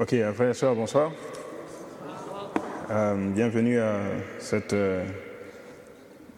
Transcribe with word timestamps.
Ok, 0.00 0.14
frères 0.32 0.48
et 0.48 0.54
sœurs, 0.54 0.74
bonsoir. 0.74 1.12
Euh, 2.90 3.32
bienvenue 3.34 3.78
à 3.78 3.98
cette 4.38 4.72
euh, 4.72 5.04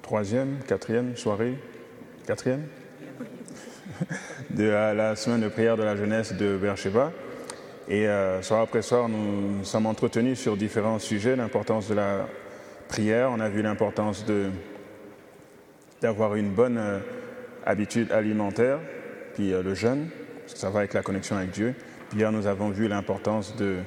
troisième, 0.02 0.58
quatrième 0.66 1.16
soirée, 1.16 1.54
quatrième? 2.26 2.64
De 4.50 4.64
la 4.64 5.14
semaine 5.14 5.42
de 5.42 5.48
prière 5.48 5.76
de 5.76 5.84
la 5.84 5.94
jeunesse 5.94 6.32
de 6.32 6.56
Beersheba. 6.56 7.12
Et 7.88 8.08
euh, 8.08 8.42
soir 8.42 8.62
après 8.62 8.82
soir, 8.82 9.08
nous 9.08 9.62
sommes 9.62 9.86
entretenus 9.86 10.40
sur 10.40 10.56
différents 10.56 10.98
sujets, 10.98 11.36
l'importance 11.36 11.88
de 11.88 11.94
la 11.94 12.26
prière. 12.88 13.30
On 13.30 13.38
a 13.38 13.48
vu 13.48 13.62
l'importance 13.62 14.24
d'avoir 16.00 16.34
une 16.34 16.50
bonne 16.50 16.78
euh, 16.78 16.98
habitude 17.64 18.10
alimentaire, 18.10 18.80
puis 19.34 19.52
euh, 19.52 19.62
le 19.62 19.74
jeûne, 19.74 20.08
parce 20.40 20.54
que 20.54 20.58
ça 20.58 20.68
va 20.68 20.80
avec 20.80 20.94
la 20.94 21.02
connexion 21.02 21.36
avec 21.36 21.50
Dieu. 21.50 21.76
Hier, 22.14 22.30
nous 22.30 22.46
avons 22.46 22.68
vu 22.68 22.88
l'importance 22.88 23.56
de 23.56 23.78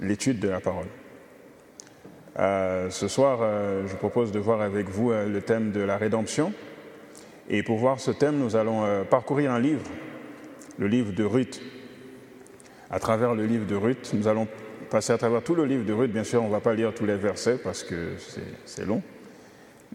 l'étude 0.00 0.38
de 0.38 0.48
la 0.48 0.60
parole. 0.60 0.86
Euh, 2.38 2.88
ce 2.88 3.08
soir, 3.08 3.40
euh, 3.42 3.84
je 3.88 3.96
propose 3.96 4.30
de 4.30 4.38
voir 4.38 4.60
avec 4.60 4.88
vous 4.88 5.10
euh, 5.10 5.26
le 5.26 5.40
thème 5.40 5.72
de 5.72 5.80
la 5.80 5.96
rédemption. 5.96 6.52
Et 7.48 7.64
pour 7.64 7.78
voir 7.78 7.98
ce 7.98 8.12
thème, 8.12 8.38
nous 8.38 8.54
allons 8.54 9.04
parcourir 9.10 9.50
un 9.50 9.58
livre, 9.58 9.82
le 10.76 10.86
livre 10.86 11.12
de 11.12 11.24
Ruth. 11.24 11.60
À 12.90 13.00
travers 13.00 13.34
le 13.34 13.44
livre 13.46 13.66
de 13.66 13.74
Ruth, 13.74 14.12
nous 14.12 14.28
allons 14.28 14.46
passer 14.90 15.14
à 15.14 15.18
travers 15.18 15.42
tout 15.42 15.54
le 15.54 15.64
livre 15.64 15.84
de 15.84 15.92
Ruth. 15.92 16.12
Bien 16.12 16.24
sûr, 16.24 16.42
on 16.42 16.46
ne 16.46 16.52
va 16.52 16.60
pas 16.60 16.74
lire 16.74 16.94
tous 16.94 17.06
les 17.06 17.16
versets 17.16 17.56
parce 17.56 17.82
que 17.82 18.12
c'est 18.66 18.86
long. 18.86 19.02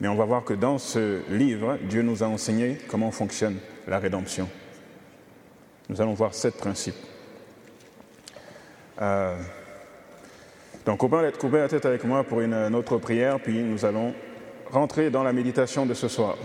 Mais 0.01 0.07
on 0.07 0.15
va 0.15 0.25
voir 0.25 0.43
que 0.43 0.55
dans 0.55 0.79
ce 0.79 1.21
livre, 1.29 1.77
Dieu 1.87 2.01
nous 2.01 2.23
a 2.23 2.27
enseigné 2.27 2.79
comment 2.89 3.11
fonctionne 3.11 3.57
la 3.87 3.99
rédemption. 3.99 4.49
Nous 5.89 6.01
allons 6.01 6.15
voir 6.15 6.33
sept 6.33 6.57
principes. 6.57 7.12
Euh, 9.01 9.35
donc, 10.85 10.99
coupez 10.99 11.31
coupez 11.39 11.57
la 11.57 11.67
tête 11.67 11.85
avec 11.85 12.03
moi 12.03 12.23
pour 12.23 12.41
une, 12.41 12.75
autre 12.75 12.97
prière, 12.97 13.39
puis 13.39 13.59
nous 13.59 13.85
allons 13.85 14.13
rentrer 14.69 15.09
dans 15.09 15.23
la 15.23 15.33
méditation 15.33 15.85
de 15.85 15.93
ce 15.93 16.07
soir. 16.07 16.37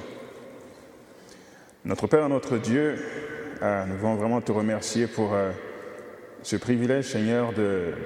Notre 1.85 2.07
Père, 2.07 2.29
notre 2.29 2.59
Dieu, 2.59 2.97
euh, 3.63 3.85
nous 3.87 3.97
voulons 3.97 4.15
vraiment 4.15 4.41
te 4.41 4.53
remercier 4.53 5.07
pour 5.07 5.35
euh, 5.35 5.51
ce 6.43 6.57
privilège, 6.57 7.07
Seigneur, 7.07 7.53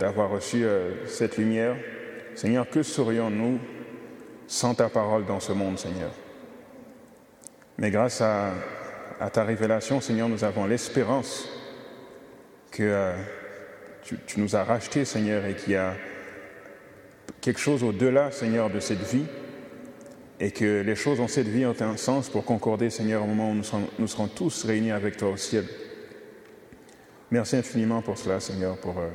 d'avoir 0.01 0.31
reçu 0.31 0.65
cette 1.06 1.37
lumière. 1.37 1.77
Seigneur, 2.34 2.69
que 2.71 2.83
serions-nous 2.83 3.59
sans 4.47 4.75
ta 4.75 4.89
parole 4.89 5.27
dans 5.27 5.41
ce 5.41 5.53
monde, 5.53 5.79
Seigneur? 5.79 6.11
Mais 7.77 7.91
grâce 7.91 8.23
à, 8.23 8.53
ta 9.33 9.45
révélation, 9.45 10.01
Seigneur, 10.01 10.29
nous 10.29 10.45
avons 10.45 10.65
l'espérance 10.65 11.47
que 12.71 13.12
tu, 14.05 14.41
nous 14.41 14.56
as 14.56 14.64
rachetés, 14.64 15.05
Seigneur, 15.05 15.45
et 15.47 15.55
qu'il 15.55 15.75
y 15.75 15.77
a 15.77 15.95
quelque 17.41 17.61
chose 17.61 17.83
au-delà, 17.83 18.31
Seigneur, 18.31 18.70
de 18.70 18.81
cette 18.81 19.03
vie, 19.03 19.25
et 20.41 20.50
que 20.50 20.83
les 20.83 20.97
choses 20.97 21.19
dans 21.19 21.28
cette 21.28 21.48
vie 21.48 21.64
ont 21.67 21.81
un 21.81 21.97
sens 21.97 22.28
pour 22.28 22.44
concorder, 22.44 22.91
Seigneur, 22.91 23.22
au 23.22 23.27
moment 23.27 23.50
où 23.50 23.55
nous 23.55 24.06
serons, 24.09 24.28
tous 24.28 24.64
réunis 24.64 24.91
avec 24.91 25.17
toi 25.17 25.31
au 25.31 25.36
ciel. 25.36 25.64
Merci 27.31 27.56
infiniment 27.56 28.03
pour 28.03 28.19
cela, 28.19 28.41
Seigneur, 28.41 28.77
pour 28.77 28.98
euh, 28.98 29.09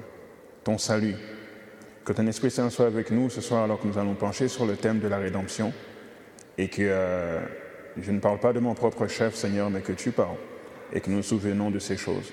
ton 0.64 0.78
salut. 0.78 1.16
Que 2.04 2.14
ton 2.14 2.26
Esprit 2.26 2.50
Saint 2.50 2.70
soit 2.70 2.88
avec 2.88 3.12
nous 3.12 3.30
ce 3.30 3.42
soir 3.42 3.64
alors 3.64 3.80
que 3.80 3.88
nous 3.88 3.98
allons 3.98 4.16
pencher 4.16 4.48
sur 4.48 4.66
le 4.66 4.78
thème 4.78 5.00
de 5.00 5.08
la 5.08 5.18
rédemption, 5.18 5.74
et 6.58 6.70
que 6.70 6.82
euh, 6.82 7.42
je 8.02 8.12
ne 8.12 8.20
parle 8.20 8.40
pas 8.40 8.54
de 8.54 8.60
mon 8.60 8.74
propre 8.74 9.08
chef, 9.08 9.36
Seigneur, 9.36 9.70
mais 9.70 9.82
que 9.82 9.92
tu 9.92 10.12
parles, 10.12 10.38
et 10.94 11.02
que 11.02 11.10
nous 11.10 11.18
nous 11.18 11.24
souvenons 11.24 11.70
de 11.70 11.80
ces 11.80 11.98
choses. 11.98 12.32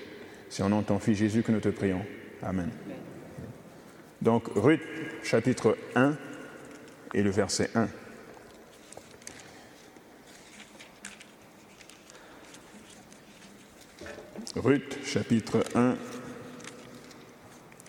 C'est 0.49 0.63
au 0.63 0.69
nom 0.69 0.81
de 0.81 0.85
ton 0.85 0.99
Fils 0.99 1.17
Jésus 1.17 1.43
que 1.43 1.51
nous 1.51 1.59
te 1.59 1.69
prions. 1.69 2.05
Amen. 2.45 2.69
Donc, 4.21 4.43
Ruth, 4.55 4.83
chapitre 5.23 5.75
1 5.95 6.15
et 7.15 7.23
le 7.23 7.31
verset 7.31 7.71
1. 7.73 7.87
Ruth, 14.57 14.99
chapitre 15.03 15.63
1 15.73 15.95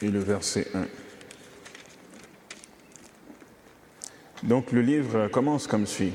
et 0.00 0.08
le 0.08 0.20
verset 0.20 0.68
1. 0.74 0.86
Donc, 4.42 4.72
le 4.72 4.80
livre 4.80 5.28
commence 5.28 5.66
comme 5.66 5.86
suit. 5.86 6.14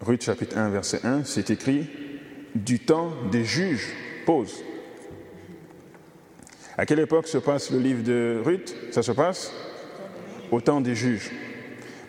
Ruth, 0.00 0.22
chapitre 0.22 0.56
1, 0.56 0.70
verset 0.70 1.04
1, 1.04 1.24
c'est 1.24 1.50
écrit 1.50 1.88
Du 2.54 2.78
temps 2.78 3.10
des 3.32 3.44
juges, 3.44 3.92
pause. 4.26 4.62
À 6.78 6.84
quelle 6.84 7.00
époque 7.00 7.26
se 7.26 7.38
passe 7.38 7.70
le 7.70 7.78
livre 7.78 8.02
de 8.02 8.40
Ruth? 8.44 8.74
Ça 8.90 9.02
se 9.02 9.12
passe 9.12 9.52
au 10.50 10.60
temps 10.60 10.80
des 10.80 10.94
juges. 10.94 11.30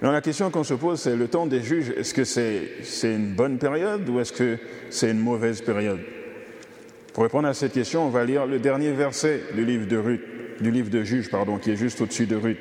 Alors 0.02 0.14
la 0.14 0.22
question 0.22 0.52
qu'on 0.52 0.64
se 0.64 0.74
pose, 0.74 1.00
c'est 1.00 1.16
le 1.16 1.28
temps 1.28 1.48
des 1.48 1.62
juges, 1.62 1.92
est-ce 1.98 2.14
que 2.14 2.24
c'est 2.24 3.16
une 3.16 3.34
bonne 3.34 3.58
période 3.58 4.08
ou 4.10 4.20
est-ce 4.20 4.34
que 4.34 4.58
c'est 4.90 5.10
une 5.10 5.20
mauvaise 5.20 5.62
période? 5.62 6.00
Pour 7.14 7.24
répondre 7.24 7.48
à 7.48 7.56
cette 7.56 7.74
question, 7.74 8.06
on 8.06 8.10
va 8.10 8.26
lire 8.26 8.46
le 8.46 8.60
dernier 8.60 8.92
verset 8.92 9.42
du 9.56 9.66
livre 9.66 9.88
de 9.88 9.98
Ruth, 9.98 10.22
du 10.62 10.70
livre 10.70 10.92
de 10.92 11.04
Juges, 11.04 11.32
pardon, 11.32 11.58
qui 11.58 11.72
est 11.72 11.76
juste 11.76 12.00
au-dessus 12.00 12.28
de 12.28 12.36
Ruth. 12.36 12.60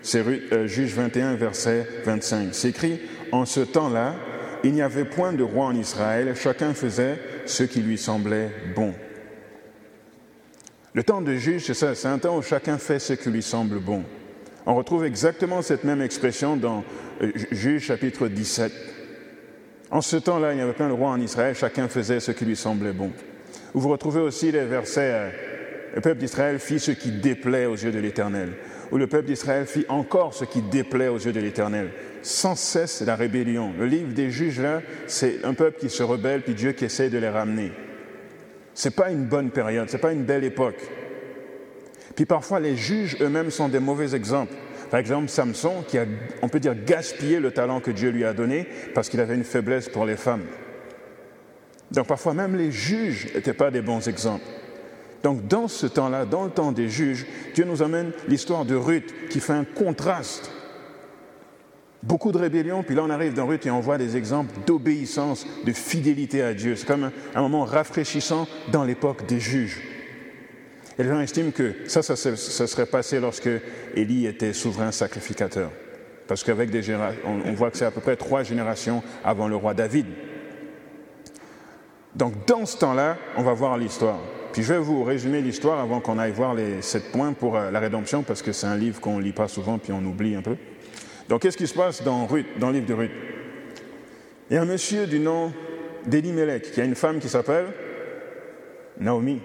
C'est 0.00 0.24
euh, 0.26 0.66
Juge 0.66 0.94
21, 0.94 1.34
verset 1.34 1.86
25. 2.06 2.48
C'est 2.52 2.70
écrit 2.70 2.98
En 3.30 3.44
ce 3.44 3.60
temps-là, 3.60 4.14
il 4.64 4.72
n'y 4.72 4.80
avait 4.80 5.04
point 5.04 5.34
de 5.34 5.42
roi 5.42 5.66
en 5.66 5.76
Israël, 5.76 6.32
chacun 6.34 6.72
faisait 6.72 7.18
ce 7.44 7.62
qui 7.62 7.80
lui 7.80 7.98
semblait 7.98 8.50
bon. 8.74 8.94
Le 10.92 11.04
temps 11.04 11.20
de 11.20 11.34
juge, 11.34 11.66
c'est 11.66 11.74
ça, 11.74 11.94
c'est 11.94 12.08
un 12.08 12.18
temps 12.18 12.36
où 12.36 12.42
chacun 12.42 12.76
fait 12.76 12.98
ce 12.98 13.12
qui 13.12 13.30
lui 13.30 13.42
semble 13.42 13.78
bon. 13.78 14.02
On 14.66 14.74
retrouve 14.74 15.04
exactement 15.04 15.62
cette 15.62 15.84
même 15.84 16.02
expression 16.02 16.56
dans 16.56 16.82
euh, 17.22 17.30
Juge 17.52 17.84
chapitre 17.84 18.26
17. 18.26 18.72
En 19.92 20.00
ce 20.00 20.16
temps-là, 20.16 20.52
il 20.52 20.56
n'y 20.56 20.62
avait 20.62 20.72
pas 20.72 20.88
de 20.88 20.92
roi 20.92 21.10
en 21.10 21.20
Israël, 21.20 21.54
chacun 21.54 21.86
faisait 21.86 22.18
ce 22.18 22.32
qui 22.32 22.44
lui 22.44 22.56
semblait 22.56 22.92
bon. 22.92 23.12
Vous 23.72 23.88
retrouvez 23.88 24.20
aussi 24.20 24.50
les 24.50 24.64
versets 24.64 25.12
euh, 25.12 25.30
Le 25.94 26.00
peuple 26.00 26.18
d'Israël 26.18 26.58
fit 26.58 26.80
ce 26.80 26.90
qui 26.90 27.12
déplaît 27.12 27.66
aux 27.66 27.76
yeux 27.76 27.92
de 27.92 28.00
l'Éternel, 28.00 28.54
ou 28.90 28.98
le 28.98 29.06
peuple 29.06 29.26
d'Israël 29.26 29.66
fit 29.66 29.86
encore 29.88 30.34
ce 30.34 30.44
qui 30.44 30.60
déplaît 30.60 31.08
aux 31.08 31.18
yeux 31.18 31.32
de 31.32 31.40
l'Éternel. 31.40 31.90
Sans 32.22 32.56
cesse 32.56 33.00
la 33.02 33.14
rébellion. 33.14 33.72
Le 33.78 33.86
livre 33.86 34.12
des 34.12 34.30
juges, 34.30 34.60
là, 34.60 34.82
c'est 35.06 35.44
un 35.44 35.54
peuple 35.54 35.78
qui 35.78 35.88
se 35.88 36.02
rebelle, 36.02 36.42
puis 36.42 36.54
Dieu 36.54 36.72
qui 36.72 36.84
essaie 36.84 37.10
de 37.10 37.18
les 37.18 37.28
ramener. 37.28 37.70
C'est 38.80 38.96
pas 38.96 39.10
une 39.10 39.26
bonne 39.26 39.50
période, 39.50 39.90
c'est 39.90 39.98
pas 39.98 40.10
une 40.10 40.22
belle 40.22 40.42
époque. 40.42 40.80
Puis 42.16 42.24
parfois, 42.24 42.60
les 42.60 42.78
juges 42.78 43.14
eux-mêmes 43.20 43.50
sont 43.50 43.68
des 43.68 43.78
mauvais 43.78 44.14
exemples. 44.14 44.54
Par 44.90 44.98
exemple, 44.98 45.28
Samson, 45.28 45.84
qui 45.86 45.98
a, 45.98 46.06
on 46.40 46.48
peut 46.48 46.60
dire, 46.60 46.74
gaspillé 46.86 47.40
le 47.40 47.50
talent 47.50 47.80
que 47.80 47.90
Dieu 47.90 48.08
lui 48.08 48.24
a 48.24 48.32
donné 48.32 48.66
parce 48.94 49.10
qu'il 49.10 49.20
avait 49.20 49.34
une 49.34 49.44
faiblesse 49.44 49.90
pour 49.90 50.06
les 50.06 50.16
femmes. 50.16 50.46
Donc 51.90 52.06
parfois, 52.06 52.32
même 52.32 52.56
les 52.56 52.72
juges 52.72 53.28
n'étaient 53.34 53.52
pas 53.52 53.70
des 53.70 53.82
bons 53.82 54.08
exemples. 54.08 54.46
Donc 55.22 55.46
dans 55.46 55.68
ce 55.68 55.86
temps-là, 55.86 56.24
dans 56.24 56.44
le 56.44 56.50
temps 56.50 56.72
des 56.72 56.88
juges, 56.88 57.26
Dieu 57.54 57.66
nous 57.66 57.82
amène 57.82 58.12
l'histoire 58.28 58.64
de 58.64 58.76
Ruth 58.76 59.12
qui 59.28 59.40
fait 59.40 59.52
un 59.52 59.64
contraste. 59.64 60.50
Beaucoup 62.02 62.32
de 62.32 62.38
rébellion, 62.38 62.82
puis 62.82 62.94
là 62.94 63.02
on 63.04 63.10
arrive 63.10 63.34
dans 63.34 63.46
Ruth 63.46 63.66
et 63.66 63.70
on 63.70 63.80
voit 63.80 63.98
des 63.98 64.16
exemples 64.16 64.54
d'obéissance, 64.66 65.46
de 65.66 65.72
fidélité 65.72 66.42
à 66.42 66.54
Dieu. 66.54 66.74
C'est 66.74 66.86
comme 66.86 67.10
un, 67.34 67.42
moment 67.42 67.64
rafraîchissant 67.64 68.48
dans 68.72 68.84
l'époque 68.84 69.26
des 69.26 69.38
juges. 69.38 69.82
Et 70.98 71.02
les 71.02 71.08
gens 71.10 71.20
estiment 71.20 71.50
que 71.50 71.74
ça, 71.86 72.02
ça, 72.02 72.16
se- 72.16 72.36
ça 72.36 72.66
serait 72.66 72.86
passé 72.86 73.20
lorsque 73.20 73.50
Élie 73.94 74.26
était 74.26 74.54
souverain 74.54 74.92
sacrificateur. 74.92 75.70
Parce 76.26 76.42
qu'avec 76.42 76.70
des 76.70 76.82
générations, 76.82 77.20
on, 77.26 77.50
on 77.50 77.52
voit 77.52 77.70
que 77.70 77.76
c'est 77.76 77.84
à 77.84 77.90
peu 77.90 78.00
près 78.00 78.16
trois 78.16 78.44
générations 78.44 79.02
avant 79.22 79.48
le 79.48 79.56
roi 79.56 79.74
David. 79.74 80.06
Donc 82.14 82.46
dans 82.46 82.66
ce 82.66 82.76
temps-là, 82.78 83.18
on 83.36 83.42
va 83.42 83.52
voir 83.52 83.76
l'histoire. 83.78 84.18
Puis 84.52 84.62
je 84.62 84.72
vais 84.72 84.78
vous 84.80 85.04
résumer 85.04 85.40
l'histoire 85.42 85.78
avant 85.78 86.00
qu'on 86.00 86.18
aille 86.18 86.32
voir 86.32 86.54
les 86.54 86.82
sept 86.82 87.12
points 87.12 87.32
pour 87.34 87.56
euh, 87.56 87.70
la 87.70 87.78
rédemption, 87.78 88.22
parce 88.22 88.42
que 88.42 88.52
c'est 88.52 88.66
un 88.66 88.76
livre 88.76 89.00
qu'on 89.00 89.18
ne 89.18 89.22
lit 89.22 89.32
pas 89.32 89.46
souvent, 89.48 89.78
puis 89.78 89.92
on 89.92 90.04
oublie 90.04 90.34
un 90.34 90.42
peu. 90.42 90.56
Donc 91.30 91.42
qu'est-ce 91.42 91.56
qui 91.56 91.68
se 91.68 91.74
passe 91.74 92.02
dans, 92.02 92.26
Ruth, 92.26 92.58
dans 92.58 92.66
le 92.66 92.74
livre 92.74 92.86
de 92.86 92.94
Ruth? 92.94 93.10
Il 94.50 94.54
y 94.54 94.56
a 94.56 94.62
un 94.62 94.66
monsieur 94.66 95.06
du 95.06 95.20
nom 95.20 95.52
d'Elimelech, 96.04 96.72
qui 96.72 96.80
a 96.80 96.84
une 96.84 96.96
femme 96.96 97.20
qui 97.20 97.28
s'appelle 97.28 97.66
Naomi. 98.98 99.40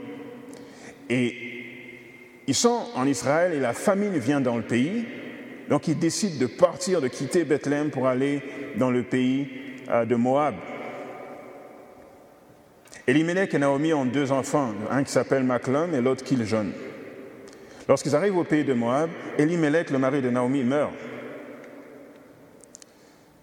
Et 1.11 1.35
ils 2.47 2.55
sont 2.55 2.81
en 2.95 3.05
Israël 3.05 3.53
et 3.53 3.59
la 3.59 3.73
famine 3.73 4.17
vient 4.17 4.41
dans 4.41 4.57
le 4.57 4.63
pays. 4.63 5.05
Donc 5.69 5.87
ils 5.87 5.97
décident 5.97 6.39
de 6.39 6.47
partir, 6.47 7.01
de 7.01 7.07
quitter 7.07 7.43
Bethléem 7.43 7.91
pour 7.91 8.07
aller 8.07 8.41
dans 8.77 8.89
le 8.89 9.03
pays 9.03 9.47
euh, 9.89 10.05
de 10.05 10.15
Moab. 10.15 10.55
Elimelech 13.05 13.53
et 13.53 13.59
Naomi 13.59 13.93
ont 13.93 14.05
deux 14.05 14.31
enfants, 14.31 14.73
un 14.89 15.03
qui 15.03 15.11
s'appelle 15.11 15.43
Maclon 15.43 15.93
et 15.93 16.01
l'autre 16.01 16.23
Kiljon. 16.23 16.65
Lorsqu'ils 17.87 18.15
arrivent 18.15 18.37
au 18.37 18.43
pays 18.43 18.63
de 18.63 18.73
Moab, 18.73 19.11
Elimelech, 19.37 19.91
le 19.91 19.99
mari 19.99 20.23
de 20.23 20.31
Naomi, 20.31 20.63
meurt. 20.63 20.91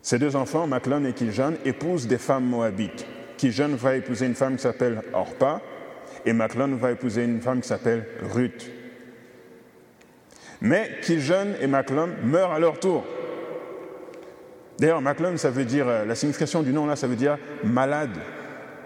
Ses 0.02 0.18
deux 0.18 0.34
enfants, 0.34 0.66
Maclon 0.66 1.04
et 1.04 1.12
Kiljon, 1.12 1.54
épousent 1.64 2.08
des 2.08 2.18
femmes 2.18 2.44
moabites. 2.44 3.06
Kiljon 3.38 3.76
va 3.76 3.96
épouser 3.96 4.26
une 4.26 4.34
femme 4.34 4.56
qui 4.56 4.62
s'appelle 4.62 5.00
Orpa, 5.12 5.60
Et 6.26 6.32
Maclon 6.32 6.76
va 6.76 6.90
épouser 6.90 7.24
une 7.24 7.40
femme 7.40 7.60
qui 7.60 7.68
s'appelle 7.68 8.06
Ruth. 8.34 8.70
Mais 10.60 10.98
Kiljon 11.02 11.54
et 11.60 11.66
Maclon 11.66 12.10
meurent 12.24 12.52
à 12.52 12.58
leur 12.58 12.78
tour. 12.78 13.04
D'ailleurs, 14.78 15.00
Maclon, 15.00 15.36
ça 15.36 15.50
veut 15.50 15.64
dire, 15.64 15.86
euh, 15.88 16.04
la 16.04 16.14
signification 16.14 16.62
du 16.62 16.72
nom 16.72 16.86
là, 16.86 16.96
ça 16.96 17.06
veut 17.06 17.16
dire 17.16 17.38
malade, 17.62 18.16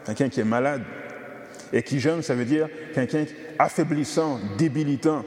quelqu'un 0.05 0.29
qui 0.29 0.41
est 0.41 0.45
malade. 0.45 0.83
Et 1.73 1.83
Kiljon, 1.83 2.23
ça 2.23 2.35
veut 2.35 2.45
dire 2.45 2.69
quelqu'un 2.95 3.25
affaiblissant, 3.59 4.39
débilitant. 4.59 5.25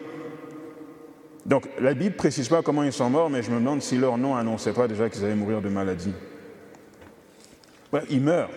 Donc 1.49 1.67
la 1.81 1.95
Bible 1.95 2.13
ne 2.13 2.17
précise 2.17 2.47
pas 2.47 2.61
comment 2.61 2.83
ils 2.83 2.93
sont 2.93 3.09
morts, 3.09 3.31
mais 3.31 3.41
je 3.41 3.49
me 3.49 3.55
demande 3.55 3.81
si 3.81 3.97
leur 3.97 4.19
nom 4.19 4.35
annonçait 4.35 4.71
pas 4.71 4.87
déjà 4.87 5.09
qu'ils 5.09 5.25
allaient 5.25 5.33
mourir 5.33 5.61
de 5.61 5.69
maladie. 5.69 6.13
ils 8.11 8.21
meurent. 8.21 8.51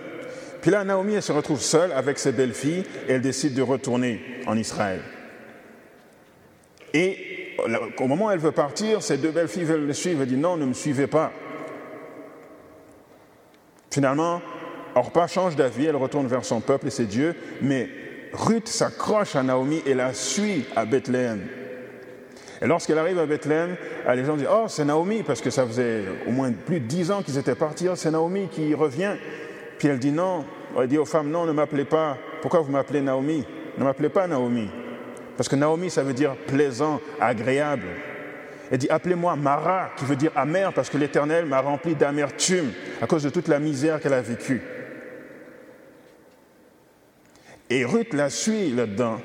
Puis 0.61 0.71
là, 0.71 0.85
Naomi, 0.85 1.15
elle 1.15 1.23
se 1.23 1.33
retrouve 1.33 1.61
seule 1.61 1.91
avec 1.93 2.19
ses 2.19 2.33
belles-filles 2.33 2.85
et 3.09 3.13
elle 3.15 3.23
décide 3.23 3.55
de 3.55 3.63
retourner 3.63 4.21
en 4.47 4.59
Israël. 4.59 5.01
Et 6.93 7.57
au 7.99 8.07
moment 8.07 8.27
où 8.27 8.31
elle 8.31 8.39
veut 8.39 8.53
partir, 8.53 9.03
ses 9.03 9.17
deux 9.17 9.31
belles-filles 9.31 9.65
veulent 9.65 9.87
le 9.87 9.95
suivre. 9.95 10.21
Elle 10.21 10.29
dit 10.29 10.37
non, 10.37 10.59
ne 10.59 10.67
me 10.67 10.75
suivez 10.75 11.07
pas. 11.07 11.33
Finalement, 13.91 14.43
Orpa 14.95 15.27
change 15.29 15.57
d'avis, 15.57 15.87
elle 15.87 15.97
retourne 15.97 16.27
vers 16.27 16.45
son 16.45 16.61
peuple 16.61 16.89
et 16.89 16.91
ses 16.91 17.07
dieux, 17.07 17.35
mais 17.63 17.89
Ruth 18.35 18.69
s'accroche 18.69 19.35
à 19.35 19.43
Naomi 19.43 19.83
et 19.87 19.95
la 19.95 20.13
suit 20.13 20.67
à 20.77 20.85
Bethléem. 20.85 21.41
Et 22.63 22.67
lorsqu'elle 22.67 22.99
arrive 22.99 23.19
à 23.19 23.27
Bethléem, 23.27 23.77
ah, 24.07 24.15
les 24.15 24.25
gens 24.25 24.37
disent 24.37 24.49
Oh, 24.49 24.67
c'est 24.69 24.85
Naomi, 24.85 25.25
parce 25.25 25.41
que 25.41 25.51
ça 25.51 25.67
faisait 25.67 26.05
au 26.29 26.31
moins 26.31 26.53
plus 26.53 26.79
de 26.79 26.87
dix 26.87 27.11
ans 27.11 27.23
qu'ils 27.23 27.37
étaient 27.37 27.57
partis, 27.57 27.89
oh, 27.89 27.97
c'est 27.97 28.13
Naomi 28.13 28.49
qui 28.49 28.73
revient. 28.73 29.17
Puis 29.79 29.89
elle 29.89 29.99
dit 29.99 30.13
non, 30.13 30.45
elle 30.79 30.87
dit 30.87 30.99
aux 30.99 31.05
femmes, 31.05 31.29
non, 31.29 31.45
ne 31.45 31.51
m'appelez 31.51 31.85
pas. 31.85 32.17
Pourquoi 32.41 32.61
vous 32.61 32.71
m'appelez 32.71 33.01
Naomi? 33.01 33.45
Ne 33.77 33.85
m'appelez 33.85 34.11
pas 34.11 34.29
Naomi. 34.29 34.71
Parce 35.37 35.49
que 35.49 35.57
Naomi, 35.57 35.91
ça 35.91 36.05
veut 36.05 36.13
dire 36.13 36.37
plaisant, 36.47 37.01
agréable. 37.21 37.89
Elle 38.71 38.79
dit, 38.79 38.89
appelez-moi 38.89 39.35
Mara, 39.35 39.91
qui 39.97 40.05
veut 40.05 40.17
dire 40.17 40.31
amer, 40.37 40.73
parce 40.73 40.89
que 40.89 40.99
l'Éternel 40.99 41.47
m'a 41.47 41.61
rempli 41.61 41.95
d'amertume 41.95 42.71
à 43.01 43.07
cause 43.07 43.25
de 43.25 43.31
toute 43.31 43.49
la 43.49 43.59
misère 43.59 44.01
qu'elle 44.01 44.15
a 44.15 44.23
vécue. 44.23 44.63
Et 47.69 47.85
Ruth 47.85 48.15
la 48.15 48.31
suit 48.31 48.71
là-dedans. 48.71 49.21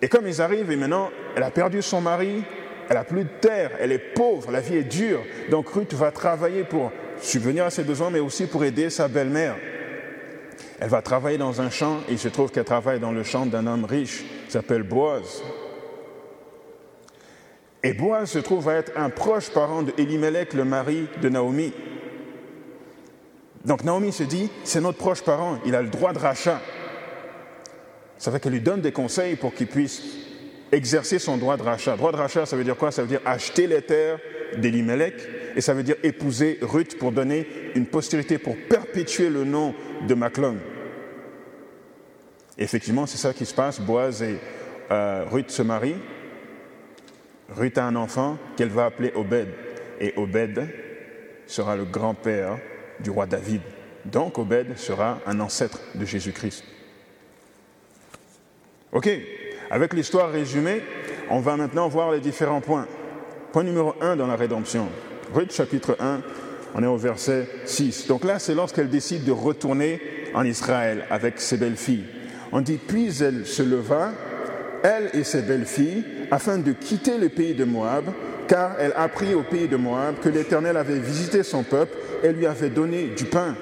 Et 0.00 0.08
comme 0.08 0.26
ils 0.26 0.40
arrivent, 0.40 0.70
et 0.70 0.76
maintenant, 0.76 1.10
elle 1.36 1.42
a 1.42 1.50
perdu 1.50 1.82
son 1.82 2.00
mari, 2.00 2.44
elle 2.88 2.96
a 2.96 3.04
plus 3.04 3.24
de 3.24 3.30
terre, 3.40 3.72
elle 3.80 3.92
est 3.92 4.14
pauvre, 4.14 4.50
la 4.50 4.60
vie 4.60 4.76
est 4.76 4.84
dure. 4.84 5.22
Donc 5.50 5.68
Ruth 5.68 5.94
va 5.94 6.10
travailler 6.10 6.64
pour 6.64 6.92
subvenir 7.20 7.64
à 7.64 7.70
ses 7.70 7.84
besoins, 7.84 8.10
mais 8.10 8.20
aussi 8.20 8.46
pour 8.46 8.64
aider 8.64 8.90
sa 8.90 9.08
belle-mère. 9.08 9.56
Elle 10.80 10.88
va 10.88 11.02
travailler 11.02 11.38
dans 11.38 11.60
un 11.60 11.70
champ 11.70 12.00
et 12.08 12.12
il 12.12 12.18
se 12.18 12.28
trouve 12.28 12.50
qu'elle 12.50 12.64
travaille 12.64 13.00
dans 13.00 13.12
le 13.12 13.22
champ 13.22 13.46
d'un 13.46 13.66
homme 13.66 13.84
riche 13.84 14.24
qui 14.46 14.50
s'appelle 14.50 14.82
Boaz. 14.82 15.42
Et 17.82 17.92
Boaz 17.92 18.30
se 18.30 18.38
trouve 18.38 18.68
à 18.68 18.74
être 18.74 18.92
un 18.96 19.10
proche 19.10 19.50
parent 19.50 19.82
de 19.82 19.92
Elimelech, 19.98 20.54
le 20.54 20.64
mari 20.64 21.06
de 21.22 21.28
Naomi. 21.28 21.72
Donc 23.64 23.84
Naomi 23.84 24.12
se 24.12 24.24
dit, 24.24 24.50
c'est 24.64 24.80
notre 24.80 24.98
proche 24.98 25.22
parent, 25.22 25.58
il 25.64 25.74
a 25.74 25.82
le 25.82 25.88
droit 25.88 26.12
de 26.12 26.18
rachat. 26.18 26.60
Ça 28.18 28.30
fait 28.30 28.40
qu'elle 28.40 28.52
lui 28.52 28.60
donne 28.60 28.80
des 28.80 28.92
conseils 28.92 29.36
pour 29.36 29.54
qu'il 29.54 29.66
puisse 29.66 30.23
exercer 30.74 31.18
son 31.18 31.36
droit 31.36 31.56
de 31.56 31.62
rachat. 31.62 31.96
Droit 31.96 32.12
de 32.12 32.16
rachat, 32.16 32.46
ça 32.46 32.56
veut 32.56 32.64
dire 32.64 32.76
quoi? 32.76 32.90
Ça 32.90 33.02
veut 33.02 33.08
dire 33.08 33.20
acheter 33.24 33.66
les 33.66 33.82
terres 33.82 34.18
d'Elimelech 34.58 35.14
et 35.56 35.60
ça 35.60 35.74
veut 35.74 35.82
dire 35.82 35.96
épouser 36.02 36.58
Ruth 36.62 36.98
pour 36.98 37.12
donner 37.12 37.46
une 37.74 37.86
postérité, 37.86 38.38
pour 38.38 38.56
perpétuer 38.56 39.30
le 39.30 39.44
nom 39.44 39.74
de 40.06 40.14
Maclon. 40.14 40.56
Effectivement, 42.58 43.06
c'est 43.06 43.18
ça 43.18 43.32
qui 43.32 43.46
se 43.46 43.54
passe. 43.54 43.80
Boaz 43.80 44.22
et 44.22 44.38
euh, 44.90 45.24
Ruth 45.30 45.50
se 45.50 45.62
marient. 45.62 45.98
Ruth 47.48 47.78
a 47.78 47.84
un 47.84 47.96
enfant 47.96 48.38
qu'elle 48.56 48.68
va 48.68 48.86
appeler 48.86 49.12
Obed. 49.14 49.48
Et 50.00 50.12
Obed 50.16 50.68
sera 51.46 51.76
le 51.76 51.84
grand-père 51.84 52.58
du 53.00 53.10
roi 53.10 53.26
David. 53.26 53.60
Donc 54.04 54.38
Obed 54.38 54.76
sera 54.76 55.20
un 55.26 55.40
ancêtre 55.40 55.80
de 55.94 56.04
Jésus-Christ. 56.04 56.64
OK, 58.92 59.08
avec 59.74 59.92
l'histoire 59.92 60.30
résumée, 60.30 60.82
on 61.28 61.40
va 61.40 61.56
maintenant 61.56 61.88
voir 61.88 62.12
les 62.12 62.20
différents 62.20 62.60
points. 62.60 62.86
Point 63.52 63.64
numéro 63.64 63.96
1 64.00 64.14
dans 64.14 64.28
la 64.28 64.36
rédemption. 64.36 64.86
Ruth 65.34 65.52
chapitre 65.52 65.96
1, 65.98 66.20
on 66.76 66.82
est 66.84 66.86
au 66.86 66.96
verset 66.96 67.48
6. 67.64 68.06
Donc 68.06 68.22
là, 68.22 68.38
c'est 68.38 68.54
lorsqu'elle 68.54 68.88
décide 68.88 69.24
de 69.24 69.32
retourner 69.32 70.00
en 70.32 70.44
Israël 70.44 71.06
avec 71.10 71.40
ses 71.40 71.56
belles-filles. 71.56 72.04
On 72.52 72.60
dit, 72.60 72.76
puis 72.76 73.20
elle 73.20 73.44
se 73.44 73.64
leva, 73.64 74.12
elle 74.84 75.10
et 75.12 75.24
ses 75.24 75.42
belles-filles, 75.42 76.04
afin 76.30 76.58
de 76.58 76.70
quitter 76.70 77.18
le 77.18 77.28
pays 77.28 77.54
de 77.54 77.64
Moab, 77.64 78.04
car 78.46 78.76
elle 78.78 78.92
apprit 78.94 79.34
au 79.34 79.42
pays 79.42 79.66
de 79.66 79.76
Moab 79.76 80.20
que 80.22 80.28
l'Éternel 80.28 80.76
avait 80.76 81.00
visité 81.00 81.42
son 81.42 81.64
peuple 81.64 81.96
et 82.22 82.32
lui 82.32 82.46
avait 82.46 82.70
donné 82.70 83.06
du 83.08 83.24
pain. 83.24 83.56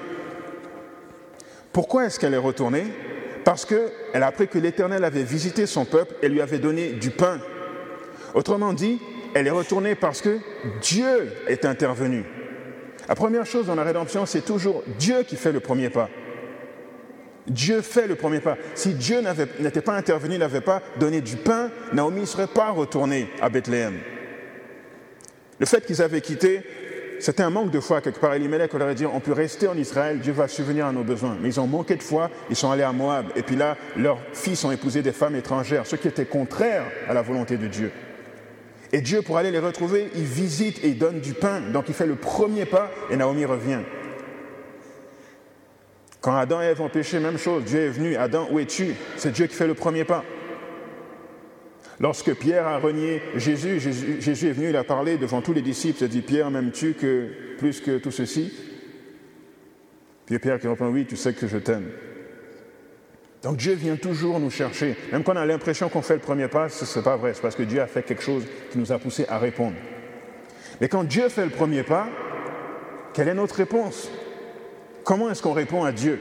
Pourquoi 1.71 2.05
est-ce 2.05 2.19
qu'elle 2.19 2.35
est 2.35 2.37
retournée? 2.37 2.85
Parce 3.43 3.65
qu'elle 3.65 4.23
a 4.23 4.27
appris 4.27 4.47
que 4.47 4.57
l'Éternel 4.57 5.03
avait 5.03 5.23
visité 5.23 5.65
son 5.65 5.85
peuple 5.85 6.15
et 6.21 6.29
lui 6.29 6.41
avait 6.41 6.59
donné 6.59 6.93
du 6.93 7.09
pain. 7.09 7.39
Autrement 8.33 8.73
dit, 8.73 8.99
elle 9.35 9.47
est 9.47 9.51
retournée 9.51 9.95
parce 9.95 10.21
que 10.21 10.39
Dieu 10.81 11.31
est 11.47 11.65
intervenu. 11.65 12.23
La 13.07 13.15
première 13.15 13.45
chose 13.45 13.67
dans 13.67 13.75
la 13.75 13.83
rédemption, 13.83 14.25
c'est 14.25 14.45
toujours 14.45 14.83
Dieu 14.97 15.23
qui 15.23 15.35
fait 15.35 15.51
le 15.51 15.59
premier 15.59 15.89
pas. 15.89 16.09
Dieu 17.47 17.81
fait 17.81 18.07
le 18.07 18.15
premier 18.15 18.39
pas. 18.39 18.57
Si 18.73 18.93
Dieu 18.93 19.17
n'était 19.59 19.81
pas 19.81 19.95
intervenu, 19.95 20.37
n'avait 20.37 20.61
pas 20.61 20.81
donné 20.97 21.19
du 21.19 21.35
pain, 21.35 21.69
Naomi 21.91 22.21
ne 22.21 22.25
serait 22.25 22.47
pas 22.47 22.69
retournée 22.69 23.29
à 23.41 23.49
Bethléem. 23.49 23.99
Le 25.59 25.65
fait 25.65 25.85
qu'ils 25.85 26.01
avaient 26.01 26.21
quitté, 26.21 26.61
c'était 27.23 27.43
un 27.43 27.49
manque 27.49 27.71
de 27.71 27.79
foi. 27.79 28.01
Quelque 28.01 28.19
part, 28.19 28.33
Elimelech 28.33 28.73
leur 28.73 28.89
a 28.89 28.93
dit 28.93 29.05
on 29.05 29.21
peut 29.21 29.31
rester 29.31 29.67
en 29.67 29.77
Israël, 29.77 30.19
Dieu 30.19 30.33
va 30.33 30.49
subvenir 30.49 30.87
à 30.87 30.91
nos 30.91 31.05
besoins. 31.05 31.37
Mais 31.41 31.47
ils 31.47 31.59
ont 31.59 31.67
manqué 31.67 31.95
de 31.95 32.03
foi, 32.03 32.29
ils 32.49 32.55
sont 32.55 32.69
allés 32.69 32.83
à 32.83 32.91
Moab. 32.91 33.27
Et 33.37 33.43
puis 33.43 33.55
là, 33.55 33.77
leurs 33.95 34.19
fils 34.33 34.65
ont 34.65 34.71
épousé 34.71 35.01
des 35.01 35.13
femmes 35.13 35.37
étrangères, 35.37 35.87
ce 35.87 35.95
qui 35.95 36.09
était 36.09 36.25
contraire 36.25 36.83
à 37.07 37.13
la 37.13 37.21
volonté 37.21 37.55
de 37.55 37.67
Dieu. 37.67 37.91
Et 38.91 38.99
Dieu, 38.99 39.21
pour 39.21 39.37
aller 39.37 39.51
les 39.51 39.59
retrouver, 39.59 40.09
il 40.15 40.25
visite 40.25 40.83
et 40.83 40.89
il 40.89 40.97
donne 40.97 41.21
du 41.21 41.33
pain. 41.33 41.61
Donc 41.71 41.85
il 41.87 41.93
fait 41.93 42.05
le 42.05 42.15
premier 42.15 42.65
pas 42.65 42.91
et 43.09 43.15
Naomi 43.15 43.45
revient. 43.45 43.79
Quand 46.19 46.35
Adam 46.35 46.61
et 46.61 46.65
Ève 46.65 46.81
ont 46.81 46.89
péché, 46.89 47.19
même 47.19 47.37
chose. 47.37 47.63
Dieu 47.63 47.79
est 47.79 47.89
venu. 47.89 48.17
Adam, 48.17 48.47
où 48.51 48.59
es-tu? 48.59 48.95
C'est 49.15 49.31
Dieu 49.31 49.47
qui 49.47 49.55
fait 49.55 49.67
le 49.67 49.73
premier 49.73 50.03
pas. 50.03 50.25
Lorsque 51.99 52.33
Pierre 52.33 52.67
a 52.67 52.79
renié 52.79 53.21
Jésus, 53.35 53.79
Jésus, 53.79 54.47
est 54.47 54.53
venu, 54.53 54.69
il 54.69 54.75
a 54.75 54.83
parlé 54.83 55.17
devant 55.17 55.41
tous 55.41 55.53
les 55.53 55.61
disciples. 55.61 55.99
Il 56.01 56.05
a 56.05 56.07
dit 56.07 56.21
Pierre, 56.21 56.49
m'aimes-tu 56.49 56.93
que, 56.93 57.29
plus 57.57 57.81
que 57.81 57.97
tout 57.97 58.11
ceci? 58.11 58.51
Puis 60.25 60.39
Pierre 60.39 60.59
qui 60.59 60.67
répond 60.67 60.87
Oui, 60.87 61.05
tu 61.05 61.15
sais 61.15 61.33
que 61.33 61.47
je 61.47 61.57
t'aime. 61.57 61.89
Donc 63.43 63.57
Dieu 63.57 63.73
vient 63.73 63.97
toujours 63.97 64.39
nous 64.39 64.49
chercher. 64.49 64.95
Même 65.11 65.23
quand 65.23 65.33
on 65.33 65.37
a 65.37 65.45
l'impression 65.45 65.89
qu'on 65.89 66.01
fait 66.01 66.15
le 66.15 66.21
premier 66.21 66.47
pas, 66.47 66.69
ce 66.69 66.97
n'est 66.97 67.03
pas 67.03 67.17
vrai. 67.17 67.33
C'est 67.33 67.41
parce 67.41 67.55
que 67.55 67.63
Dieu 67.63 67.81
a 67.81 67.87
fait 67.87 68.03
quelque 68.03 68.23
chose 68.23 68.45
qui 68.71 68.77
nous 68.77 68.91
a 68.91 68.97
poussé 68.97 69.25
à 69.27 69.37
répondre. 69.37 69.75
Mais 70.79 70.87
quand 70.87 71.03
Dieu 71.03 71.29
fait 71.29 71.45
le 71.45 71.51
premier 71.51 71.83
pas, 71.83 72.07
quelle 73.13 73.27
est 73.27 73.33
notre 73.33 73.55
réponse? 73.55 74.09
Comment 75.03 75.29
est-ce 75.29 75.43
qu'on 75.43 75.53
répond 75.53 75.83
à 75.83 75.91
Dieu? 75.91 76.19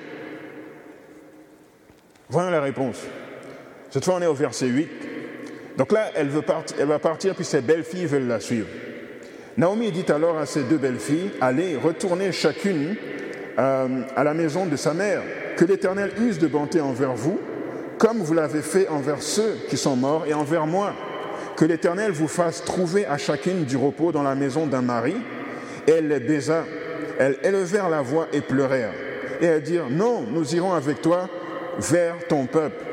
Voyons 2.28 2.50
la 2.50 2.60
réponse. 2.60 3.02
Cette 3.90 4.04
fois, 4.04 4.16
on 4.16 4.22
est 4.22 4.26
au 4.26 4.34
verset 4.34 4.66
8. 4.66 4.88
Donc 5.76 5.92
là, 5.92 6.10
elle, 6.14 6.28
va 6.28 6.98
partir, 6.98 7.34
puis 7.34 7.44
ses 7.44 7.60
belles-filles 7.60 8.06
veulent 8.06 8.28
la 8.28 8.40
suivre. 8.40 8.68
Naomi 9.56 9.90
dit 9.90 10.10
alors 10.10 10.38
à 10.38 10.46
ses 10.46 10.62
deux 10.62 10.78
belles-filles, 10.78 11.30
allez, 11.40 11.76
retournez 11.76 12.32
chacune 12.32 12.96
euh, 13.58 14.02
à 14.16 14.24
la 14.24 14.34
maison 14.34 14.66
de 14.66 14.76
sa 14.76 14.94
mère 14.94 15.22
que 15.56 15.64
l'Éternel 15.64 16.10
use 16.18 16.38
de 16.38 16.46
bonté 16.46 16.80
envers 16.80 17.14
vous, 17.14 17.38
comme 17.98 18.18
vous 18.18 18.34
l'avez 18.34 18.62
fait 18.62 18.88
envers 18.88 19.22
ceux 19.22 19.56
qui 19.68 19.76
sont 19.76 19.96
morts 19.96 20.24
et 20.26 20.34
envers 20.34 20.66
moi. 20.66 20.92
Que 21.56 21.64
l'Éternel 21.64 22.12
vous 22.12 22.28
fasse 22.28 22.64
trouver 22.64 23.06
à 23.06 23.18
chacune 23.18 23.64
du 23.64 23.76
repos 23.76 24.10
dans 24.10 24.22
la 24.22 24.34
maison 24.34 24.66
d'un 24.66 24.82
mari. 24.82 25.14
Et 25.86 25.92
elle 25.92 26.08
les 26.08 26.18
baisa. 26.20 26.64
Elles 27.18 27.36
élevèrent 27.44 27.90
la 27.90 28.00
voix 28.00 28.26
et 28.32 28.40
pleurèrent. 28.40 28.94
Et 29.40 29.46
elles 29.46 29.62
dirent, 29.62 29.90
non, 29.90 30.22
nous 30.22 30.54
irons 30.54 30.72
avec 30.72 31.02
toi 31.02 31.28
vers 31.78 32.16
ton 32.26 32.46
peuple. 32.46 32.91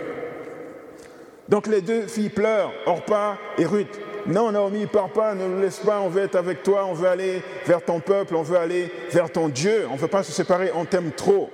Donc 1.50 1.68
les 1.68 1.82
deux 1.82 2.08
filles 2.08 2.30
pleurent, 2.30 2.72
Orpa 2.86 3.38
et 3.58 3.66
Ruth. 3.66 4.00
Non, 4.28 4.52
Naomi, 4.52 4.86
pars 4.86 5.10
pas, 5.10 5.34
ne 5.34 5.48
nous 5.48 5.62
laisse 5.62 5.80
pas, 5.80 6.00
on 6.00 6.10
veut 6.10 6.22
être 6.22 6.36
avec 6.36 6.62
toi, 6.62 6.86
on 6.86 6.94
veut 6.94 7.08
aller 7.08 7.42
vers 7.66 7.84
ton 7.84 8.00
peuple, 8.00 8.36
on 8.36 8.44
veut 8.44 8.58
aller 8.58 8.92
vers 9.12 9.32
ton 9.32 9.50
Dieu, 9.50 9.88
on 9.90 9.96
ne 9.96 10.00
veut 10.00 10.08
pas 10.08 10.24
se 10.24 10.32
séparer, 10.32 10.72
on 10.76 10.86
t'aime 10.86 11.12
trop 11.12 11.50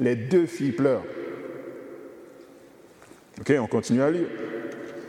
les 0.00 0.16
deux 0.16 0.46
filles 0.46 0.72
pleurent. 0.72 1.04
Ok, 3.40 3.52
on 3.60 3.66
continue 3.66 4.02
à 4.02 4.10
lire. 4.10 4.26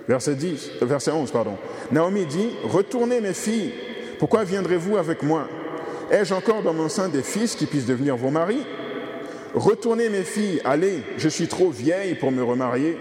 Verset, 0.08 0.36
10, 0.36 0.72
euh, 0.82 0.86
verset 0.86 1.12
11, 1.12 1.32
pardon. 1.32 1.58
Naomi 1.92 2.26
dit, 2.26 2.50
Retournez 2.64 3.22
mes 3.22 3.34
filles, 3.34 3.74
pourquoi 4.20 4.44
viendrez-vous 4.44 4.98
avec 4.98 5.24
moi? 5.24 5.48
Ai-je 6.12 6.34
encore 6.34 6.62
dans 6.62 6.74
mon 6.74 6.90
sein 6.90 7.08
des 7.08 7.24
fils 7.24 7.56
qui 7.56 7.66
puissent 7.66 7.86
devenir 7.86 8.18
vos 8.18 8.30
maris? 8.30 8.66
Retournez 9.54 10.10
mes 10.10 10.24
filles, 10.24 10.62
allez, 10.64 11.04
je 11.18 11.30
suis 11.30 11.48
trop 11.48 11.70
vieille 11.70 12.16
pour 12.16 12.32
me 12.32 12.44
remarier. 12.44 12.98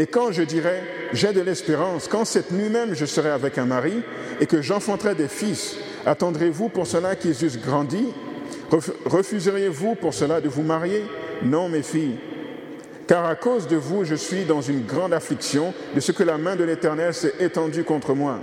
Et 0.00 0.06
quand 0.06 0.32
je 0.32 0.42
dirai, 0.42 0.80
j'ai 1.12 1.34
de 1.34 1.42
l'espérance, 1.42 2.08
quand 2.08 2.24
cette 2.24 2.52
nuit 2.52 2.70
même 2.70 2.94
je 2.94 3.04
serai 3.04 3.28
avec 3.28 3.58
un 3.58 3.66
mari 3.66 4.02
et 4.40 4.46
que 4.46 4.62
j'enfanterai 4.62 5.14
des 5.14 5.28
fils, 5.28 5.76
attendrez-vous 6.06 6.70
pour 6.70 6.86
cela 6.86 7.16
qu'ils 7.16 7.44
eussent 7.44 7.60
grandi 7.60 8.08
Refuseriez-vous 9.04 9.96
pour 9.96 10.14
cela 10.14 10.40
de 10.40 10.48
vous 10.48 10.62
marier? 10.62 11.04
Non, 11.42 11.68
mes 11.68 11.82
filles. 11.82 12.16
Car 13.06 13.26
à 13.26 13.34
cause 13.34 13.66
de 13.66 13.76
vous, 13.76 14.04
je 14.04 14.14
suis 14.14 14.44
dans 14.44 14.62
une 14.62 14.86
grande 14.86 15.12
affliction 15.12 15.74
de 15.94 16.00
ce 16.00 16.12
que 16.12 16.22
la 16.22 16.38
main 16.38 16.56
de 16.56 16.64
l'Éternel 16.64 17.12
s'est 17.12 17.34
étendue 17.38 17.84
contre 17.84 18.14
moi. 18.14 18.38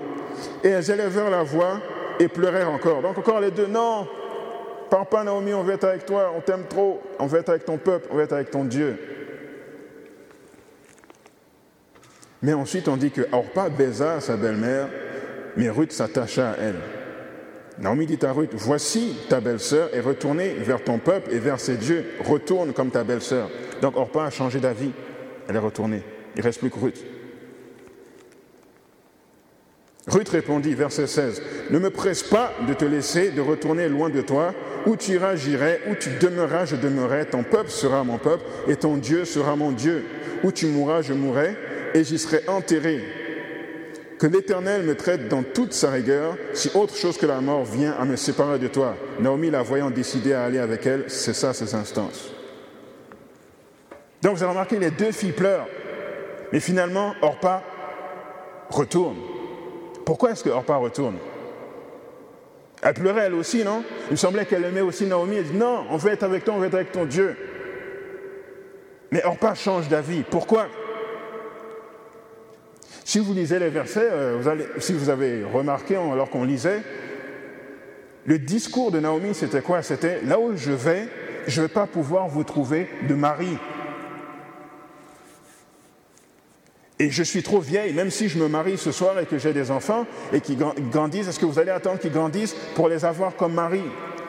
Et 0.63 0.67
elles 0.67 0.91
élevèrent 0.91 1.31
la 1.31 1.41
voix 1.41 1.79
et 2.19 2.27
pleurèrent 2.27 2.69
encore. 2.69 3.01
Donc 3.01 3.17
encore 3.17 3.39
les 3.39 3.49
deux, 3.49 3.65
non, 3.65 4.05
pars 4.91 5.07
pas 5.07 5.23
Naomi, 5.23 5.55
on 5.55 5.63
veut 5.63 5.73
être 5.73 5.85
avec 5.85 6.05
toi, 6.05 6.31
on 6.37 6.41
t'aime 6.41 6.65
trop, 6.69 7.01
on 7.17 7.25
veut 7.25 7.39
être 7.39 7.49
avec 7.49 7.65
ton 7.65 7.79
peuple, 7.79 8.09
on 8.11 8.17
veut 8.17 8.23
être 8.23 8.33
avec 8.33 8.51
ton 8.51 8.63
Dieu. 8.63 9.16
Mais 12.41 12.53
ensuite, 12.53 12.87
on 12.87 12.97
dit 12.97 13.11
que 13.11 13.21
Orpa 13.31 13.69
baisa 13.69 14.19
sa 14.19 14.37
belle-mère, 14.37 14.89
mais 15.55 15.69
Ruth 15.69 15.91
s'attacha 15.91 16.51
à 16.51 16.55
elle. 16.57 16.79
Naomi 17.79 18.05
dit 18.07 18.19
à 18.23 18.31
Ruth, 18.31 18.51
voici 18.53 19.15
ta 19.29 19.39
belle-sœur 19.39 19.89
est 19.93 19.99
retournée 19.99 20.53
vers 20.53 20.83
ton 20.83 20.97
peuple 20.97 21.31
et 21.31 21.39
vers 21.39 21.59
ses 21.59 21.75
dieux. 21.75 22.05
Retourne 22.25 22.73
comme 22.73 22.89
ta 22.89 23.03
belle-sœur. 23.03 23.49
Donc 23.81 23.95
Orpa 23.97 24.25
a 24.25 24.29
changé 24.29 24.59
d'avis. 24.59 24.91
Elle 25.47 25.55
est 25.55 25.59
retournée. 25.59 26.03
Il 26.35 26.39
ne 26.39 26.43
reste 26.43 26.59
plus 26.59 26.71
que 26.71 26.79
Ruth. 26.79 27.05
Ruth 30.07 30.29
répondit, 30.29 30.73
verset 30.73 31.05
16, 31.05 31.41
Ne 31.69 31.79
me 31.79 31.89
presse 31.89 32.23
pas 32.23 32.53
de 32.67 32.73
te 32.73 32.85
laisser, 32.85 33.29
de 33.29 33.41
retourner 33.41 33.89
loin 33.89 34.09
de 34.09 34.21
toi. 34.21 34.53
Où 34.85 34.95
tu 34.95 35.11
iras, 35.11 35.35
j'irai. 35.35 35.81
Où 35.89 35.95
tu 35.95 36.09
demeureras, 36.19 36.65
je 36.65 36.77
demeurerai. 36.77 37.25
Ton 37.25 37.43
peuple 37.43 37.69
sera 37.69 38.03
mon 38.03 38.17
peuple 38.17 38.43
et 38.67 38.77
ton 38.77 38.97
Dieu 38.97 39.25
sera 39.25 39.55
mon 39.55 39.71
Dieu. 39.71 40.05
Où 40.43 40.51
tu 40.51 40.67
mourras, 40.67 41.01
je 41.01 41.13
mourrai 41.13 41.55
et 41.93 42.03
j'y 42.03 42.17
serai 42.17 42.43
enterré. 42.47 43.03
Que 44.19 44.25
l'Éternel 44.25 44.83
me 44.83 44.95
traite 44.95 45.27
dans 45.27 45.43
toute 45.43 45.73
sa 45.73 45.91
rigueur 45.91 46.37
si 46.53 46.71
autre 46.73 46.95
chose 46.95 47.17
que 47.17 47.27
la 47.27 47.39
mort 47.39 47.63
vient 47.63 47.91
à 47.99 48.05
me 48.05 48.15
séparer 48.15 48.57
de 48.57 48.67
toi. 48.67 48.95
Naomi, 49.19 49.51
la 49.51 49.61
voyant 49.61 49.91
décider 49.91 50.33
à 50.33 50.43
aller 50.43 50.57
avec 50.57 50.87
elle, 50.87 51.03
c'est 51.07 51.33
ça 51.33 51.53
ces 51.53 51.75
instances. 51.75 52.31
Donc 54.23 54.35
vous 54.35 54.43
avez 54.43 54.51
remarqué, 54.51 54.79
les 54.79 54.89
deux 54.89 55.11
filles 55.11 55.33
pleurent. 55.33 55.67
Mais 56.51 56.59
finalement, 56.59 57.13
Orpa 57.21 57.61
retourne. 58.69 59.17
Pourquoi 60.05 60.31
est-ce 60.31 60.43
que 60.43 60.49
Orpa 60.49 60.77
retourne? 60.77 61.17
Elle 62.81 62.93
pleurait 62.93 63.25
elle 63.25 63.33
aussi, 63.33 63.63
non? 63.63 63.83
Il 64.07 64.11
me 64.11 64.15
semblait 64.17 64.45
qu'elle 64.45 64.63
aimait 64.63 64.81
aussi 64.81 65.05
Naomi. 65.05 65.35
Elle 65.35 65.43
dit 65.45 65.57
Non, 65.57 65.85
on 65.89 65.97
veut 65.97 66.11
être 66.11 66.23
avec 66.23 66.43
toi, 66.43 66.55
on 66.55 66.59
veut 66.59 66.67
être 66.67 66.75
avec 66.75 66.91
ton 66.91 67.05
Dieu. 67.05 67.35
Mais 69.11 69.23
Orpa 69.23 69.53
change 69.55 69.87
d'avis. 69.89 70.23
Pourquoi? 70.23 70.67
Si 73.07 73.19
vous 73.19 73.33
lisez 73.33 73.57
les 73.57 73.69
versets, 73.69 74.09
euh, 74.11 74.65
si 74.79 74.91
vous 74.91 75.09
avez 75.09 75.41
remarqué 75.41 75.95
alors 75.95 76.29
qu'on 76.29 76.43
lisait, 76.43 76.81
le 78.25 78.37
discours 78.37 78.91
de 78.91 78.99
Naomi, 78.99 79.33
c'était 79.33 79.61
quoi? 79.61 79.81
C'était 79.81 80.19
là 80.23 80.37
où 80.37 80.57
je 80.57 80.73
vais, 80.73 81.07
je 81.47 81.61
ne 81.61 81.67
vais 81.67 81.73
pas 81.73 81.87
pouvoir 81.87 82.27
vous 82.27 82.43
trouver 82.43 82.89
de 83.07 83.13
mari. 83.13 83.57
Et 86.99 87.09
je 87.09 87.23
suis 87.23 87.43
trop 87.43 87.61
vieille, 87.61 87.93
même 87.93 88.11
si 88.11 88.27
je 88.27 88.39
me 88.39 88.49
marie 88.49 88.77
ce 88.77 88.91
soir 88.91 89.17
et 89.17 89.25
que 89.25 89.37
j'ai 89.37 89.53
des 89.53 89.71
enfants 89.71 90.05
et 90.33 90.41
qui 90.41 90.57
grandissent, 90.91 91.29
est-ce 91.29 91.39
que 91.39 91.45
vous 91.45 91.59
allez 91.59 91.71
attendre 91.71 91.99
qu'ils 91.99 92.11
grandissent 92.11 92.57
pour 92.75 92.89
les 92.89 93.05
avoir 93.05 93.37
comme 93.37 93.53
mari? 93.53 93.83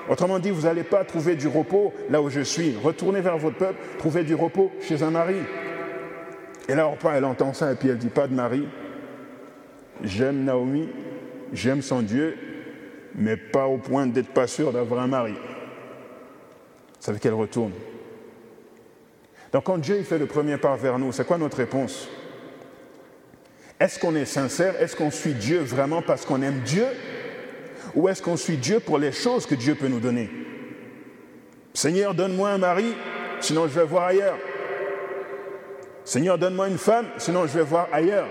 Autrement 0.08 0.38
dit, 0.38 0.50
vous 0.50 0.62
n'allez 0.62 0.84
pas 0.84 1.02
trouver 1.02 1.34
du 1.34 1.48
repos 1.48 1.92
là 2.10 2.22
où 2.22 2.30
je 2.30 2.42
suis. 2.42 2.76
Retournez 2.80 3.22
vers 3.22 3.38
votre 3.38 3.56
peuple, 3.56 3.80
trouvez 3.98 4.22
du 4.22 4.36
repos 4.36 4.70
chez 4.80 5.02
un 5.02 5.10
mari. 5.10 5.38
Et 6.68 6.74
là, 6.74 6.94
elle 7.14 7.24
entend 7.24 7.54
ça 7.54 7.72
et 7.72 7.74
puis 7.74 7.88
elle 7.88 7.98
dit 7.98 8.08
pas 8.08 8.28
de 8.28 8.34
mari. 8.34 8.68
J'aime 10.02 10.44
Naomi, 10.44 10.88
j'aime 11.52 11.82
son 11.82 12.02
Dieu, 12.02 12.36
mais 13.14 13.36
pas 13.36 13.66
au 13.66 13.78
point 13.78 14.06
d'être 14.06 14.28
pas 14.28 14.46
sûr 14.46 14.72
d'avoir 14.72 15.02
un 15.02 15.06
mari. 15.06 15.34
Ça 17.00 17.10
veut 17.10 17.18
qu'elle 17.18 17.34
retourne. 17.34 17.72
Donc 19.52 19.64
quand 19.64 19.78
Dieu 19.78 20.02
fait 20.02 20.18
le 20.18 20.26
premier 20.26 20.58
pas 20.58 20.76
vers 20.76 20.98
nous, 20.98 21.10
c'est 21.10 21.26
quoi 21.26 21.38
notre 21.38 21.56
réponse? 21.56 22.08
Est-ce 23.80 23.98
qu'on 23.98 24.14
est 24.14 24.26
sincère? 24.26 24.80
Est-ce 24.80 24.94
qu'on 24.94 25.10
suit 25.10 25.34
Dieu 25.34 25.60
vraiment 25.60 26.02
parce 26.02 26.26
qu'on 26.26 26.42
aime 26.42 26.60
Dieu? 26.60 26.86
Ou 27.94 28.08
est-ce 28.08 28.20
qu'on 28.20 28.36
suit 28.36 28.56
Dieu 28.58 28.80
pour 28.80 28.98
les 28.98 29.12
choses 29.12 29.46
que 29.46 29.54
Dieu 29.54 29.74
peut 29.74 29.88
nous 29.88 30.00
donner? 30.00 30.28
Seigneur, 31.72 32.14
donne-moi 32.14 32.50
un 32.50 32.58
mari, 32.58 32.94
sinon 33.40 33.68
je 33.68 33.78
vais 33.78 33.86
voir 33.86 34.04
ailleurs. 34.04 34.36
Seigneur, 36.08 36.38
donne-moi 36.38 36.68
une 36.68 36.78
femme, 36.78 37.04
sinon 37.18 37.46
je 37.46 37.52
vais 37.52 37.64
voir 37.64 37.86
ailleurs. 37.92 38.28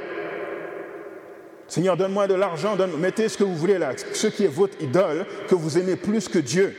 Seigneur, 1.68 1.96
donne-moi 1.96 2.26
de 2.26 2.34
l'argent, 2.34 2.76
mettez 2.98 3.30
ce 3.30 3.38
que 3.38 3.44
vous 3.44 3.56
voulez 3.56 3.78
là, 3.78 3.92
ce 4.14 4.26
qui 4.26 4.46
est 4.46 4.48
votre 4.48 4.82
idole, 4.82 5.28
que 5.48 5.54
vous 5.54 5.78
aimez 5.78 5.96
plus 5.96 6.28
que 6.28 6.40
Dieu. 6.40 6.76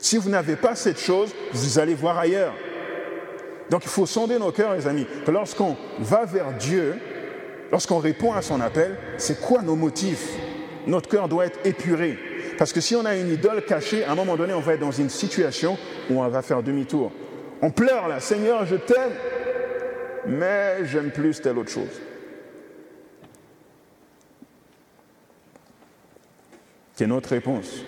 Si 0.00 0.16
vous 0.16 0.30
n'avez 0.30 0.56
pas 0.56 0.74
cette 0.74 0.98
chose, 0.98 1.32
vous 1.52 1.78
allez 1.78 1.94
voir 1.94 2.18
ailleurs. 2.18 2.54
Donc 3.70 3.84
il 3.84 3.88
faut 3.88 4.04
sonder 4.04 4.36
nos 4.40 4.50
cœurs, 4.50 4.74
les 4.74 4.88
amis, 4.88 5.06
lorsqu'on 5.28 5.76
va 6.00 6.24
vers 6.24 6.52
Dieu, 6.54 6.96
lorsqu'on 7.70 7.98
répond 7.98 8.32
à 8.32 8.42
son 8.42 8.60
appel, 8.60 8.96
c'est 9.16 9.40
quoi 9.40 9.62
nos 9.62 9.76
motifs? 9.76 10.28
Notre 10.88 11.08
cœur 11.08 11.28
doit 11.28 11.46
être 11.46 11.60
épuré. 11.64 12.18
Parce 12.58 12.72
que 12.72 12.80
si 12.80 12.96
on 12.96 13.04
a 13.04 13.14
une 13.14 13.30
idole 13.30 13.64
cachée, 13.64 14.02
à 14.02 14.10
un 14.10 14.16
moment 14.16 14.34
donné, 14.34 14.54
on 14.54 14.60
va 14.60 14.74
être 14.74 14.80
dans 14.80 14.90
une 14.90 15.10
situation 15.10 15.78
où 16.10 16.20
on 16.20 16.26
va 16.26 16.42
faire 16.42 16.64
demi-tour. 16.64 17.12
On 17.62 17.70
pleure 17.70 18.08
là, 18.08 18.18
Seigneur, 18.20 18.66
je 18.66 18.74
t'aime, 18.74 19.12
mais 20.26 20.84
j'aime 20.84 21.10
plus 21.10 21.40
telle 21.40 21.58
autre 21.58 21.70
chose. 21.70 22.00
C'est 26.94 27.06
notre 27.06 27.28
réponse. 27.28 27.84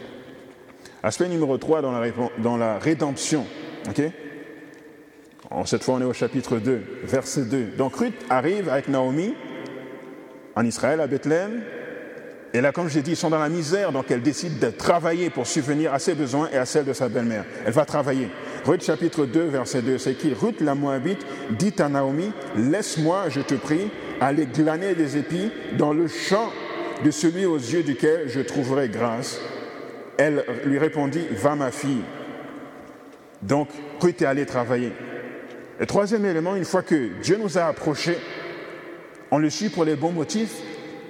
Aspect 1.03 1.29
numéro 1.29 1.57
3 1.57 1.81
dans 1.81 1.93
la, 1.93 2.11
dans 2.39 2.57
la 2.57 2.79
rédemption. 2.79 3.47
cette 5.65 5.83
fois, 5.83 5.95
on 5.95 6.01
est 6.01 6.05
au 6.05 6.13
chapitre 6.13 6.59
2, 6.59 6.83
verset 7.05 7.45
2. 7.45 7.77
Donc 7.79 7.97
Ruth 7.97 8.15
arrive 8.29 8.69
avec 8.69 8.89
Naomi 8.89 9.35
en 10.55 10.67
Israël, 10.67 11.01
à 11.01 11.07
Bethléem. 11.07 11.63
Et 12.53 12.61
là, 12.61 12.73
comme 12.73 12.89
je 12.89 12.97
l'ai 12.97 13.03
dit, 13.03 13.13
ils 13.13 13.17
sont 13.17 13.31
dans 13.31 13.39
la 13.39 13.49
misère, 13.49 13.93
donc 13.93 14.11
elle 14.11 14.23
décide 14.23 14.59
de 14.59 14.71
travailler 14.71 15.31
pour 15.31 15.47
subvenir 15.47 15.95
à 15.95 15.99
ses 15.99 16.15
besoins 16.15 16.49
et 16.53 16.57
à 16.57 16.67
celles 16.67 16.87
de 16.87 16.93
sa 16.93 17.09
belle-mère. 17.09 17.45
Elle 17.65 17.73
va 17.73 17.85
travailler. 17.85 18.29
Ruth 18.65 18.83
chapitre 18.83 19.25
2, 19.25 19.45
verset 19.45 19.83
2, 19.83 19.99
c'est 19.99 20.15
qui? 20.15 20.35
Ruth 20.35 20.61
la 20.61 20.75
Moabite 20.75 21.25
dit 21.51 21.75
à 21.79 21.89
Naomi, 21.89 22.33
laisse-moi, 22.57 23.29
je 23.29 23.41
te 23.41 23.55
prie, 23.55 23.91
aller 24.21 24.47
glaner 24.47 24.95
des 24.95 25.17
épis 25.17 25.51
dans 25.77 25.93
le 25.93 26.09
champ 26.09 26.51
de 27.05 27.11
celui 27.11 27.47
aux 27.47 27.57
yeux 27.57 27.83
duquel 27.83 28.29
je 28.29 28.41
trouverai 28.41 28.89
grâce. 28.89 29.41
Elle 30.19 30.45
lui 30.65 30.79
répondit, 30.79 31.27
va 31.31 31.55
ma 31.55 31.71
fille. 31.71 32.03
Donc, 33.43 33.69
Ruth 34.01 34.21
est 34.21 34.27
allée 34.27 34.47
travailler. 34.47 34.93
Le 35.79 35.87
troisième 35.87 36.25
élément, 36.27 36.57
une 36.57 36.65
fois 36.65 36.83
que 36.83 37.21
Dieu 37.23 37.39
nous 37.41 37.57
a 37.57 37.65
approchés, 37.65 38.19
on 39.31 39.39
le 39.39 39.49
suit 39.49 39.69
pour 39.69 39.85
les 39.85 39.95
bons 39.95 40.11
motifs, 40.11 40.57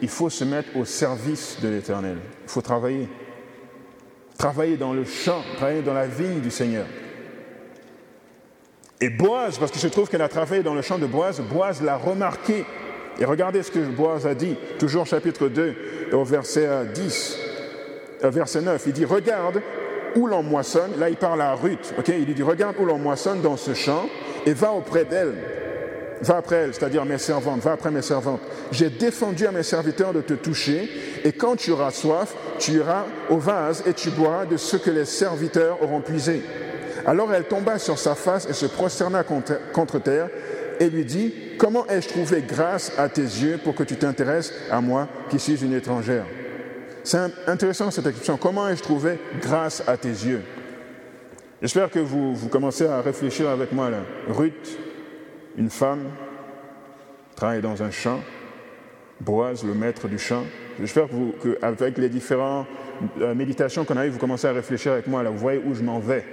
il 0.03 0.09
faut 0.09 0.31
se 0.31 0.45
mettre 0.45 0.77
au 0.77 0.85
service 0.85 1.59
de 1.63 1.69
l'Éternel. 1.69 2.19
Il 2.45 2.51
faut 2.51 2.61
travailler. 2.61 3.09
Travailler 4.37 4.77
dans 4.77 4.93
le 4.93 5.05
champ, 5.05 5.43
travailler 5.57 5.83
dans 5.83 5.95
la 5.95 6.07
vigne 6.07 6.41
du 6.41 6.51
Seigneur. 6.51 6.87
Et 9.01 9.11
Boaz, 9.11 9.59
parce 9.59 9.71
qu'il 9.71 9.81
se 9.81 9.87
trouve 9.87 10.09
qu'elle 10.09 10.23
a 10.23 10.29
travaillé 10.29 10.63
dans 10.63 10.75
le 10.75 10.83
champ 10.83 10.99
de 10.99 11.07
Boaz, 11.07 11.41
Boaz 11.41 11.83
l'a 11.83 11.97
remarqué. 11.97 12.65
Et 13.21 13.25
regardez 13.25 13.63
ce 13.63 13.71
que 13.71 13.79
Boaz 13.79 14.27
a 14.27 14.35
dit, 14.35 14.57
toujours 14.79 15.07
chapitre 15.07 15.49
2, 15.49 15.75
au 16.13 16.25
verset 16.25 16.69
10, 16.93 17.39
euh, 18.25 18.31
verset 18.31 18.61
9. 18.61 18.83
Il 18.87 18.93
dit 18.93 19.05
Regarde 19.05 19.63
où 20.17 20.27
l'on 20.27 20.43
moissonne. 20.43 20.93
Là, 20.99 21.11
il 21.11 21.17
parle 21.17 21.41
à 21.41 21.55
Ruth. 21.55 21.95
ok? 21.97 22.09
Il 22.09 22.25
lui 22.25 22.35
dit 22.35 22.43
Regarde 22.43 22.77
où 22.79 22.85
l'on 22.85 22.99
moissonne 22.99 23.41
dans 23.41 23.57
ce 23.57 23.75
champ 23.75 24.09
et 24.47 24.53
va 24.53 24.73
auprès 24.73 25.05
d'elle. 25.05 25.35
Va 26.21 26.39
après 26.39 26.57
elle, 26.57 26.75
c'est-à-dire 26.75 27.05
mes 27.05 27.19
servantes, 27.19 27.61
va 27.61 27.73
après 27.73 27.93
mes 27.93 28.03
servantes. 28.03 28.41
J'ai 28.73 28.91
défendu 28.91 29.47
à 29.47 29.53
mes 29.53 29.63
serviteurs 29.63 30.13
de 30.13 30.21
te 30.21 30.35
toucher, 30.35 30.91
et 31.23 31.31
quand 31.31 31.55
tu 31.55 31.71
auras 31.71 31.93
soif, 31.93 32.35
tu 32.59 32.73
iras 32.73 33.05
au 33.31 33.39
vase 33.39 33.85
et 33.87 33.93
tu 33.93 34.11
boiras 34.11 34.45
de 34.45 34.57
ce 34.57 34.77
que 34.77 34.91
les 34.91 35.05
serviteurs 35.05 35.81
auront 35.81 36.01
puisé. 36.01 36.43
Alors 37.07 37.33
elle 37.33 37.45
tomba 37.45 37.79
sur 37.79 37.99
sa 37.99 38.15
face 38.15 38.49
et 38.49 38.53
se 38.53 38.67
prosterna 38.67 39.25
contre, 39.25 39.99
terre 39.99 40.29
et 40.81 40.91
lui 40.91 41.05
dit, 41.05 41.35
Comment 41.59 41.87
ai-je 41.89 42.09
trouvé 42.09 42.43
grâce 42.43 42.93
à 42.97 43.09
tes 43.09 43.23
yeux 43.23 43.59
pour 43.63 43.75
que 43.75 43.83
tu 43.83 43.97
t'intéresses 43.97 44.53
à 44.71 44.81
moi 44.81 45.09
qui 45.29 45.41
suis 45.41 45.65
une 45.65 45.75
étrangère? 45.75 46.25
C'est 47.03 47.19
intéressant 47.47 47.91
cette 47.91 48.07
expression. 48.07 48.37
Comment 48.37 48.69
ai-je 48.69 48.83
trouvé 48.83 49.19
grâce 49.41 49.83
à 49.89 49.97
tes 49.97 50.09
yeux? 50.09 50.43
J'espère 51.61 51.91
que 51.91 51.99
vous, 51.99 52.37
vous 52.37 52.49
commencez 52.49 52.87
à 52.87 53.01
réfléchir 53.01 53.49
avec 53.49 53.73
moi 53.73 53.91
là. 53.91 54.03
Ruth, 54.29 54.79
une 55.57 55.71
femme, 55.71 56.05
travaille 57.35 57.61
dans 57.61 57.83
un 57.83 57.91
champ. 57.91 58.21
Boaz, 59.21 59.65
le 59.65 59.75
maître 59.75 60.07
du 60.07 60.19
champ. 60.19 60.45
J'espère 60.79 61.09
qu'avec 61.43 61.99
les 61.99 62.09
différentes 62.09 62.67
euh, 63.21 63.35
méditations 63.35 63.85
qu'on 63.85 63.97
a 63.97 64.07
eues, 64.07 64.11
vous 64.11 64.19
commencez 64.19 64.47
à 64.47 64.53
réfléchir 64.53 64.93
avec 64.93 65.09
moi 65.09 65.25
là. 65.25 65.31
Vous 65.31 65.39
voyez 65.39 65.61
où 65.65 65.75
je 65.75 65.83
m'en 65.83 65.99
vais. 65.99 66.25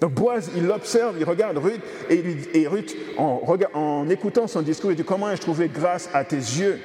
Donc 0.00 0.12
Boaz, 0.12 0.50
il 0.56 0.66
l'observe, 0.66 1.16
il 1.18 1.24
regarde 1.24 1.58
Ruth, 1.58 1.82
et, 2.08 2.66
Ruth, 2.66 2.96
en, 3.18 4.08
écoutant 4.08 4.46
son 4.46 4.62
discours, 4.62 4.90
il 4.90 4.96
dit, 4.96 5.04
comment 5.04 5.30
ai-je 5.30 5.42
trouvé 5.42 5.68
grâce 5.68 6.08
à 6.14 6.24
tes 6.24 6.36
yeux? 6.36 6.80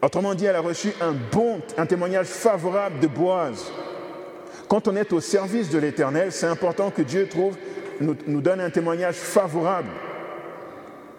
Autrement 0.00 0.34
dit, 0.34 0.44
elle 0.44 0.54
a 0.54 0.60
reçu 0.60 0.92
un 1.00 1.14
bon, 1.32 1.60
un 1.76 1.86
témoignage 1.86 2.26
favorable 2.26 3.00
de 3.00 3.08
Boaz. 3.08 3.72
Quand 4.68 4.86
on 4.86 4.94
est 4.94 5.12
au 5.12 5.20
service 5.20 5.70
de 5.70 5.78
l'Éternel, 5.78 6.30
c'est 6.30 6.46
important 6.46 6.90
que 6.90 7.02
Dieu 7.02 7.28
trouve, 7.28 7.56
nous 8.00 8.40
donne 8.40 8.60
un 8.60 8.70
témoignage 8.70 9.14
favorable. 9.14 9.88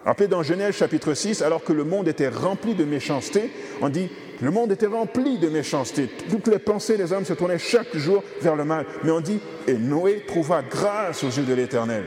Rappelez 0.06 0.28
dans 0.28 0.44
Genèse 0.44 0.76
chapitre 0.76 1.14
6, 1.14 1.42
alors 1.42 1.64
que 1.64 1.72
le 1.72 1.82
monde 1.82 2.06
était 2.06 2.28
rempli 2.28 2.76
de 2.76 2.84
méchanceté, 2.84 3.50
on 3.82 3.88
dit 3.88 4.08
le 4.40 4.52
monde 4.52 4.70
était 4.70 4.86
rempli 4.86 5.36
de 5.38 5.48
méchanceté. 5.48 6.08
Toutes 6.30 6.46
les 6.46 6.60
pensées 6.60 6.96
des 6.96 7.12
hommes 7.12 7.24
se 7.24 7.32
tournaient 7.32 7.58
chaque 7.58 7.96
jour 7.96 8.22
vers 8.40 8.54
le 8.54 8.64
mal. 8.64 8.86
Mais 9.02 9.10
on 9.10 9.20
dit, 9.20 9.40
et 9.66 9.74
Noé 9.74 10.22
trouva 10.24 10.62
grâce 10.62 11.24
aux 11.24 11.28
yeux 11.28 11.42
de 11.42 11.54
l'Éternel. 11.54 12.04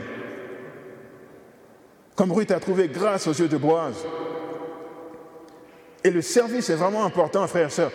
Comme 2.15 2.31
Ruth 2.31 2.51
a 2.51 2.59
trouvé 2.61 2.87
grâce 2.87 3.27
aux 3.27 3.33
yeux 3.33 3.49
de 3.49 3.57
Boaz. 3.57 4.05
Et 6.05 6.11
le 6.11 6.21
service 6.21 6.69
est 6.69 6.75
vraiment 6.75 7.03
important, 7.03 7.45
frères 7.47 7.67
et 7.67 7.71
sœurs. 7.71 7.91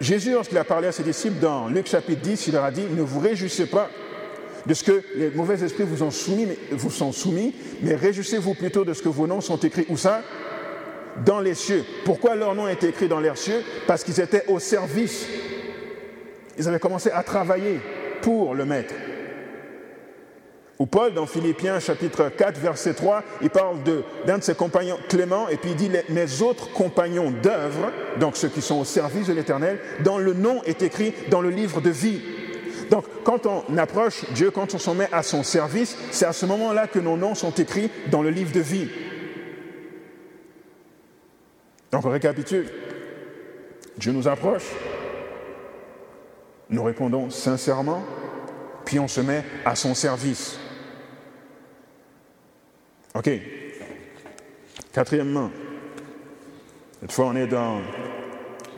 Jésus, 0.00 0.32
lorsqu'il 0.32 0.56
a 0.56 0.64
parlé 0.64 0.88
à 0.88 0.92
ses 0.92 1.02
disciples 1.02 1.40
dans 1.40 1.68
Luc 1.68 1.88
chapitre 1.88 2.22
10, 2.22 2.46
il 2.46 2.54
leur 2.54 2.64
a 2.64 2.70
dit, 2.70 2.84
ne 2.90 3.02
vous 3.02 3.20
réjouissez 3.20 3.66
pas 3.66 3.90
de 4.66 4.74
ce 4.74 4.84
que 4.84 5.02
les 5.14 5.30
mauvais 5.30 5.62
esprits 5.62 5.84
vous, 5.84 6.02
ont 6.02 6.10
soumis, 6.10 6.46
mais, 6.46 6.58
vous 6.72 6.90
sont 6.90 7.12
soumis, 7.12 7.54
mais 7.82 7.94
réjouissez-vous 7.94 8.54
plutôt 8.54 8.84
de 8.84 8.92
ce 8.94 9.02
que 9.02 9.08
vos 9.08 9.26
noms 9.26 9.40
sont 9.40 9.58
écrits. 9.58 9.86
Où 9.88 9.96
ça? 9.96 10.22
Dans 11.24 11.40
les 11.40 11.54
cieux. 11.54 11.84
Pourquoi 12.04 12.34
leur 12.34 12.54
nom 12.54 12.68
est 12.68 12.82
écrit 12.84 13.08
dans 13.08 13.20
les 13.20 13.34
cieux? 13.36 13.62
Parce 13.86 14.04
qu'ils 14.04 14.20
étaient 14.20 14.44
au 14.48 14.58
service. 14.58 15.26
Ils 16.58 16.68
avaient 16.68 16.80
commencé 16.80 17.10
à 17.10 17.22
travailler 17.22 17.80
pour 18.22 18.54
le 18.54 18.64
Maître. 18.64 18.94
Ou 20.78 20.84
Paul, 20.84 21.14
dans 21.14 21.24
Philippiens 21.24 21.80
chapitre 21.80 22.28
4, 22.28 22.60
verset 22.60 22.92
3, 22.92 23.22
il 23.40 23.48
parle 23.48 23.76
d'un 24.26 24.36
de, 24.36 24.42
ses 24.42 24.54
compagnons, 24.54 24.98
Clément, 25.08 25.48
et 25.48 25.56
puis 25.56 25.70
il 25.70 25.76
dit 25.76 25.90
Mes 26.10 26.42
autres 26.42 26.70
compagnons 26.72 27.30
d'œuvre, 27.30 27.92
donc 28.20 28.36
ceux 28.36 28.48
qui 28.48 28.60
sont 28.60 28.80
au 28.80 28.84
service 28.84 29.28
de 29.28 29.32
l'Éternel, 29.32 29.78
dont 30.04 30.18
le 30.18 30.34
nom 30.34 30.62
est 30.64 30.82
écrit 30.82 31.14
dans 31.30 31.40
le 31.40 31.48
livre 31.48 31.80
de 31.80 31.88
vie. 31.88 32.20
Donc, 32.90 33.04
quand 33.24 33.46
on 33.46 33.76
approche 33.78 34.24
Dieu, 34.32 34.50
quand 34.50 34.74
on 34.74 34.78
s'en 34.78 34.94
met 34.94 35.08
à 35.12 35.22
son 35.22 35.42
service, 35.42 35.96
c'est 36.10 36.26
à 36.26 36.32
ce 36.32 36.46
moment-là 36.46 36.86
que 36.86 36.98
nos 36.98 37.16
noms 37.16 37.34
sont 37.34 37.52
écrits 37.52 37.90
dans 38.10 38.22
le 38.22 38.30
livre 38.30 38.52
de 38.52 38.60
vie. 38.60 38.88
Donc, 41.90 42.04
on 42.04 42.10
récapitule. 42.10 42.68
Dieu 43.98 44.12
nous 44.12 44.28
approche, 44.28 44.70
nous 46.68 46.84
répondons 46.84 47.30
sincèrement, 47.30 48.02
puis 48.84 48.98
on 48.98 49.08
se 49.08 49.20
met 49.20 49.42
à 49.64 49.74
son 49.74 49.94
service. 49.94 50.58
OK. 53.14 53.30
Quatrièmement, 54.92 55.50
cette 57.00 57.12
fois 57.12 57.26
on 57.26 57.36
est 57.36 57.46
dans 57.46 57.80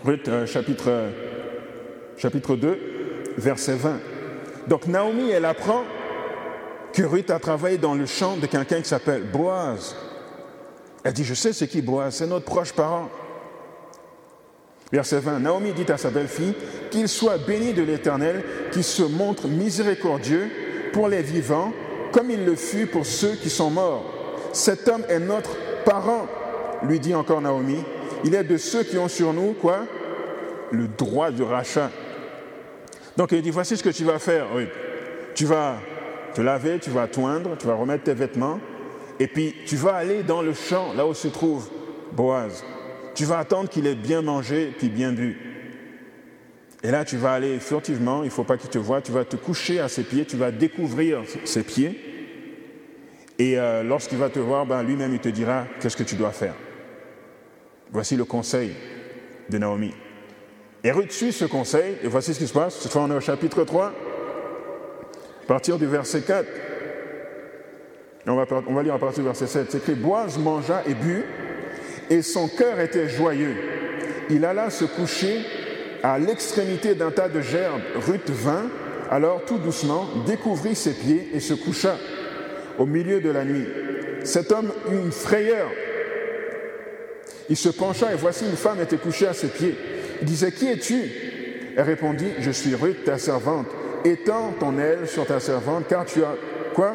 Ruth 0.04 0.28
euh, 0.28 0.46
chapitre, 0.46 1.10
chapitre 2.16 2.56
2 2.56 2.97
verset 3.38 3.74
20. 3.74 4.00
Donc 4.66 4.86
Naomi, 4.86 5.30
elle 5.30 5.44
apprend 5.44 5.84
que 6.92 7.02
Ruth 7.02 7.30
a 7.30 7.38
travaillé 7.38 7.78
dans 7.78 7.94
le 7.94 8.06
champ 8.06 8.36
de 8.36 8.46
quelqu'un 8.46 8.80
qui 8.80 8.88
s'appelle 8.88 9.22
Boaz. 9.22 9.96
Elle 11.04 11.12
dit, 11.12 11.24
je 11.24 11.34
sais 11.34 11.52
c'est 11.52 11.68
qui 11.68 11.80
Boaz, 11.80 12.16
c'est 12.16 12.26
notre 12.26 12.44
proche 12.44 12.72
parent. 12.72 13.08
Verset 14.90 15.20
20, 15.20 15.40
Naomi 15.40 15.72
dit 15.72 15.90
à 15.90 15.98
sa 15.98 16.10
belle-fille, 16.10 16.54
qu'il 16.90 17.08
soit 17.08 17.38
béni 17.38 17.74
de 17.74 17.82
l'Éternel, 17.82 18.42
qui 18.72 18.82
se 18.82 19.02
montre 19.02 19.46
miséricordieux 19.46 20.50
pour 20.92 21.08
les 21.08 21.22
vivants, 21.22 21.72
comme 22.12 22.30
il 22.30 22.44
le 22.44 22.56
fut 22.56 22.86
pour 22.86 23.04
ceux 23.04 23.34
qui 23.34 23.50
sont 23.50 23.70
morts. 23.70 24.04
Cet 24.52 24.88
homme 24.88 25.04
est 25.08 25.18
notre 25.18 25.50
parent, 25.84 26.26
lui 26.82 26.98
dit 27.00 27.14
encore 27.14 27.42
Naomi. 27.42 27.84
Il 28.24 28.34
est 28.34 28.44
de 28.44 28.56
ceux 28.56 28.82
qui 28.82 28.96
ont 28.96 29.08
sur 29.08 29.34
nous, 29.34 29.52
quoi? 29.52 29.80
Le 30.72 30.88
droit 30.88 31.30
du 31.30 31.42
rachat. 31.42 31.90
Donc 33.18 33.32
il 33.32 33.42
dit, 33.42 33.50
voici 33.50 33.76
ce 33.76 33.82
que 33.82 33.88
tu 33.88 34.04
vas 34.04 34.20
faire. 34.20 34.46
Oui. 34.54 34.68
Tu 35.34 35.44
vas 35.44 35.80
te 36.34 36.40
laver, 36.40 36.78
tu 36.78 36.90
vas 36.90 37.08
toindre, 37.08 37.56
tu 37.58 37.66
vas 37.66 37.74
remettre 37.74 38.04
tes 38.04 38.14
vêtements, 38.14 38.60
et 39.18 39.26
puis 39.26 39.56
tu 39.66 39.74
vas 39.74 39.96
aller 39.96 40.22
dans 40.22 40.40
le 40.40 40.54
champ, 40.54 40.92
là 40.94 41.04
où 41.04 41.12
se 41.14 41.26
trouve 41.26 41.68
Boaz. 42.12 42.64
Tu 43.16 43.24
vas 43.24 43.38
attendre 43.38 43.68
qu'il 43.68 43.88
ait 43.88 43.96
bien 43.96 44.22
mangé, 44.22 44.72
puis 44.78 44.88
bien 44.88 45.12
bu. 45.12 45.36
Et 46.84 46.92
là, 46.92 47.04
tu 47.04 47.16
vas 47.16 47.32
aller 47.32 47.58
furtivement, 47.58 48.22
il 48.22 48.26
ne 48.26 48.30
faut 48.30 48.44
pas 48.44 48.56
qu'il 48.56 48.70
te 48.70 48.78
voie, 48.78 49.02
tu 49.02 49.10
vas 49.10 49.24
te 49.24 49.34
coucher 49.34 49.80
à 49.80 49.88
ses 49.88 50.04
pieds, 50.04 50.24
tu 50.24 50.36
vas 50.36 50.52
découvrir 50.52 51.22
ses 51.44 51.64
pieds. 51.64 51.98
Et 53.40 53.58
euh, 53.58 53.82
lorsqu'il 53.82 54.18
va 54.18 54.30
te 54.30 54.38
voir, 54.38 54.64
ben, 54.64 54.84
lui-même, 54.84 55.12
il 55.12 55.18
te 55.18 55.28
dira 55.28 55.66
qu'est-ce 55.80 55.96
que 55.96 56.04
tu 56.04 56.14
dois 56.14 56.30
faire? 56.30 56.54
Voici 57.90 58.14
le 58.14 58.24
conseil 58.24 58.70
de 59.50 59.58
Naomi. 59.58 59.92
Et 60.84 60.92
Ruth 60.92 61.12
suit 61.12 61.32
ce 61.32 61.44
conseil, 61.44 61.96
et 62.02 62.08
voici 62.08 62.34
ce 62.34 62.38
qui 62.38 62.46
se 62.46 62.52
passe. 62.52 62.76
Cette 62.76 62.92
fois, 62.92 63.02
on 63.02 63.10
est 63.10 63.16
au 63.16 63.20
chapitre 63.20 63.64
3, 63.64 63.86
à 63.86 65.46
partir 65.46 65.78
du 65.78 65.86
verset 65.86 66.20
4. 66.20 66.46
On 68.26 68.34
va, 68.74 68.82
lire 68.82 68.94
à 68.94 68.98
partir 68.98 69.22
du 69.22 69.28
verset 69.28 69.46
7. 69.46 69.70
C'est 69.70 69.78
écrit 69.78 69.94
Boaz 69.94 70.38
mangea 70.38 70.82
et 70.86 70.94
but, 70.94 71.24
et 72.10 72.22
son 72.22 72.46
cœur 72.48 72.78
était 72.78 73.08
joyeux. 73.08 73.56
Il 74.30 74.44
alla 74.44 74.70
se 74.70 74.84
coucher 74.84 75.40
à 76.02 76.18
l'extrémité 76.18 76.94
d'un 76.94 77.10
tas 77.10 77.28
de 77.28 77.40
gerbes. 77.40 77.80
Ruth 78.06 78.30
vint, 78.30 78.66
alors 79.10 79.44
tout 79.46 79.58
doucement, 79.58 80.06
découvrit 80.26 80.74
ses 80.74 80.92
pieds 80.92 81.30
et 81.34 81.40
se 81.40 81.54
coucha 81.54 81.96
au 82.78 82.86
milieu 82.86 83.20
de 83.20 83.30
la 83.30 83.44
nuit. 83.44 83.66
Cet 84.24 84.52
homme 84.52 84.72
eut 84.92 84.98
une 84.98 85.12
frayeur. 85.12 85.70
Il 87.48 87.56
se 87.56 87.70
pencha 87.70 88.12
et 88.12 88.16
voici 88.16 88.44
une 88.44 88.56
femme 88.56 88.80
était 88.80 88.98
couchée 88.98 89.26
à 89.26 89.32
ses 89.32 89.48
pieds. 89.48 89.74
Il 90.20 90.26
disait, 90.26 90.52
Qui 90.52 90.68
es-tu? 90.68 91.02
Elle 91.76 91.84
répondit, 91.84 92.28
Je 92.38 92.50
suis 92.50 92.74
Ruth, 92.74 93.04
ta 93.04 93.18
servante. 93.18 93.66
Étends 94.04 94.52
ton 94.58 94.78
aile 94.78 95.06
sur 95.06 95.26
ta 95.26 95.40
servante, 95.40 95.84
car 95.88 96.04
tu 96.04 96.22
as 96.22 96.34
quoi? 96.74 96.94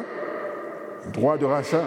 Droit 1.12 1.36
de 1.36 1.44
rachat. 1.44 1.84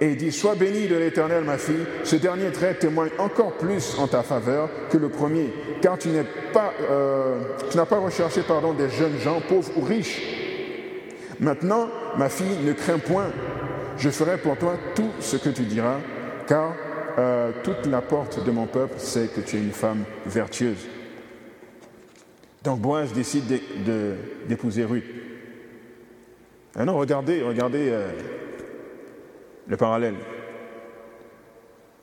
Et 0.00 0.10
il 0.10 0.16
dit, 0.16 0.32
Sois 0.32 0.54
bénie 0.54 0.86
de 0.86 0.96
l'Éternel, 0.96 1.44
ma 1.44 1.58
fille. 1.58 1.86
Ce 2.04 2.16
dernier 2.16 2.50
trait 2.52 2.74
témoigne 2.74 3.10
encore 3.18 3.52
plus 3.52 3.96
en 3.98 4.06
ta 4.06 4.22
faveur 4.22 4.68
que 4.90 4.96
le 4.96 5.08
premier, 5.08 5.52
car 5.82 5.98
tu 5.98 6.08
n'es 6.08 6.24
pas, 6.52 6.72
euh, 6.90 7.40
tu 7.70 7.76
n'as 7.76 7.86
pas 7.86 7.98
recherché 7.98 8.42
pardon, 8.42 8.72
des 8.72 8.88
jeunes 8.88 9.18
gens, 9.18 9.40
pauvres 9.48 9.70
ou 9.76 9.82
riches. 9.82 10.22
Maintenant, 11.40 11.88
ma 12.16 12.28
fille, 12.28 12.58
ne 12.64 12.72
crains 12.72 12.98
point. 12.98 13.30
Je 13.96 14.10
ferai 14.10 14.38
pour 14.38 14.56
toi 14.56 14.74
tout 14.94 15.10
ce 15.20 15.36
que 15.36 15.48
tu 15.48 15.62
diras, 15.62 15.98
car 16.46 16.74
euh, 17.18 17.52
toute 17.62 17.86
la 17.86 18.00
porte 18.00 18.44
de 18.44 18.50
mon 18.50 18.66
peuple 18.66 18.98
sait 18.98 19.28
que 19.28 19.40
tu 19.40 19.56
es 19.56 19.60
une 19.60 19.72
femme 19.72 20.04
vertueuse. 20.24 20.86
Donc 22.62 22.80
Boaz 22.80 23.12
décide 23.12 23.44
d'épouser 24.48 24.84
Ruth. 24.84 25.04
Maintenant, 26.76 26.96
regardez, 26.96 27.42
regardez 27.42 27.88
euh, 27.90 28.10
le 29.66 29.76
parallèle. 29.76 30.14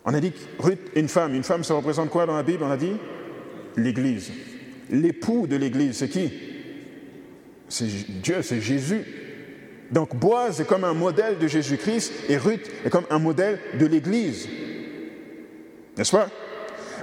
On 0.05 0.13
a 0.13 0.19
dit 0.19 0.31
que 0.31 0.61
Ruth, 0.61 0.91
une 0.95 1.07
femme, 1.07 1.33
une 1.33 1.43
femme, 1.43 1.63
ça 1.63 1.73
représente 1.73 2.09
quoi 2.09 2.25
dans 2.25 2.35
la 2.35 2.43
Bible 2.43 2.63
On 2.63 2.71
a 2.71 2.77
dit? 2.77 2.95
l'Église. 3.77 4.31
L'époux 4.89 5.47
de 5.47 5.55
l'Église, 5.55 5.97
c'est 5.97 6.09
qui? 6.09 6.31
C'est 7.67 7.87
Dieu, 8.21 8.41
c'est 8.41 8.61
Jésus. 8.61 9.01
Donc 9.91 10.15
Boaz 10.15 10.61
est 10.61 10.65
comme 10.65 10.83
un 10.83 10.93
modèle 10.93 11.37
de 11.37 11.47
Jésus-Christ 11.47 12.13
et 12.29 12.37
Ruth 12.37 12.69
est 12.83 12.89
comme 12.89 13.05
un 13.09 13.19
modèle 13.19 13.59
de 13.79 13.85
l'Église. 13.85 14.47
N'est-ce 15.97 16.11
pas? 16.11 16.27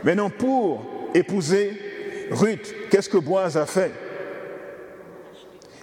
Maintenant, 0.05 0.31
pour 0.31 0.85
épouser 1.15 1.73
Ruth, 2.31 2.75
qu'est-ce 2.91 3.09
que 3.09 3.19
Boaz 3.19 3.57
a 3.57 3.67
fait? 3.67 3.93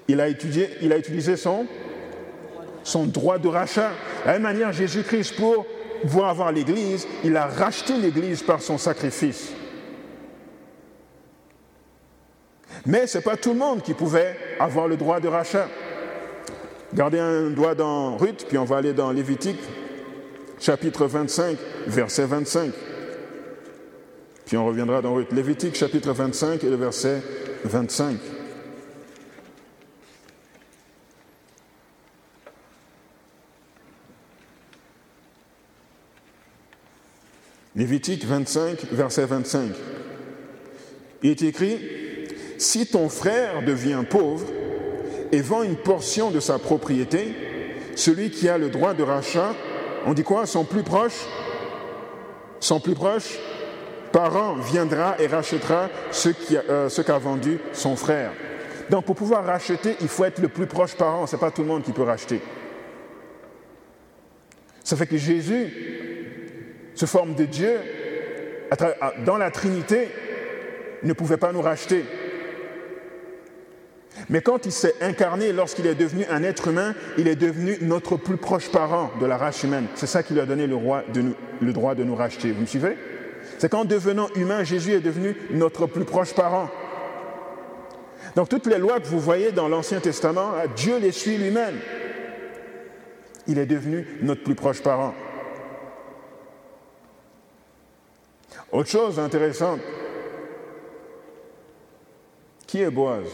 Il 0.07 0.19
a, 0.19 0.27
utilisé 0.29 1.37
son, 1.37 1.67
son 2.83 3.05
droit 3.05 3.37
de 3.37 3.47
rachat. 3.47 3.91
De 4.23 4.27
la 4.27 4.33
même 4.33 4.41
manière, 4.41 4.73
Jésus-Christ, 4.73 5.35
pour 5.35 5.67
pouvoir 6.01 6.29
avoir 6.29 6.51
l'Église, 6.51 7.07
il 7.23 7.37
a 7.37 7.45
racheté 7.45 7.93
l'Église 7.93 8.41
par 8.41 8.61
son 8.61 8.79
sacrifice. 8.79 9.51
Mais 12.85 13.05
ce 13.05 13.17
n'est 13.17 13.23
pas 13.23 13.37
tout 13.37 13.53
le 13.53 13.59
monde 13.59 13.83
qui 13.83 13.93
pouvait 13.93 14.35
avoir 14.59 14.87
le 14.87 14.97
droit 14.97 15.19
de 15.19 15.27
rachat. 15.27 15.67
Gardez 16.93 17.19
un 17.19 17.51
doigt 17.51 17.75
dans 17.75 18.17
Ruth, 18.17 18.45
puis 18.47 18.57
on 18.57 18.65
va 18.65 18.77
aller 18.77 18.93
dans 18.93 19.11
Lévitique, 19.11 19.59
chapitre 20.59 21.05
25, 21.05 21.55
verset 21.85 22.25
25. 22.25 22.71
Puis 24.49 24.57
on 24.57 24.65
reviendra 24.65 25.03
dans 25.03 25.15
Lévitique 25.31 25.75
chapitre 25.75 26.11
25 26.11 26.63
et 26.63 26.69
le 26.71 26.75
verset 26.75 27.21
25. 27.65 28.17
Lévitique 37.75 38.25
25, 38.25 38.85
verset 38.91 39.25
25. 39.27 39.69
Il 41.21 41.29
est 41.29 41.43
écrit, 41.43 41.77
Si 42.57 42.87
ton 42.87 43.07
frère 43.07 43.63
devient 43.63 44.01
pauvre 44.09 44.47
et 45.31 45.41
vend 45.41 45.61
une 45.61 45.75
portion 45.75 46.31
de 46.31 46.39
sa 46.39 46.57
propriété, 46.57 47.35
celui 47.95 48.31
qui 48.31 48.49
a 48.49 48.57
le 48.57 48.71
droit 48.71 48.95
de 48.95 49.03
rachat, 49.03 49.53
on 50.07 50.15
dit 50.15 50.23
quoi 50.23 50.47
Son 50.47 50.65
plus 50.65 50.81
proche? 50.81 51.27
Son 52.59 52.79
plus 52.79 52.95
proche? 52.95 53.37
Parent 54.11 54.55
viendra 54.55 55.15
et 55.19 55.27
rachètera 55.27 55.89
euh, 56.69 56.89
ce 56.89 57.01
qu'a 57.01 57.17
vendu 57.17 57.59
son 57.73 57.95
frère. 57.95 58.31
Donc 58.89 59.05
pour 59.05 59.15
pouvoir 59.15 59.45
racheter, 59.45 59.95
il 60.01 60.07
faut 60.07 60.25
être 60.25 60.39
le 60.39 60.47
plus 60.47 60.65
proche 60.65 60.95
parent. 60.95 61.27
Ce 61.27 61.35
n'est 61.35 61.39
pas 61.39 61.51
tout 61.51 61.61
le 61.61 61.67
monde 61.67 61.83
qui 61.83 61.91
peut 61.91 62.03
racheter. 62.03 62.41
Ça 64.83 64.95
fait 64.95 65.07
que 65.07 65.17
Jésus 65.17 65.71
se 66.95 67.05
forme 67.05 67.35
de 67.35 67.45
Dieu 67.45 67.77
dans 69.25 69.37
la 69.37 69.51
Trinité 69.51 70.09
ne 71.03 71.13
pouvait 71.13 71.37
pas 71.37 71.51
nous 71.51 71.61
racheter. 71.61 72.03
Mais 74.29 74.41
quand 74.41 74.65
il 74.65 74.71
s'est 74.71 74.95
incarné, 75.01 75.53
lorsqu'il 75.53 75.87
est 75.87 75.95
devenu 75.95 76.25
un 76.29 76.43
être 76.43 76.67
humain, 76.67 76.93
il 77.17 77.27
est 77.27 77.35
devenu 77.35 77.77
notre 77.81 78.17
plus 78.17 78.37
proche 78.37 78.69
parent 78.69 79.11
de 79.21 79.25
la 79.25 79.37
race 79.37 79.63
humaine. 79.63 79.85
C'est 79.95 80.07
ça 80.07 80.23
qui 80.23 80.33
lui 80.33 80.41
a 80.41 80.45
donné 80.45 80.67
le, 80.67 80.77
le 81.61 81.73
droit 81.73 81.95
de 81.95 82.03
nous 82.03 82.15
racheter. 82.15 82.51
Vous 82.51 82.61
me 82.61 82.65
suivez? 82.65 82.97
C'est 83.59 83.69
qu'en 83.69 83.83
devenant 83.83 84.29
humain, 84.35 84.63
Jésus 84.63 84.93
est 84.93 85.01
devenu 85.01 85.35
notre 85.51 85.85
plus 85.85 86.05
proche 86.05 86.33
parent. 86.33 86.69
Donc 88.35 88.47
toutes 88.47 88.67
les 88.67 88.77
lois 88.77 89.01
que 89.01 89.07
vous 89.07 89.19
voyez 89.19 89.51
dans 89.51 89.67
l'Ancien 89.67 89.99
Testament, 89.99 90.53
Dieu 90.77 90.97
les 90.97 91.11
suit 91.11 91.37
lui-même. 91.37 91.75
Il 93.47 93.59
est 93.59 93.65
devenu 93.65 94.07
notre 94.21 94.43
plus 94.43 94.55
proche 94.55 94.81
parent. 94.81 95.13
Autre 98.71 98.89
chose 98.89 99.19
intéressante, 99.19 99.81
qui 102.65 102.81
est 102.81 102.89
Boaz? 102.89 103.25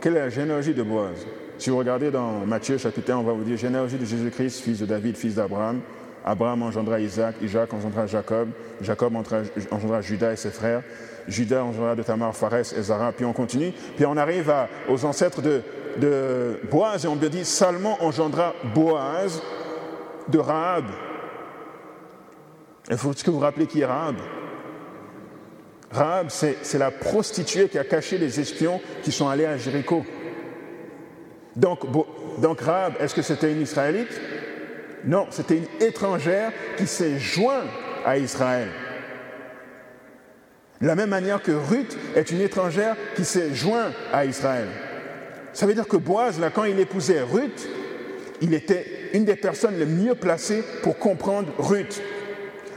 Quelle 0.00 0.16
est 0.16 0.20
la 0.20 0.30
généalogie 0.30 0.74
de 0.74 0.82
Boaz 0.82 1.26
Si 1.58 1.70
vous 1.70 1.76
regardez 1.76 2.10
dans 2.10 2.44
Matthieu 2.46 2.76
chapitre 2.76 3.12
1, 3.12 3.18
on 3.18 3.22
va 3.22 3.34
vous 3.34 3.44
dire 3.44 3.56
généalogie 3.56 3.98
de 3.98 4.04
Jésus-Christ, 4.04 4.62
fils 4.62 4.80
de 4.80 4.86
David, 4.86 5.16
fils 5.16 5.36
d'Abraham. 5.36 5.80
Abraham 6.24 6.62
engendra 6.62 7.00
Isaac, 7.00 7.36
Isaac 7.42 7.72
engendra 7.72 8.06
Jacob, 8.06 8.48
Jacob 8.80 9.14
engendra 9.70 10.00
Judas 10.02 10.32
et 10.32 10.36
ses 10.36 10.50
frères, 10.50 10.82
Judas 11.26 11.62
engendra 11.62 11.94
de 11.94 12.02
Tamar, 12.02 12.34
Phares 12.34 12.74
et 12.76 12.82
Zara, 12.82 13.12
puis 13.12 13.24
on 13.24 13.32
continue, 13.32 13.72
puis 13.96 14.04
on 14.06 14.16
arrive 14.16 14.52
aux 14.88 15.04
ancêtres 15.04 15.40
de, 15.42 15.62
Boaz 16.70 17.04
et 17.04 17.08
on 17.08 17.16
dit 17.16 17.44
Salmon 17.44 17.96
engendra 18.00 18.54
Boaz 18.74 19.42
de 20.28 20.38
Rahab. 20.38 20.84
Il 22.90 22.96
faut 22.96 23.10
que 23.10 23.30
vous 23.30 23.40
vous 23.40 23.66
qui 23.66 23.80
est 23.80 23.86
Rahab? 23.86 24.16
Rahab, 25.90 26.28
c'est 26.30 26.78
la 26.78 26.90
prostituée 26.90 27.68
qui 27.68 27.78
a 27.78 27.84
caché 27.84 28.18
les 28.18 28.38
espions 28.38 28.80
qui 29.02 29.10
sont 29.10 29.28
allés 29.28 29.46
à 29.46 29.56
Jéricho. 29.56 30.04
Donc, 31.56 31.80
donc 32.40 32.60
est-ce 33.00 33.14
que 33.14 33.22
c'était 33.22 33.52
une 33.52 33.62
Israélite? 33.62 34.20
Non, 35.04 35.26
c'était 35.30 35.56
une 35.56 35.86
étrangère 35.86 36.52
qui 36.76 36.86
s'est 36.86 37.18
jointe 37.18 37.68
à 38.04 38.18
Israël. 38.18 38.68
De 40.80 40.86
la 40.86 40.94
même 40.94 41.10
manière 41.10 41.42
que 41.42 41.52
Ruth 41.52 41.96
est 42.16 42.30
une 42.30 42.40
étrangère 42.40 42.96
qui 43.14 43.24
s'est 43.24 43.54
jointe 43.54 43.92
à 44.12 44.24
Israël. 44.24 44.68
Ça 45.52 45.66
veut 45.66 45.74
dire 45.74 45.88
que 45.88 45.96
Boaz, 45.96 46.40
là, 46.40 46.50
quand 46.50 46.64
il 46.64 46.78
épousait 46.78 47.20
Ruth, 47.20 47.68
il 48.40 48.54
était 48.54 49.10
une 49.12 49.24
des 49.24 49.36
personnes 49.36 49.78
les 49.78 49.86
mieux 49.86 50.14
placées 50.14 50.64
pour 50.82 50.98
comprendre 50.98 51.52
Ruth. 51.58 52.00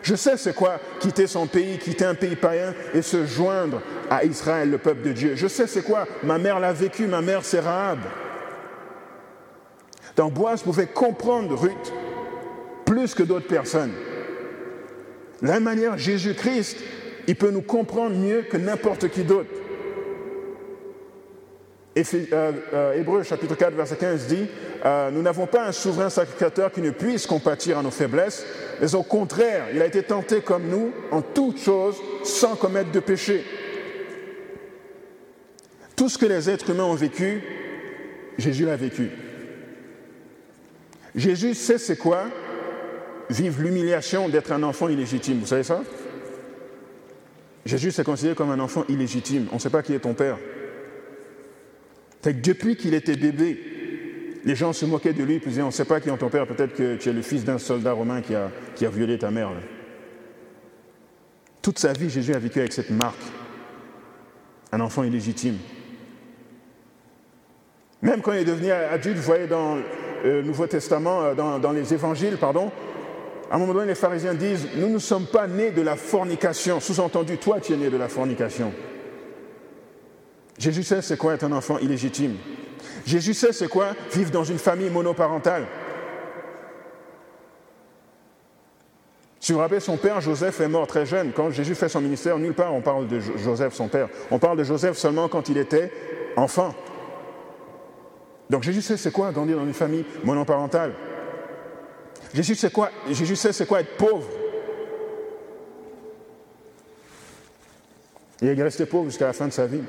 Je 0.01 0.15
sais 0.15 0.35
c'est 0.35 0.53
quoi 0.53 0.79
quitter 0.99 1.27
son 1.27 1.47
pays, 1.47 1.77
quitter 1.77 2.03
un 2.03 2.15
pays 2.15 2.35
païen 2.35 2.73
et 2.93 3.01
se 3.01 3.25
joindre 3.25 3.81
à 4.09 4.25
Israël, 4.25 4.69
le 4.69 4.77
peuple 4.77 5.03
de 5.03 5.13
Dieu. 5.13 5.35
Je 5.35 5.47
sais 5.47 5.65
c'est 5.65 5.83
quoi. 5.83 6.05
Ma 6.23 6.37
mère 6.37 6.59
l'a 6.59 6.73
vécu, 6.73 7.07
ma 7.07 7.21
mère 7.21 7.45
c'est 7.45 7.61
Rahab. 7.61 7.99
Donc 10.17 10.33
Boaz 10.33 10.61
pouvait 10.61 10.87
comprendre 10.87 11.55
Ruth 11.55 11.93
plus 12.93 13.15
que 13.15 13.23
d'autres 13.23 13.47
personnes. 13.47 13.93
De 15.41 15.47
la 15.47 15.53
même 15.53 15.63
manière, 15.63 15.97
Jésus-Christ, 15.97 16.77
il 17.27 17.35
peut 17.35 17.49
nous 17.49 17.63
comprendre 17.63 18.15
mieux 18.15 18.43
que 18.43 18.55
n'importe 18.55 19.09
qui 19.09 19.23
d'autre. 19.23 19.49
Euh, 21.97 22.51
euh, 22.73 22.93
Hébreu 22.93 23.23
chapitre 23.23 23.55
4, 23.55 23.73
verset 23.73 23.95
15 23.95 24.27
dit, 24.27 24.45
euh, 24.85 25.09
nous 25.09 25.23
n'avons 25.23 25.47
pas 25.47 25.65
un 25.65 25.71
souverain 25.71 26.11
sacrificateur 26.11 26.71
qui 26.71 26.81
ne 26.81 26.91
puisse 26.91 27.25
compatir 27.25 27.79
à 27.79 27.81
nos 27.81 27.89
faiblesses, 27.89 28.45
mais 28.79 28.93
au 28.93 29.01
contraire, 29.01 29.65
il 29.73 29.81
a 29.81 29.87
été 29.87 30.03
tenté 30.03 30.41
comme 30.41 30.67
nous 30.67 30.91
en 31.09 31.23
toutes 31.23 31.59
choses 31.59 31.97
sans 32.23 32.55
commettre 32.55 32.91
de 32.91 32.99
péché. 32.99 33.43
Tout 35.95 36.09
ce 36.09 36.19
que 36.19 36.27
les 36.27 36.47
êtres 36.47 36.69
humains 36.69 36.85
ont 36.85 36.93
vécu, 36.93 37.41
Jésus 38.37 38.65
l'a 38.65 38.75
vécu. 38.75 39.09
Jésus 41.15 41.55
sait 41.55 41.79
c'est 41.79 41.97
quoi 41.97 42.25
vivre 43.33 43.61
l'humiliation 43.61 44.29
d'être 44.29 44.51
un 44.51 44.63
enfant 44.63 44.87
illégitime. 44.87 45.39
Vous 45.39 45.47
savez 45.47 45.63
ça? 45.63 45.83
Jésus 47.65 47.91
s'est 47.91 48.03
considéré 48.03 48.35
comme 48.35 48.51
un 48.51 48.59
enfant 48.59 48.85
illégitime. 48.87 49.47
On 49.51 49.55
ne 49.55 49.59
sait 49.59 49.69
pas 49.69 49.81
qui 49.81 49.93
est 49.93 49.99
ton 49.99 50.13
père. 50.13 50.37
Depuis 52.23 52.77
qu'il 52.77 52.93
était 52.93 53.15
bébé, 53.15 53.59
les 54.45 54.55
gens 54.55 54.73
se 54.73 54.85
moquaient 54.85 55.13
de 55.13 55.23
lui, 55.23 55.39
puis 55.39 55.49
disaient, 55.49 55.61
on 55.61 55.67
ne 55.67 55.71
sait 55.71 55.85
pas 55.85 55.99
qui 55.99 56.09
est 56.09 56.17
ton 56.17 56.29
père, 56.29 56.47
peut-être 56.47 56.73
que 56.73 56.95
tu 56.95 57.09
es 57.09 57.13
le 57.13 57.21
fils 57.21 57.43
d'un 57.43 57.57
soldat 57.57 57.93
romain 57.93 58.21
qui 58.21 58.35
a, 58.35 58.89
violé 58.89 59.17
ta 59.17 59.31
mère. 59.31 59.51
Toute 61.61 61.79
sa 61.79 61.93
vie, 61.93 62.09
Jésus 62.09 62.33
a 62.33 62.39
vécu 62.39 62.59
avec 62.59 62.73
cette 62.73 62.89
marque. 62.89 63.23
Un 64.71 64.79
enfant 64.81 65.03
illégitime. 65.03 65.57
Même 68.01 68.21
quand 68.21 68.33
il 68.33 68.39
est 68.39 68.45
devenu 68.45 68.71
adulte, 68.71 69.17
vous 69.17 69.23
voyez 69.23 69.47
dans 69.47 69.77
le 70.23 70.41
Nouveau 70.41 70.67
Testament, 70.67 71.23
euh, 71.23 71.35
dans 71.35 71.71
les 71.71 71.93
évangiles, 71.93 72.37
pardon, 72.37 72.71
à 73.53 73.55
un 73.55 73.59
moment 73.59 73.73
donné, 73.75 73.85
les 73.85 73.93
pharisiens 73.93 74.33
disent, 74.33 74.67
nous 74.77 74.89
ne 74.89 74.97
sommes 74.97 75.27
pas 75.27 75.45
nés 75.45 75.69
de 75.69 75.83
la 75.83 75.95
fornication. 75.95 76.79
Sous-entendu, 76.79 77.37
toi, 77.37 77.59
tu 77.59 77.73
es 77.73 77.77
né 77.77 77.91
de 77.91 77.97
la 77.97 78.07
fornication. 78.07 78.73
Jésus 80.57 80.81
sait 80.81 81.03
c'est 81.03 81.17
quoi 81.17 81.35
être 81.35 81.43
un 81.43 81.51
enfant 81.51 81.77
illégitime. 81.77 82.37
Jésus 83.05 83.35
sait 83.35 83.53
c'est 83.53 83.67
quoi 83.67 83.89
vivre 84.11 84.31
dans 84.31 84.43
une 84.43 84.57
famille 84.57 84.89
monoparentale. 84.89 85.67
Si 89.39 89.53
vous 89.53 89.59
rappelez, 89.59 89.81
son 89.81 89.97
père 89.97 90.19
Joseph 90.19 90.59
est 90.59 90.67
mort 90.67 90.87
très 90.87 91.05
jeune. 91.05 91.31
Quand 91.31 91.51
Jésus 91.51 91.75
fait 91.75 91.89
son 91.89 92.01
ministère, 92.01 92.39
nulle 92.39 92.55
part 92.55 92.73
on 92.73 92.81
parle 92.81 93.07
de 93.07 93.19
Joseph, 93.19 93.75
son 93.75 93.87
père. 93.87 94.09
On 94.31 94.39
parle 94.39 94.57
de 94.57 94.63
Joseph 94.63 94.97
seulement 94.97 95.27
quand 95.27 95.47
il 95.49 95.59
était 95.59 95.91
enfant. 96.37 96.73
Donc 98.49 98.63
Jésus 98.63 98.81
sait 98.81 98.97
c'est 98.97 99.11
quoi 99.11 99.31
grandir 99.31 99.57
dans 99.57 99.65
une 99.65 99.73
famille 99.73 100.05
monoparentale. 100.23 100.93
Jésus 102.33 102.55
sait 102.55 102.71
quoi 102.71 102.89
Jésus 103.09 103.35
sait 103.35 103.53
c'est 103.53 103.65
quoi 103.65 103.81
être 103.81 103.95
pauvre. 103.97 104.27
Il 108.41 108.47
est 108.47 108.61
resté 108.61 108.85
pauvre 108.85 109.05
jusqu'à 109.05 109.27
la 109.27 109.33
fin 109.33 109.47
de 109.47 109.53
sa 109.53 109.67
vie. 109.67 109.83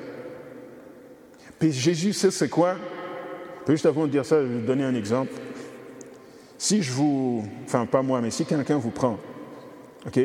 Puis 1.59 1.73
Jésus 1.73 2.13
sait 2.13 2.31
c'est 2.31 2.49
quoi 2.49 2.77
Juste 3.67 3.87
avant 3.87 4.07
de 4.07 4.13
dire 4.13 4.27
ça, 4.27 4.43
je 4.43 4.47
vais 4.47 4.59
vous 4.61 4.67
donner 4.67 4.85
un 4.85 4.95
exemple. 4.95 5.33
Si 6.59 6.83
je 6.83 6.93
vous, 6.93 7.45
enfin 7.65 7.87
pas 7.87 8.03
moi, 8.03 8.21
mais 8.21 8.31
si 8.31 8.45
quelqu'un 8.45 8.77
vous 8.77 8.91
prend, 8.91 9.19
ok, 10.07 10.21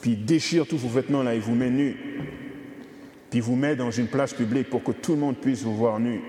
puis 0.00 0.16
déchire 0.16 0.66
tous 0.66 0.76
vos 0.76 0.88
vêtements 0.88 1.22
là 1.22 1.34
et 1.34 1.38
vous 1.38 1.54
met 1.54 1.70
nu, 1.70 1.96
puis 3.30 3.40
vous 3.40 3.56
met 3.56 3.76
dans 3.76 3.90
une 3.90 4.08
place 4.08 4.34
publique 4.34 4.68
pour 4.68 4.82
que 4.82 4.92
tout 4.92 5.12
le 5.12 5.18
monde 5.18 5.36
puisse 5.36 5.62
vous 5.62 5.76
voir 5.76 6.00
nu. 6.00 6.20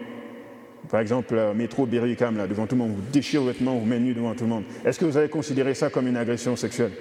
Par 0.87 1.01
exemple, 1.01 1.35
le 1.35 1.53
métro 1.53 1.85
Berry-UQAM, 1.85 2.37
là, 2.37 2.47
devant 2.47 2.65
tout 2.65 2.75
le 2.75 2.79
monde, 2.79 2.93
vous 2.95 3.11
déchire 3.11 3.41
vos 3.41 3.47
vêtements, 3.47 3.75
vous 3.75 3.85
met 3.85 3.99
nu 3.99 4.13
devant 4.13 4.33
tout 4.33 4.45
le 4.45 4.49
monde. 4.49 4.63
Est-ce 4.85 4.97
que 4.97 5.05
vous 5.05 5.17
avez 5.17 5.29
considéré 5.29 5.73
ça 5.73 5.89
comme 5.89 6.07
une 6.07 6.17
agression 6.17 6.55
sexuelle? 6.55 6.91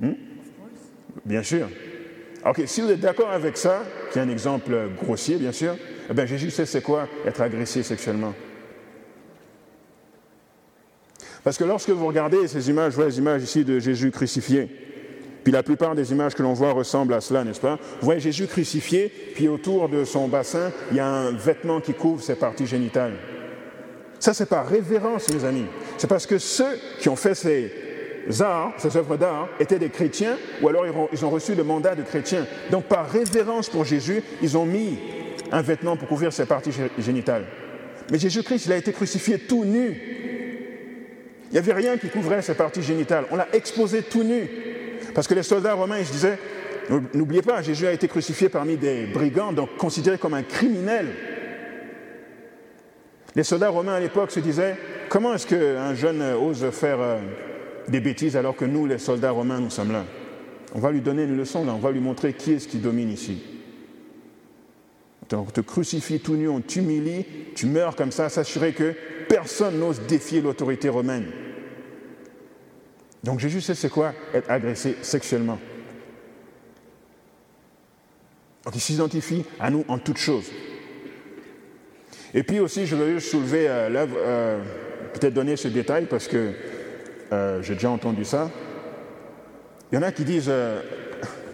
Hmm? 0.00 0.12
Bien 1.24 1.42
sûr. 1.42 1.68
Ok, 2.44 2.62
si 2.66 2.80
vous 2.80 2.90
êtes 2.90 3.00
d'accord 3.00 3.30
avec 3.30 3.56
ça, 3.56 3.84
qui 4.10 4.18
est 4.18 4.22
un 4.22 4.28
exemple 4.30 4.74
grossier, 4.96 5.36
bien 5.36 5.52
sûr, 5.52 5.76
eh 6.08 6.14
bien 6.14 6.24
Jésus 6.24 6.50
sait 6.50 6.66
c'est 6.66 6.80
quoi 6.80 7.06
être 7.26 7.42
agressé 7.42 7.82
sexuellement. 7.82 8.34
Parce 11.44 11.58
que 11.58 11.64
lorsque 11.64 11.90
vous 11.90 12.06
regardez 12.06 12.48
ces 12.48 12.68
images, 12.70 12.92
vous 12.92 12.96
voyez 12.96 13.10
les 13.10 13.18
images 13.18 13.42
ici 13.42 13.64
de 13.64 13.78
Jésus 13.78 14.10
crucifié, 14.10 14.68
puis 15.42 15.52
la 15.52 15.62
plupart 15.62 15.94
des 15.94 16.12
images 16.12 16.34
que 16.34 16.42
l'on 16.42 16.52
voit 16.52 16.72
ressemblent 16.72 17.14
à 17.14 17.20
cela, 17.20 17.44
n'est-ce 17.44 17.60
pas? 17.60 17.78
Vous 18.00 18.04
voyez 18.04 18.20
Jésus 18.20 18.46
crucifié, 18.46 19.10
puis 19.34 19.48
autour 19.48 19.88
de 19.88 20.04
son 20.04 20.28
bassin, 20.28 20.70
il 20.90 20.98
y 20.98 21.00
a 21.00 21.06
un 21.06 21.32
vêtement 21.32 21.80
qui 21.80 21.94
couvre 21.94 22.22
ses 22.22 22.34
parties 22.34 22.66
génitales. 22.66 23.14
Ça, 24.18 24.34
c'est 24.34 24.48
pas 24.48 24.62
révérence, 24.62 25.32
mes 25.32 25.44
amis. 25.44 25.64
C'est 25.96 26.06
parce 26.06 26.26
que 26.26 26.38
ceux 26.38 26.78
qui 26.98 27.08
ont 27.08 27.16
fait 27.16 27.34
ces 27.34 27.72
arts, 28.40 28.74
ces 28.76 28.94
œuvres 28.98 29.16
d'art, 29.16 29.48
étaient 29.58 29.78
des 29.78 29.88
chrétiens, 29.88 30.36
ou 30.60 30.68
alors 30.68 30.84
ils 31.10 31.24
ont 31.24 31.30
reçu 31.30 31.54
le 31.54 31.64
mandat 31.64 31.94
de 31.94 32.02
chrétiens. 32.02 32.46
Donc, 32.70 32.84
par 32.84 33.08
révérence 33.08 33.70
pour 33.70 33.86
Jésus, 33.86 34.22
ils 34.42 34.58
ont 34.58 34.66
mis 34.66 34.98
un 35.50 35.62
vêtement 35.62 35.96
pour 35.96 36.06
couvrir 36.06 36.32
ses 36.32 36.44
parties 36.44 36.72
génitales. 36.98 37.44
Mais 38.10 38.18
Jésus-Christ, 38.18 38.66
il 38.66 38.72
a 38.72 38.76
été 38.76 38.92
crucifié 38.92 39.38
tout 39.38 39.64
nu. 39.64 39.98
Il 41.50 41.54
n'y 41.54 41.58
avait 41.58 41.72
rien 41.72 41.96
qui 41.96 42.08
couvrait 42.08 42.42
ses 42.42 42.54
parties 42.54 42.82
génitales. 42.82 43.24
On 43.30 43.36
l'a 43.36 43.48
exposé 43.52 44.02
tout 44.02 44.22
nu. 44.22 44.48
Parce 45.14 45.26
que 45.26 45.34
les 45.34 45.42
soldats 45.42 45.74
romains, 45.74 45.98
ils 45.98 46.06
se 46.06 46.12
disaient, 46.12 46.38
n'oubliez 47.14 47.42
pas, 47.42 47.62
Jésus 47.62 47.86
a 47.86 47.92
été 47.92 48.08
crucifié 48.08 48.48
parmi 48.48 48.76
des 48.76 49.06
brigands, 49.06 49.52
donc 49.52 49.76
considéré 49.76 50.18
comme 50.18 50.34
un 50.34 50.42
criminel. 50.42 51.08
Les 53.36 53.44
soldats 53.44 53.68
romains 53.68 53.94
à 53.94 54.00
l'époque 54.00 54.30
se 54.30 54.40
disaient, 54.40 54.76
comment 55.08 55.34
est-ce 55.34 55.46
qu'un 55.46 55.94
jeune 55.94 56.22
ose 56.22 56.68
faire 56.70 57.00
euh, 57.00 57.18
des 57.88 58.00
bêtises 58.00 58.36
alors 58.36 58.56
que 58.56 58.64
nous, 58.64 58.86
les 58.86 58.98
soldats 58.98 59.30
romains, 59.30 59.60
nous 59.60 59.70
sommes 59.70 59.92
là? 59.92 60.04
On 60.74 60.80
va 60.80 60.90
lui 60.90 61.00
donner 61.00 61.24
une 61.24 61.36
leçon, 61.36 61.64
là, 61.64 61.72
on 61.74 61.78
va 61.78 61.90
lui 61.90 62.00
montrer 62.00 62.32
qui 62.32 62.52
est-ce 62.52 62.68
qui 62.68 62.78
domine 62.78 63.10
ici. 63.10 63.42
On 65.32 65.44
te 65.44 65.60
crucifie 65.60 66.18
tout 66.18 66.34
nu, 66.34 66.48
on 66.48 66.60
t'humilie, 66.60 67.24
tu 67.54 67.66
meurs 67.66 67.94
comme 67.94 68.10
ça, 68.10 68.28
s'assurer 68.28 68.72
que 68.72 68.94
personne 69.28 69.78
n'ose 69.78 70.00
défier 70.08 70.40
l'autorité 70.40 70.88
romaine. 70.88 71.26
Donc 73.24 73.38
Jésus 73.38 73.60
sait 73.60 73.74
c'est 73.74 73.90
quoi 73.90 74.12
être 74.32 74.50
agressé 74.50 74.96
sexuellement. 75.02 75.58
Il 78.74 78.80
s'identifie 78.80 79.44
à 79.58 79.70
nous 79.70 79.84
en 79.88 79.98
toutes 79.98 80.18
choses. 80.18 80.50
Et 82.34 82.42
puis 82.42 82.60
aussi, 82.60 82.86
je 82.86 82.94
veux 82.94 83.18
soulever 83.18 83.68
euh, 83.68 83.88
l'œuvre, 83.88 84.16
euh, 84.18 84.62
peut-être 85.12 85.34
donner 85.34 85.56
ce 85.56 85.68
détail 85.68 86.06
parce 86.06 86.28
que 86.28 86.52
euh, 87.32 87.62
j'ai 87.62 87.74
déjà 87.74 87.90
entendu 87.90 88.24
ça. 88.24 88.50
Il 89.90 89.96
y 89.96 89.98
en 89.98 90.02
a 90.02 90.12
qui 90.12 90.24
disent, 90.24 90.52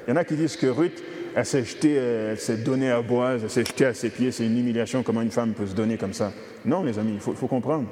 il 0.07 0.11
y 0.11 0.12
en 0.12 0.16
a 0.16 0.24
qui 0.24 0.37
que 0.37 0.66
Ruth, 0.66 1.02
elle 1.35 1.46
s'est 1.46 1.64
jetée, 1.64 1.94
elle 1.94 2.38
s'est 2.38 2.59
donnée 2.59 2.90
à 2.90 3.00
Boaz, 3.00 3.42
elle 3.42 3.50
s'est 3.50 3.64
jetée 3.64 3.87
à 3.87 3.94
ses 3.94 4.11
pieds, 4.11 4.31
c'est 4.31 4.44
une 4.44 4.59
humiliation, 4.59 5.02
comment 5.02 5.22
une 5.22 5.31
femme 5.31 5.55
peut 5.55 5.66
se 5.66 5.74
donner 5.74 5.96
comme 5.96 6.12
ça. 6.12 6.33
Non, 6.66 6.83
les 6.83 6.98
amis, 6.98 7.14
il 7.14 7.20
faut 7.20 7.46
comprendre. 7.46 7.88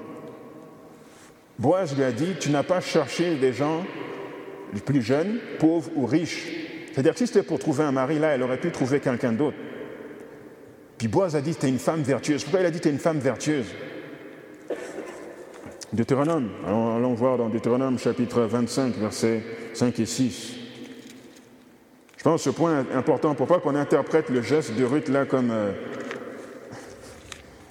Boaz 1.59 1.97
lui 1.97 2.03
a 2.03 2.13
dit, 2.13 2.35
tu 2.41 2.51
n'as 2.51 2.63
pas 2.63 2.81
cherché 2.81 3.37
des 3.37 3.53
gens 3.53 3.85
les 4.73 4.81
plus 4.81 5.03
jeunes, 5.03 5.39
pauvres 5.59 5.91
ou 5.95 6.07
riches. 6.07 6.49
C'est-à-dire 6.93 7.17
si 7.17 7.27
c'était 7.27 7.43
pour 7.43 7.59
trouver 7.59 7.85
un 7.85 7.93
mari, 7.93 8.19
là, 8.19 8.29
elle 8.29 8.43
aurait 8.43 8.61
pu 8.61 8.71
trouver 8.71 9.01
quelqu'un 9.01 9.33
d'autre. 9.33 9.57
Puis 10.99 11.09
Boaz 11.09 11.37
a 11.37 11.41
dit, 11.41 11.55
tu 11.55 11.67
es 11.67 11.69
une 11.69 11.79
femme 11.79 12.03
vertueuse. 12.03 12.43
Pourquoi 12.43 12.61
il 12.61 12.67
a 12.67 12.71
dit, 12.71 12.81
tu 12.81 12.89
es 12.89 12.91
une 12.91 12.99
femme 12.99 13.19
vertueuse? 13.19 13.67
Deutéronome, 15.93 16.51
allons, 16.67 17.15
voir 17.15 17.39
dans 17.39 17.49
Deutéronome 17.49 18.01
chapitre 18.01 18.43
25, 18.43 18.97
versets 18.97 19.43
5 19.75 20.01
et 20.01 20.07
6. 20.07 20.55
Je 22.17 22.23
pense 22.25 22.43
que 22.43 22.51
ce 22.51 22.57
point 22.57 22.81
est 22.81 22.97
important 22.97 23.35
pour 23.35 23.47
pas 23.47 23.61
qu'on 23.61 23.77
interprète 23.77 24.29
le 24.29 24.43
geste 24.43 24.75
de 24.75 24.85
Ruth 24.85 25.09
là 25.09 25.25
comme 25.25 25.51
euh, 25.53 25.73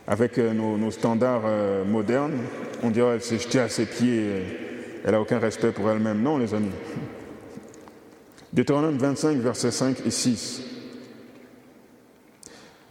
avec 0.07 0.37
euh, 0.37 0.53
nos, 0.53 0.91
standards 0.91 1.43
euh, 1.45 1.83
modernes. 1.85 2.39
On 2.83 2.89
dirait 2.89 3.13
qu'elle 3.13 3.21
s'est 3.21 3.39
jetée 3.39 3.59
à 3.59 3.69
ses 3.69 3.85
pieds, 3.85 4.43
elle 5.05 5.11
n'a 5.11 5.21
aucun 5.21 5.39
respect 5.39 5.71
pour 5.71 5.89
elle-même. 5.89 6.21
Non, 6.21 6.37
les 6.37 6.53
amis. 6.53 6.71
Deutéronome 8.51 8.97
25, 8.97 9.37
versets 9.37 9.71
5 9.71 9.97
et 10.05 10.11
6. 10.11 10.61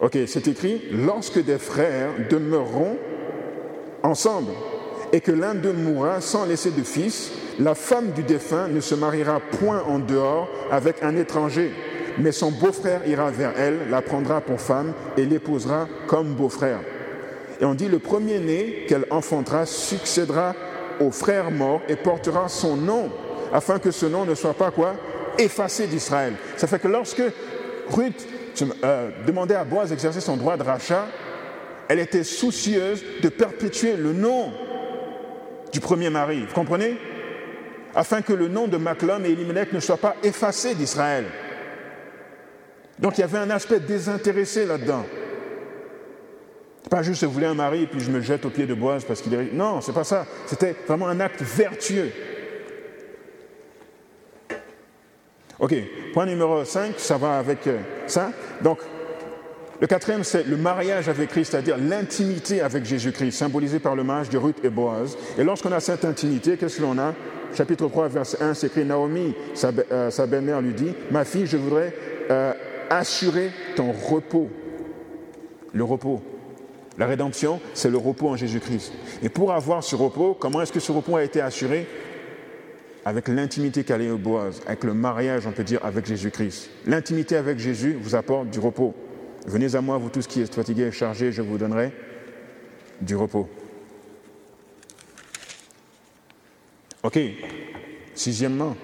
Ok, 0.01 0.18
c'est 0.27 0.48
écrit, 0.48 0.83
lorsque 0.90 1.44
des 1.44 1.59
frères 1.59 2.11
demeureront 2.29 2.96
ensemble 4.03 4.51
et 5.12 5.20
que 5.20 5.31
l'un 5.31 5.55
d'eux 5.55 5.72
mourra 5.72 6.20
sans 6.20 6.44
laisser 6.44 6.72
de 6.72 6.83
fils, 6.83 7.31
la 7.61 7.77
femme 7.77 8.11
du 8.11 8.25
défunt 8.25 8.66
ne 8.66 8.81
se 8.81 8.96
mariera 8.96 9.38
point 9.61 9.83
en 9.87 10.01
dehors 10.01 10.48
avec 10.72 11.03
un 11.03 11.14
étranger, 11.16 11.70
mais 12.18 12.33
son 12.33 12.51
beau-frère 12.51 13.07
ira 13.07 13.31
vers 13.31 13.53
elle, 13.57 13.90
la 13.90 14.03
prendra 14.03 14.40
pour 14.40 14.61
femme 14.61 14.92
et 15.16 15.25
l'épousera 15.25 15.87
comme 16.09 16.35
beau-frère. 16.35 16.81
Et 17.62 17.64
on 17.64 17.75
dit, 17.75 17.87
le 17.87 18.01
premier-né 18.01 18.87
qu'elle 18.88 19.07
enfantera 19.11 19.66
succédera 19.66 20.57
au 20.98 21.12
frère 21.12 21.53
mort 21.53 21.81
et 21.88 21.94
portera 21.94 22.48
son 22.48 22.77
nom, 22.77 23.09
afin 23.53 23.79
que 23.79 23.92
ce 23.92 24.05
nom 24.05 24.25
ne 24.25 24.35
soit 24.35 24.55
pas 24.55 24.72
quoi? 24.72 24.96
Effacé 25.38 25.87
d'Israël. 25.87 26.35
Ça 26.57 26.66
fait 26.66 26.81
que 26.81 26.88
lorsque 26.88 27.22
Ruth 27.88 28.27
euh, 28.83 29.11
demandait 29.29 29.55
à 29.55 29.62
Boaz 29.62 29.90
d'exercer 29.90 30.20
son 30.20 30.37
droit 30.37 30.57
de 30.57 30.64
rachat, 30.64 31.07
elle 31.88 32.01
était 32.01 32.25
soucieuse 32.25 33.05
de 33.22 33.29
perpétuer 33.29 33.94
le 33.94 34.12
nom 34.12 34.53
du 35.72 35.79
premier 35.79 36.11
mari. 36.11 36.44
Vous 36.48 36.55
comprenez? 36.55 36.98
Afin 37.94 38.22
que 38.22 38.33
le 38.33 38.48
nom 38.48 38.66
de 38.66 38.77
Maclom 38.77 39.25
et 39.25 39.31
Elimelech 39.31 39.72
ne 39.72 39.79
soit 39.79 39.98
pas 39.98 40.16
effacé 40.25 40.75
d'Israël. 40.75 41.27
Donc 42.98 43.18
il 43.18 43.20
y 43.20 43.25
avait 43.25 43.38
un 43.38 43.51
aspect 43.51 43.79
désintéressé 43.79 44.66
là-dedans. 44.66 45.05
Pas 46.90 47.03
juste 47.03 47.23
je 47.23 47.27
voulais 47.27 47.47
un 47.47 47.55
mari 47.55 47.83
et 47.83 47.87
puis 47.87 48.01
je 48.01 48.11
me 48.11 48.21
jette 48.21 48.45
au 48.45 48.51
pied 48.51 48.66
de 48.66 48.75
Boaz 48.75 49.05
parce 49.05 49.23
qu'il 49.23 49.33
est. 49.35 49.53
Non, 49.53 49.81
c'est 49.81 49.95
pas 49.95 50.05
ça. 50.05 50.27
C'était 50.47 50.75
vraiment 50.87 51.09
un 51.09 51.21
acte 51.21 51.42
vertueux. 51.42 52.11
Ok, 55.59 55.75
point 56.12 56.27
numéro 56.27 56.64
5, 56.64 56.95
ça 56.97 57.16
va 57.16 57.38
avec 57.38 57.66
euh, 57.68 57.79
ça. 58.09 58.33
Donc, 58.62 58.79
le 59.81 59.87
quatrième, 59.87 60.25
c'est 60.25 60.45
le 60.45 60.57
mariage 60.57 61.09
avec 61.09 61.31
Christ, 61.31 61.53
c'est-à-dire 61.53 61.77
l'intimité 61.79 62.61
avec 62.61 62.85
Jésus-Christ, 62.85 63.33
symbolisé 63.33 63.79
par 63.79 63.95
le 63.95 64.03
mariage 64.03 64.29
de 64.29 64.38
Ruth 64.38 64.59
et 64.64 64.71
Boaz. 64.71 65.16
Et 65.38 65.45
lorsqu'on 65.45 65.71
a 65.71 65.79
cette 65.79 66.05
intimité, 66.05 66.57
qu'est-ce 66.57 66.79
que 66.79 66.83
l'on 66.83 66.99
a? 66.99 67.14
Chapitre 67.55 67.87
3, 67.87 68.09
verset 68.09 68.42
1, 68.42 68.55
c'est 68.55 68.68
écrit 68.68 68.85
Naomi, 68.85 69.35
sa, 69.55 69.71
euh, 69.92 70.27
belle-mère, 70.27 70.61
lui 70.61 70.73
dit 70.73 70.95
Ma 71.11 71.25
fille, 71.25 71.47
je 71.47 71.57
voudrais 71.57 71.95
euh, 72.31 72.53
assurer 72.90 73.51
ton 73.77 73.92
repos. 73.92 74.51
Le 75.73 75.85
repos. 75.85 76.23
La 77.03 77.09
rédemption, 77.09 77.61
c'est 77.75 77.91
le 77.91 77.99
repos 77.99 78.29
en 78.29 78.37
Jésus-Christ. 78.37 78.93
Et 79.25 79.29
pour 79.29 79.53
avoir 79.53 79.83
ce 79.83 79.97
repos, 79.97 80.37
comment 80.38 80.62
est-ce 80.62 80.71
que 80.71 80.79
ce 80.79 80.93
repos 80.93 81.17
a 81.17 81.25
été 81.25 81.41
assuré? 81.41 81.85
Avec 83.05 83.27
l'intimité 83.27 83.85
Boaz, 84.17 84.61
avec 84.69 84.85
le 84.85 84.95
mariage, 84.95 85.45
on 85.49 85.51
peut 85.51 85.65
dire, 85.65 85.85
avec 85.85 86.07
Jésus-Christ. 86.07 86.71
L'intimité 86.87 87.35
avec 87.35 87.59
Jésus 87.59 87.99
vous 88.01 88.15
apporte 88.15 88.51
du 88.51 88.61
repos. 88.61 88.95
Venez 89.49 89.75
à 89.75 89.81
moi, 89.81 89.99
vous 89.99 90.11
tous 90.11 90.29
qui 90.29 90.43
êtes 90.43 90.55
fatigués 90.55 90.85
et 90.85 90.93
chargés, 90.93 91.33
je 91.33 91.43
vous 91.43 91.59
donnerai 91.59 91.91
du 93.01 93.17
repos. 93.17 93.49
Ok, 97.03 97.19
sixièmement, 98.15 98.77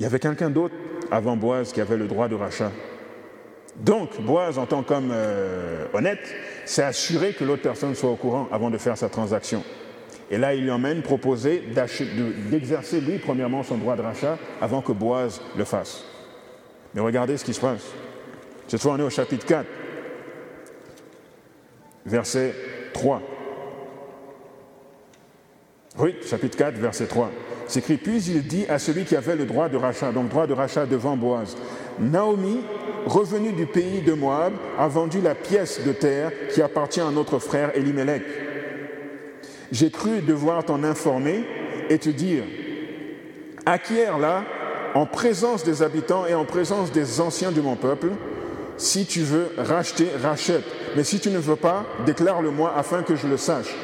il 0.00 0.02
y 0.02 0.06
avait 0.06 0.18
quelqu'un 0.18 0.50
d'autre 0.50 0.74
avant 1.12 1.36
Boaz 1.36 1.72
qui 1.72 1.80
avait 1.80 1.96
le 1.96 2.08
droit 2.08 2.26
de 2.26 2.34
rachat. 2.34 2.72
Donc, 3.80 4.20
Boaz, 4.20 4.58
en 4.58 4.66
tant 4.66 4.82
qu'homme 4.82 5.10
euh, 5.12 5.86
honnête, 5.92 6.20
s'est 6.64 6.82
assuré 6.82 7.32
que 7.32 7.44
l'autre 7.44 7.62
personne 7.62 7.94
soit 7.94 8.10
au 8.10 8.16
courant 8.16 8.48
avant 8.50 8.70
de 8.70 8.78
faire 8.78 8.98
sa 8.98 9.08
transaction. 9.08 9.62
Et 10.30 10.36
là, 10.36 10.54
il 10.54 10.64
lui 10.64 10.70
emmène 10.70 11.02
proposer 11.02 11.62
d'exercer 12.50 13.00
lui, 13.00 13.18
premièrement, 13.18 13.62
son 13.62 13.78
droit 13.78 13.96
de 13.96 14.02
rachat 14.02 14.36
avant 14.60 14.82
que 14.82 14.92
Boaz 14.92 15.40
le 15.56 15.64
fasse. 15.64 16.04
Mais 16.94 17.00
regardez 17.00 17.36
ce 17.36 17.44
qui 17.44 17.54
se 17.54 17.60
passe. 17.60 17.84
Cette 18.66 18.82
fois, 18.82 18.92
on 18.94 18.98
est 18.98 19.02
au 19.02 19.10
chapitre 19.10 19.46
4, 19.46 19.66
verset 22.04 22.54
3. 22.92 23.22
Oui, 25.98 26.16
chapitre 26.28 26.56
4, 26.58 26.74
verset 26.74 27.06
3. 27.06 27.30
C'est 27.66 27.80
écrit 27.80 27.96
Puis 27.96 28.22
il 28.24 28.46
dit 28.46 28.66
à 28.68 28.78
celui 28.78 29.04
qui 29.04 29.16
avait 29.16 29.36
le 29.36 29.46
droit 29.46 29.68
de 29.68 29.76
rachat, 29.76 30.12
donc 30.12 30.28
droit 30.28 30.46
de 30.46 30.52
rachat 30.52 30.86
devant 30.86 31.16
Boaz 31.16 31.56
Naomi, 32.00 32.60
revenue 33.06 33.52
du 33.52 33.66
pays 33.66 34.02
de 34.02 34.12
Moab, 34.12 34.52
a 34.78 34.88
vendu 34.88 35.20
la 35.20 35.34
pièce 35.34 35.80
de 35.84 35.92
terre 35.92 36.32
qui 36.52 36.62
appartient 36.62 37.00
à 37.00 37.10
notre 37.10 37.38
frère 37.38 37.72
Elimelech 37.74 38.22
j'ai 39.70 39.90
cru 39.90 40.20
devoir 40.20 40.64
t'en 40.64 40.82
informer 40.82 41.44
et 41.90 41.98
te 41.98 42.08
dire, 42.08 42.44
acquiert-la 43.66 44.44
en 44.94 45.06
présence 45.06 45.64
des 45.64 45.82
habitants 45.82 46.26
et 46.26 46.34
en 46.34 46.44
présence 46.44 46.90
des 46.92 47.20
anciens 47.20 47.52
de 47.52 47.60
mon 47.60 47.76
peuple. 47.76 48.08
Si 48.78 49.06
tu 49.06 49.20
veux 49.20 49.50
racheter, 49.58 50.08
rachète. 50.22 50.64
Mais 50.96 51.04
si 51.04 51.20
tu 51.20 51.30
ne 51.30 51.38
veux 51.38 51.56
pas, 51.56 51.84
déclare-le-moi 52.06 52.72
afin 52.76 53.02
que 53.02 53.16
je 53.16 53.26
le 53.26 53.36
sache. 53.36 53.74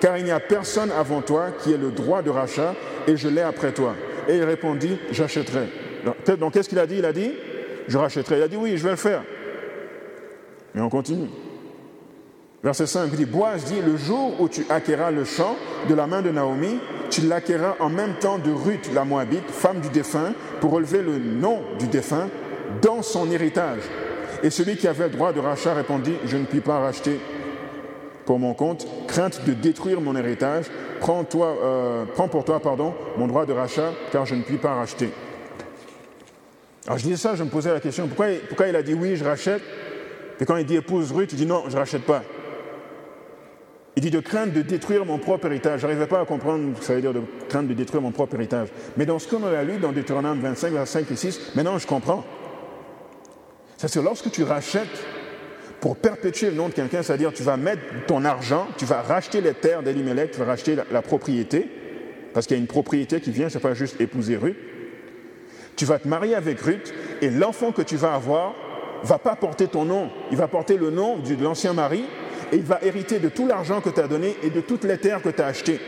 Car 0.00 0.16
il 0.16 0.24
n'y 0.24 0.30
a 0.30 0.40
personne 0.40 0.90
avant 0.92 1.22
toi 1.22 1.48
qui 1.62 1.72
ait 1.72 1.78
le 1.78 1.90
droit 1.90 2.22
de 2.22 2.30
rachat 2.30 2.74
et 3.06 3.16
je 3.16 3.28
l'ai 3.28 3.40
après 3.40 3.72
toi. 3.72 3.94
Et 4.28 4.36
il 4.36 4.44
répondit, 4.44 4.98
j'achèterai. 5.10 5.68
Donc 6.38 6.52
qu'est-ce 6.52 6.68
qu'il 6.68 6.78
a 6.78 6.86
dit? 6.86 6.96
Il 6.98 7.04
a 7.04 7.12
dit, 7.12 7.32
je 7.88 7.98
rachèterai. 7.98 8.38
Il 8.38 8.42
a 8.42 8.48
dit, 8.48 8.56
oui, 8.56 8.76
je 8.76 8.84
vais 8.84 8.90
le 8.90 8.96
faire. 8.96 9.22
Mais 10.74 10.80
on 10.80 10.88
continue. 10.88 11.28
Verset 12.62 12.86
5 12.86 13.10
dit, 13.10 13.26
Boaz 13.26 13.64
dit, 13.64 13.80
le 13.84 13.96
jour 13.96 14.40
où 14.40 14.48
tu 14.48 14.64
acquéras 14.70 15.10
le 15.10 15.24
champ 15.24 15.56
de 15.88 15.94
la 15.94 16.06
main 16.06 16.22
de 16.22 16.30
Naomi, 16.30 16.78
tu 17.10 17.20
l'acquéras 17.22 17.76
en 17.78 17.90
même 17.90 18.14
temps 18.14 18.38
de 18.38 18.50
Ruth 18.50 18.90
la 18.94 19.04
Moabite, 19.04 19.50
femme 19.50 19.80
du 19.80 19.90
défunt, 19.90 20.32
pour 20.60 20.72
relever 20.72 21.02
le 21.02 21.18
nom 21.18 21.60
du 21.78 21.86
défunt 21.86 22.28
dans 22.80 23.02
son 23.02 23.30
héritage. 23.30 23.82
Et 24.42 24.50
celui 24.50 24.76
qui 24.76 24.88
avait 24.88 25.08
le 25.08 25.14
droit 25.14 25.32
de 25.32 25.40
rachat 25.40 25.74
répondit, 25.74 26.14
je 26.24 26.36
ne 26.36 26.44
puis 26.44 26.60
pas 26.60 26.78
racheter 26.78 27.20
pour 28.24 28.38
mon 28.38 28.54
compte, 28.54 28.86
crainte 29.06 29.44
de 29.46 29.52
détruire 29.52 30.00
mon 30.00 30.16
héritage, 30.16 30.66
prends, 31.00 31.24
toi, 31.24 31.54
euh, 31.62 32.04
prends 32.14 32.28
pour 32.28 32.44
toi 32.44 32.60
pardon, 32.60 32.94
mon 33.18 33.26
droit 33.26 33.46
de 33.46 33.52
rachat, 33.52 33.92
car 34.10 34.24
je 34.24 34.34
ne 34.34 34.42
puis 34.42 34.56
pas 34.56 34.74
racheter. 34.74 35.10
Alors 36.86 36.98
je 36.98 37.04
disais 37.04 37.16
ça, 37.16 37.34
je 37.34 37.42
me 37.42 37.48
posais 37.48 37.72
la 37.72 37.80
question, 37.80 38.06
pourquoi, 38.08 38.26
pourquoi 38.48 38.68
il 38.68 38.76
a 38.76 38.82
dit 38.82 38.94
oui, 38.94 39.16
je 39.16 39.24
rachète, 39.24 39.62
et 40.40 40.44
quand 40.44 40.56
il 40.56 40.66
dit 40.66 40.76
épouse 40.76 41.12
Ruth, 41.12 41.32
il 41.32 41.36
dit 41.36 41.46
non, 41.46 41.64
je 41.68 41.74
ne 41.74 41.78
rachète 41.78 42.02
pas. 42.02 42.22
Il 43.96 44.02
dit 44.02 44.10
de 44.10 44.20
craindre 44.20 44.52
de 44.52 44.62
détruire 44.62 45.04
mon 45.04 45.18
propre 45.18 45.46
héritage. 45.46 45.80
Je 45.80 45.86
n'arrivais 45.86 46.08
pas 46.08 46.20
à 46.20 46.24
comprendre 46.24 46.74
ce 46.74 46.80
que 46.80 46.84
ça 46.84 46.94
veut 46.94 47.00
dire 47.00 47.12
de 47.12 47.22
craindre 47.48 47.68
de 47.68 47.74
détruire 47.74 48.02
mon 48.02 48.10
propre 48.10 48.34
héritage. 48.34 48.68
Mais 48.96 49.06
dans 49.06 49.20
ce 49.20 49.28
qu'on 49.28 49.44
a 49.44 49.62
lu 49.62 49.78
dans 49.78 49.92
Deutéronome 49.92 50.40
25, 50.40 50.72
verset 50.72 51.04
5 51.04 51.10
et 51.12 51.16
6, 51.16 51.40
maintenant 51.54 51.78
je 51.78 51.86
comprends. 51.86 52.24
C'est 53.76 53.92
que 53.92 54.00
lorsque 54.00 54.30
tu 54.30 54.42
rachètes, 54.42 55.04
pour 55.80 55.96
perpétuer 55.96 56.50
le 56.50 56.56
nom 56.56 56.68
de 56.68 56.74
quelqu'un, 56.74 57.02
c'est-à-dire 57.02 57.32
tu 57.32 57.42
vas 57.42 57.56
mettre 57.56 57.82
ton 58.06 58.24
argent, 58.24 58.66
tu 58.78 58.84
vas 58.84 59.02
racheter 59.02 59.40
les 59.40 59.52
terres 59.52 59.82
d'Elimelech, 59.82 60.32
tu 60.32 60.38
vas 60.38 60.46
racheter 60.46 60.76
la, 60.90 61.02
propriété, 61.02 61.68
parce 62.32 62.46
qu'il 62.46 62.56
y 62.56 62.58
a 62.58 62.60
une 62.60 62.66
propriété 62.66 63.20
qui 63.20 63.30
vient, 63.30 63.48
c'est 63.48 63.60
pas 63.60 63.74
juste 63.74 64.00
épouser 64.00 64.36
Ruth. 64.36 64.56
Tu 65.76 65.84
vas 65.84 65.98
te 65.98 66.06
marier 66.06 66.34
avec 66.34 66.60
Ruth 66.60 66.94
et 67.20 67.30
l'enfant 67.30 67.72
que 67.72 67.82
tu 67.82 67.96
vas 67.96 68.14
avoir 68.14 68.54
va 69.02 69.18
pas 69.18 69.36
porter 69.36 69.66
ton 69.68 69.84
nom, 69.84 70.08
il 70.30 70.36
va 70.36 70.48
porter 70.48 70.76
le 70.76 70.90
nom 70.90 71.18
de 71.18 71.42
l'ancien 71.42 71.72
mari 71.72 72.04
et 72.52 72.56
il 72.56 72.62
va 72.62 72.78
hériter 72.82 73.18
de 73.18 73.28
tout 73.28 73.46
l'argent 73.46 73.80
que 73.80 73.90
tu 73.90 74.00
as 74.00 74.08
donné 74.08 74.36
et 74.42 74.50
de 74.50 74.60
toutes 74.60 74.84
les 74.84 74.98
terres 74.98 75.20
que 75.20 75.28
tu 75.28 75.42
as 75.42 75.46
achetées. 75.46 75.80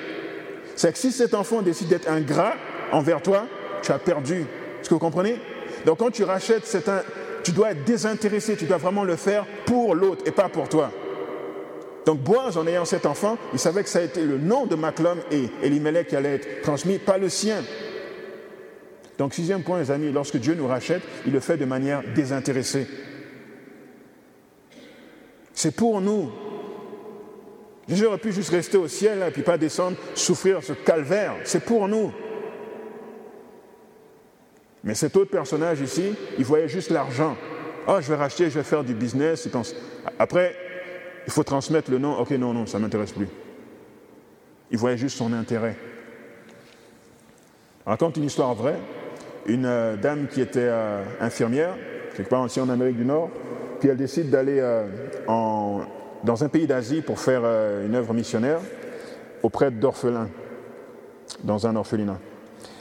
C'est 0.75 0.93
que 0.93 0.99
si 0.99 1.13
cet 1.13 1.33
enfant 1.33 1.63
décide 1.63 1.89
d'être 1.89 2.11
ingrat 2.11 2.55
envers 2.93 3.23
toi, 3.23 3.47
tu 3.83 3.93
as 3.93 3.99
perdu. 3.99 4.45
Est-ce 4.81 4.89
que 4.89 4.95
vous 4.95 5.01
comprenez? 5.01 5.41
Donc 5.87 5.99
quand 5.99 6.11
tu 6.11 6.25
rachètes, 6.25 6.77
tu 7.43 7.53
dois 7.53 7.71
être 7.71 7.85
désintéressé, 7.85 8.57
tu 8.57 8.67
dois 8.67 8.77
vraiment 8.77 9.05
le 9.05 9.17
faire 9.17 9.47
pour 9.65 9.95
l'autre 9.95 10.25
et 10.27 10.33
pas 10.33 10.49
pour 10.49 10.69
toi. 10.69 10.91
Donc 12.05 12.21
Boaz, 12.21 12.57
en 12.57 12.67
ayant 12.67 12.85
cet 12.85 13.07
enfant, 13.07 13.39
il 13.53 13.59
savait 13.59 13.83
que 13.83 13.89
ça 13.89 14.01
a 14.01 14.03
été 14.03 14.23
le 14.23 14.39
nom 14.39 14.67
de 14.67 14.75
Maclum 14.75 15.19
et 15.31 15.49
Elimelech 15.63 16.09
qui 16.09 16.17
allait 16.17 16.35
être 16.35 16.63
transmis, 16.63 16.99
pas 16.99 17.19
le 17.19 17.29
sien. 17.29 17.57
Donc 19.19 19.35
sixième 19.35 19.63
point, 19.63 19.79
les 19.79 19.91
amis, 19.91 20.13
lorsque 20.13 20.37
Dieu 20.37 20.55
nous 20.55 20.67
rachète, 20.67 21.03
il 21.27 21.33
le 21.33 21.41
fait 21.41 21.57
de 21.57 21.65
manière 21.65 22.03
désintéressée. 22.15 22.87
C'est 25.55 25.75
pour 25.75 26.01
nous. 26.01 26.31
J'aurais 27.89 28.19
pu 28.19 28.33
juste 28.33 28.51
rester 28.51 28.77
au 28.77 28.89
ciel 28.89 29.25
et 29.27 29.31
puis 29.31 29.43
pas 29.43 29.57
descendre, 29.57 29.97
souffrir 30.15 30.63
ce 30.63 30.73
calvaire. 30.73 31.35
C'est 31.45 31.65
pour 31.65 31.89
nous. 31.89 32.13
Mais 34.85 34.95
cet 34.95 35.17
autre 35.17 35.31
personnage 35.31 35.81
ici, 35.81 36.15
il 36.39 36.45
voyait 36.45 36.69
juste 36.69 36.91
l'argent. 36.91 37.37
Oh, 37.89 37.99
je 38.01 38.09
vais 38.09 38.17
racheter, 38.17 38.51
je 38.51 38.59
vais 38.59 38.65
faire 38.65 38.85
du 38.85 38.95
business. 38.95 39.45
Il 39.45 39.51
pense. 39.51 39.75
Après, 40.19 40.55
il 41.27 41.33
faut 41.33 41.45
transmettre 41.45 41.91
le 41.91 41.99
nom. 41.99 42.19
Ok, 42.19 42.31
non, 42.33 42.53
non, 42.53 42.67
ça 42.67 42.79
ne 42.79 42.85
m'intéresse 42.85 43.13
plus. 43.13 43.29
Il 44.71 44.79
voyait 44.79 44.99
juste 44.99 45.17
son 45.17 45.33
intérêt. 45.33 45.77
Raconte 47.87 48.17
une 48.17 48.25
histoire 48.25 48.55
vraie. 48.55 48.79
Une 49.49 49.67
euh, 49.67 49.97
dame 49.97 50.27
qui 50.29 50.41
était 50.41 50.61
euh, 50.61 51.03
infirmière, 51.21 51.75
quelque 52.17 52.29
part 52.29 52.43
aussi 52.43 52.61
en 52.61 52.69
Amérique 52.69 52.97
du 52.97 53.05
Nord, 53.05 53.31
puis 53.81 53.89
elle 53.89 53.97
décide 53.97 54.31
d'aller 54.31 54.59
euh, 54.61 54.87
dans 55.27 56.45
un 56.45 56.49
pays 56.49 56.67
d'Asie 56.67 57.03
pour 57.03 57.21
faire 57.21 57.45
une 57.45 57.95
œuvre 57.95 58.15
missionnaire 58.15 58.61
auprès 59.43 59.71
d'orphelins, 59.71 60.29
dans 61.45 61.67
un 61.67 61.77
orphelinat. 61.77 62.19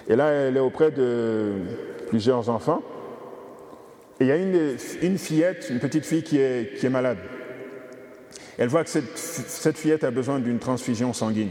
Et 0.08 0.15
là, 0.15 0.30
elle 0.30 0.58
est 0.58 0.62
auprès 0.62 0.91
de 0.91 1.56
plusieurs 2.08 2.49
enfants. 2.49 2.82
Et 4.19 4.23
il 4.23 4.28
y 4.28 4.32
a 4.32 4.38
une, 4.38 5.17
fillette, 5.17 5.67
une 5.69 5.80
petite 5.80 6.06
fille 6.06 6.23
qui 6.23 6.38
est, 6.38 6.89
malade. 6.89 7.17
Elle 8.58 8.69
voit 8.69 8.86
que 8.86 8.89
cette 8.89 9.78
fillette 9.78 10.06
a 10.06 10.12
besoin 10.12 10.39
d'une 10.39 10.60
transfusion 10.60 11.12
sanguine. 11.12 11.49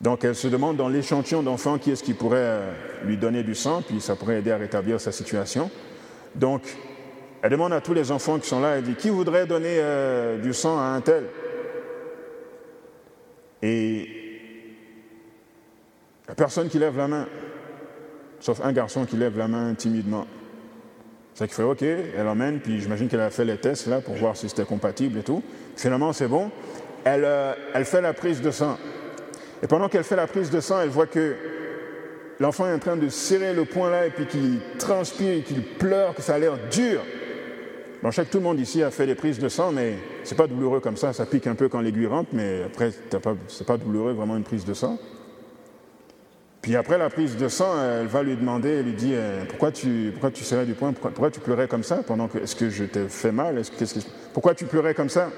Donc 0.00 0.24
elle 0.24 0.34
se 0.34 0.48
demande 0.48 0.76
dans 0.76 0.88
l'échantillon 0.88 1.42
d'enfants 1.42 1.78
qui 1.78 1.90
est-ce 1.90 2.02
qui 2.02 2.14
pourrait 2.14 2.38
euh, 2.38 2.72
lui 3.04 3.16
donner 3.16 3.42
du 3.42 3.54
sang, 3.54 3.82
puis 3.82 4.00
ça 4.00 4.14
pourrait 4.16 4.38
aider 4.38 4.52
à 4.52 4.56
rétablir 4.56 5.00
sa 5.00 5.12
situation. 5.12 5.70
Donc 6.34 6.62
elle 7.42 7.50
demande 7.50 7.72
à 7.72 7.80
tous 7.80 7.94
les 7.94 8.10
enfants 8.10 8.38
qui 8.38 8.48
sont 8.48 8.60
là, 8.60 8.76
elle 8.76 8.84
dit, 8.84 8.94
qui 8.94 9.10
voudrait 9.10 9.46
donner 9.46 9.78
euh, 9.78 10.38
du 10.38 10.54
sang 10.54 10.78
à 10.78 10.84
un 10.84 11.00
tel? 11.00 11.24
Et 13.62 14.08
personne 16.36 16.68
qui 16.68 16.78
lève 16.78 16.96
la 16.96 17.08
main 17.08 17.26
sauf 18.40 18.60
un 18.62 18.72
garçon 18.72 19.04
qui 19.04 19.16
lève 19.16 19.36
la 19.36 19.48
main 19.48 19.74
timidement. 19.74 20.26
C'est 21.34 21.46
qu'il 21.46 21.54
fait 21.54 21.62
OK, 21.62 21.82
elle 21.82 22.26
emmène, 22.26 22.60
puis 22.60 22.80
j'imagine 22.80 23.08
qu'elle 23.08 23.20
a 23.20 23.30
fait 23.30 23.44
les 23.44 23.58
tests 23.58 23.86
là 23.86 24.00
pour 24.00 24.14
voir 24.14 24.36
si 24.36 24.48
c'était 24.48 24.64
compatible 24.64 25.18
et 25.18 25.22
tout. 25.22 25.42
Finalement, 25.76 26.12
c'est 26.12 26.26
bon. 26.26 26.50
Elle, 27.04 27.24
euh, 27.24 27.54
elle 27.74 27.84
fait 27.84 28.00
la 28.00 28.12
prise 28.12 28.40
de 28.40 28.50
sang. 28.50 28.76
Et 29.62 29.66
pendant 29.66 29.88
qu'elle 29.88 30.04
fait 30.04 30.16
la 30.16 30.26
prise 30.26 30.50
de 30.50 30.60
sang, 30.60 30.80
elle 30.80 30.88
voit 30.88 31.06
que 31.06 31.34
l'enfant 32.40 32.66
est 32.66 32.72
en 32.72 32.78
train 32.78 32.96
de 32.96 33.08
serrer 33.08 33.54
le 33.54 33.64
poing 33.64 33.90
là 33.90 34.06
et 34.06 34.10
puis 34.10 34.26
qu'il 34.26 34.60
transpire, 34.78 35.44
qu'il 35.44 35.62
pleure, 35.62 36.14
que 36.14 36.22
ça 36.22 36.34
a 36.34 36.38
l'air 36.38 36.58
dur. 36.70 37.00
Bon, 38.02 38.10
je 38.10 38.16
sais 38.16 38.24
que 38.24 38.30
tout 38.30 38.38
le 38.38 38.44
monde 38.44 38.60
ici 38.60 38.82
a 38.82 38.92
fait 38.92 39.06
des 39.06 39.16
prises 39.16 39.40
de 39.40 39.48
sang, 39.48 39.72
mais 39.72 39.94
c'est 40.22 40.36
pas 40.36 40.46
douloureux 40.46 40.78
comme 40.78 40.96
ça. 40.96 41.12
Ça 41.12 41.26
pique 41.26 41.48
un 41.48 41.56
peu 41.56 41.68
quand 41.68 41.80
l'aiguille 41.80 42.06
rentre, 42.06 42.30
mais 42.32 42.62
après, 42.64 42.92
c'est 43.48 43.66
pas 43.66 43.76
douloureux 43.76 44.12
vraiment 44.12 44.36
une 44.36 44.44
prise 44.44 44.64
de 44.64 44.74
sang. 44.74 44.98
Puis 46.62 46.76
après 46.76 46.98
la 46.98 47.08
prise 47.08 47.36
de 47.36 47.48
sang, 47.48 47.72
elle 47.82 48.08
va 48.08 48.22
lui 48.22 48.36
demander, 48.36 48.68
elle 48.68 48.84
lui 48.84 48.92
dit 48.92 49.12
euh, 49.14 49.44
pourquoi 49.48 49.70
tu, 49.70 50.10
pourquoi 50.12 50.30
tu 50.30 50.44
serrais 50.44 50.66
du 50.66 50.74
poing, 50.74 50.92
pourquoi, 50.92 51.30
tu 51.30 51.40
pleurais 51.40 51.68
comme 51.68 51.84
ça 51.84 52.02
pendant 52.06 52.28
que 52.28 52.38
est-ce 52.38 52.56
que 52.56 52.68
je 52.68 52.84
t'ai 52.84 53.08
fait 53.08 53.32
mal, 53.32 53.58
est-ce, 53.58 53.70
que, 53.70 54.00
pourquoi 54.32 54.54
tu 54.54 54.64
pleurais 54.64 54.92
comme 54.92 55.08
ça? 55.08 55.30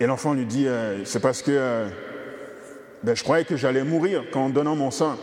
Et 0.00 0.06
l'enfant 0.06 0.32
lui 0.32 0.46
dit 0.46 0.66
euh, 0.68 1.04
c'est 1.04 1.20
parce 1.20 1.42
que 1.42 1.50
euh, 1.50 1.88
ben, 3.04 3.14
je 3.14 3.22
croyais 3.22 3.44
que 3.44 3.56
j'allais 3.56 3.84
mourir 3.84 4.24
en 4.34 4.48
donnant 4.48 4.74
mon 4.74 4.90
sang. 4.90 5.16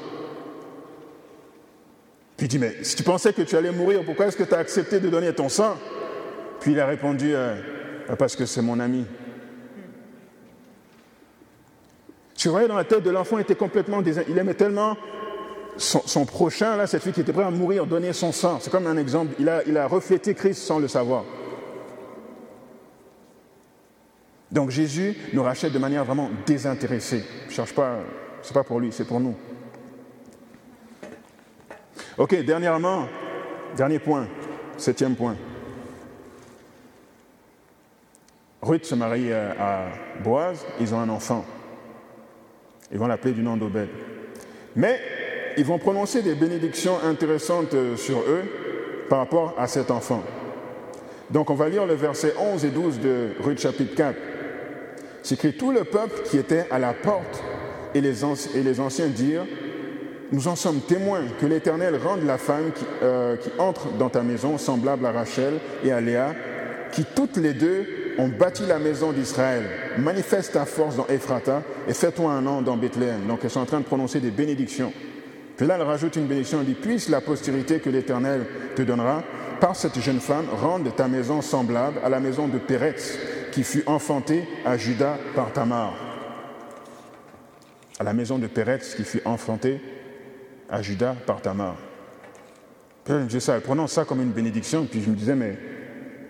Puis 2.38 2.46
il 2.46 2.50
dit 2.50 2.60
mais 2.60 2.84
si 2.84 2.96
tu 2.96 3.04
pensais 3.04 3.34
que 3.34 3.42
tu 3.42 3.56
allais 3.56 3.72
mourir, 3.72 4.04
pourquoi 4.06 4.28
est-ce 4.28 4.38
que 4.38 4.44
tu 4.44 4.54
as 4.54 4.60
accepté 4.60 5.00
de 5.00 5.10
donner 5.10 5.34
ton 5.34 5.50
sang? 5.50 5.76
Puis 6.60 6.74
il 6.74 6.80
a 6.80 6.86
répondu 6.86 7.34
parce 8.20 8.36
que 8.36 8.46
c'est 8.46 8.62
mon 8.62 8.80
ami. 8.80 9.06
Tu 12.36 12.50
voyais 12.50 12.68
dans 12.68 12.76
la 12.76 12.84
tête 12.84 13.04
de 13.04 13.10
l'enfant, 13.10 13.38
il 13.38 13.42
était 13.42 13.56
complètement 13.56 14.02
Il 14.28 14.38
aimait 14.38 14.54
tellement 14.54 14.96
son, 15.78 16.26
prochain, 16.26 16.76
là, 16.76 16.88
cette 16.88 17.02
fille 17.04 17.14
qui 17.14 17.22
était 17.22 17.34
prête 17.34 17.48
à 17.48 17.52
mourir, 17.52 17.86
donner 17.86 18.14
son 18.14 18.32
sang. 18.32 18.60
C'est 18.62 18.70
comme 18.70 18.88
un 18.88 18.98
exemple. 18.98 19.34
Il 19.40 19.50
a, 19.50 19.64
il 19.66 19.78
a 19.78 19.88
reflété 19.88 20.34
Christ 20.34 20.62
sans 20.62 20.80
le 20.80 20.88
savoir. 20.88 21.24
Donc 24.52 24.70
Jésus 24.70 25.16
nous 25.34 25.44
rachète 25.44 25.72
de 25.72 25.80
manière 25.80 26.04
vraiment 26.04 26.30
désintéressée. 26.46 27.24
Je 27.48 27.54
cherche 27.54 27.74
pas, 27.74 28.00
c'est 28.42 28.54
pas 28.54 28.64
pour 28.64 28.80
lui, 28.80 28.92
c'est 28.92 29.08
pour 29.08 29.20
nous. 29.20 29.36
Ok, 32.18 32.36
dernièrement, 32.44 33.08
dernier 33.78 34.00
point, 34.00 34.28
septième 34.78 35.16
point. 35.16 35.38
Ruth 38.62 38.86
se 38.86 38.94
marie 38.94 39.32
à 39.32 39.88
Boaz, 40.24 40.66
ils 40.80 40.94
ont 40.94 41.00
un 41.00 41.10
enfant. 41.10 41.46
Ils 42.92 43.00
vont 43.00 43.08
l'appeler 43.08 43.34
du 43.34 43.42
nom 43.42 43.56
d'Obed. 43.56 43.90
Mais 44.76 45.00
ils 45.58 45.66
vont 45.66 45.80
prononcer 45.80 46.22
des 46.22 46.36
bénédictions 46.36 46.98
intéressantes 47.04 47.76
sur 47.96 48.20
eux 48.20 48.44
par 49.10 49.20
rapport 49.20 49.56
à 49.58 49.68
cet 49.68 49.90
enfant. 49.92 50.22
Donc 51.30 51.50
on 51.50 51.56
va 51.56 51.70
lire 51.70 51.86
le 51.86 51.94
verset 51.94 52.34
11 52.38 52.66
et 52.66 52.70
12 52.70 53.00
de 53.00 53.30
Ruth 53.40 53.60
chapitre 53.60 53.96
4. 53.96 54.16
C'est 55.24 55.36
écrit 55.36 55.54
Tout 55.54 55.72
le 55.72 55.84
peuple 55.84 56.24
qui 56.30 56.38
était 56.38 56.66
à 56.72 56.80
la 56.80 56.94
porte 56.94 57.44
et 57.94 58.02
les, 58.02 58.24
anciens 58.80 59.08
dirent 59.08 59.46
Nous 60.32 60.48
en 60.48 60.56
sommes 60.56 60.82
témoins 60.82 61.24
que 61.40 61.46
l'Éternel 61.46 61.98
rende 62.04 62.24
la 62.24 62.38
femme 62.38 62.72
qui, 62.74 62.86
euh, 63.04 63.36
qui 63.36 63.50
entre 63.58 63.92
dans 63.98 64.10
ta 64.10 64.24
maison 64.24 64.58
semblable 64.58 65.06
à 65.06 65.12
Rachel 65.12 65.56
et 65.84 65.92
à 65.92 66.02
Léa, 66.02 66.34
qui 66.92 67.04
toutes 67.04 67.38
les 67.38 67.54
deux 67.54 67.86
ont 68.18 68.28
bâti 68.28 68.64
la 68.68 68.80
maison 68.80 69.12
d'Israël. 69.12 69.64
Manifeste 69.98 70.54
ta 70.54 70.66
force 70.66 70.96
dans 70.96 71.08
Ephrata 71.08 71.64
et 71.88 71.94
fais-toi 71.94 72.32
un 72.32 72.42
nom 72.42 72.62
dans 72.62 72.78
Bethléem. 72.78 73.28
Donc, 73.28 73.40
elles 73.44 73.50
sont 73.50 73.62
en 73.62 73.66
train 73.66 73.80
de 73.80 73.86
prononcer 73.86 74.20
des 74.20 74.32
bénédictions. 74.32 74.94
Puis 75.58 75.68
là, 75.68 75.76
elle 75.76 75.84
rajoute 75.84 76.16
une 76.16 76.26
bénédiction. 76.26 76.60
Elle 76.60 76.66
dit 76.66 76.74
Puisse 76.74 77.10
la 77.10 77.22
postérité 77.22 77.80
que 77.80 77.90
l'Éternel 77.90 78.46
te 78.76 78.82
donnera 78.82 79.24
par 79.60 79.76
cette 79.76 80.00
jeune 80.00 80.20
femme 80.20 80.48
rende 80.60 80.94
ta 80.96 81.08
maison 81.08 81.42
semblable 81.42 82.00
à 82.04 82.10
la 82.10 82.20
maison 82.20 82.48
de 82.48 82.58
Péretz, 82.58 83.18
qui 83.52 83.64
fut 83.64 83.84
enfantée 83.86 84.48
à 84.66 84.78
Judas 84.78 85.18
par 85.36 85.52
Tamar. 85.54 85.94
À 88.00 88.04
la 88.04 88.14
maison 88.14 88.40
de 88.40 88.48
Péretz, 88.48 88.96
qui 88.96 89.04
fut 89.04 89.22
enfantée 89.26 89.80
à 90.70 90.82
Judas 90.82 91.16
par 91.26 91.42
Tamar. 91.42 91.76
Je 93.08 93.40
ça, 93.40 93.56
elle 93.56 93.62
prononce 93.62 93.92
ça 93.92 94.06
comme 94.06 94.22
une 94.22 94.32
bénédiction. 94.32 94.86
Puis 94.86 95.02
je 95.02 95.10
me 95.10 95.16
disais, 95.16 95.36
mais 95.36 95.58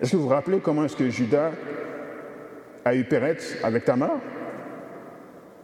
est-ce 0.00 0.12
que 0.12 0.16
vous 0.16 0.24
vous 0.24 0.28
rappelez 0.28 0.58
comment 0.58 0.84
est-ce 0.84 0.96
que 0.96 1.08
Judas 1.08 1.52
a 2.84 2.94
eu 2.94 3.04
Péretz 3.04 3.56
avec 3.62 3.84
Tamar? 3.84 4.16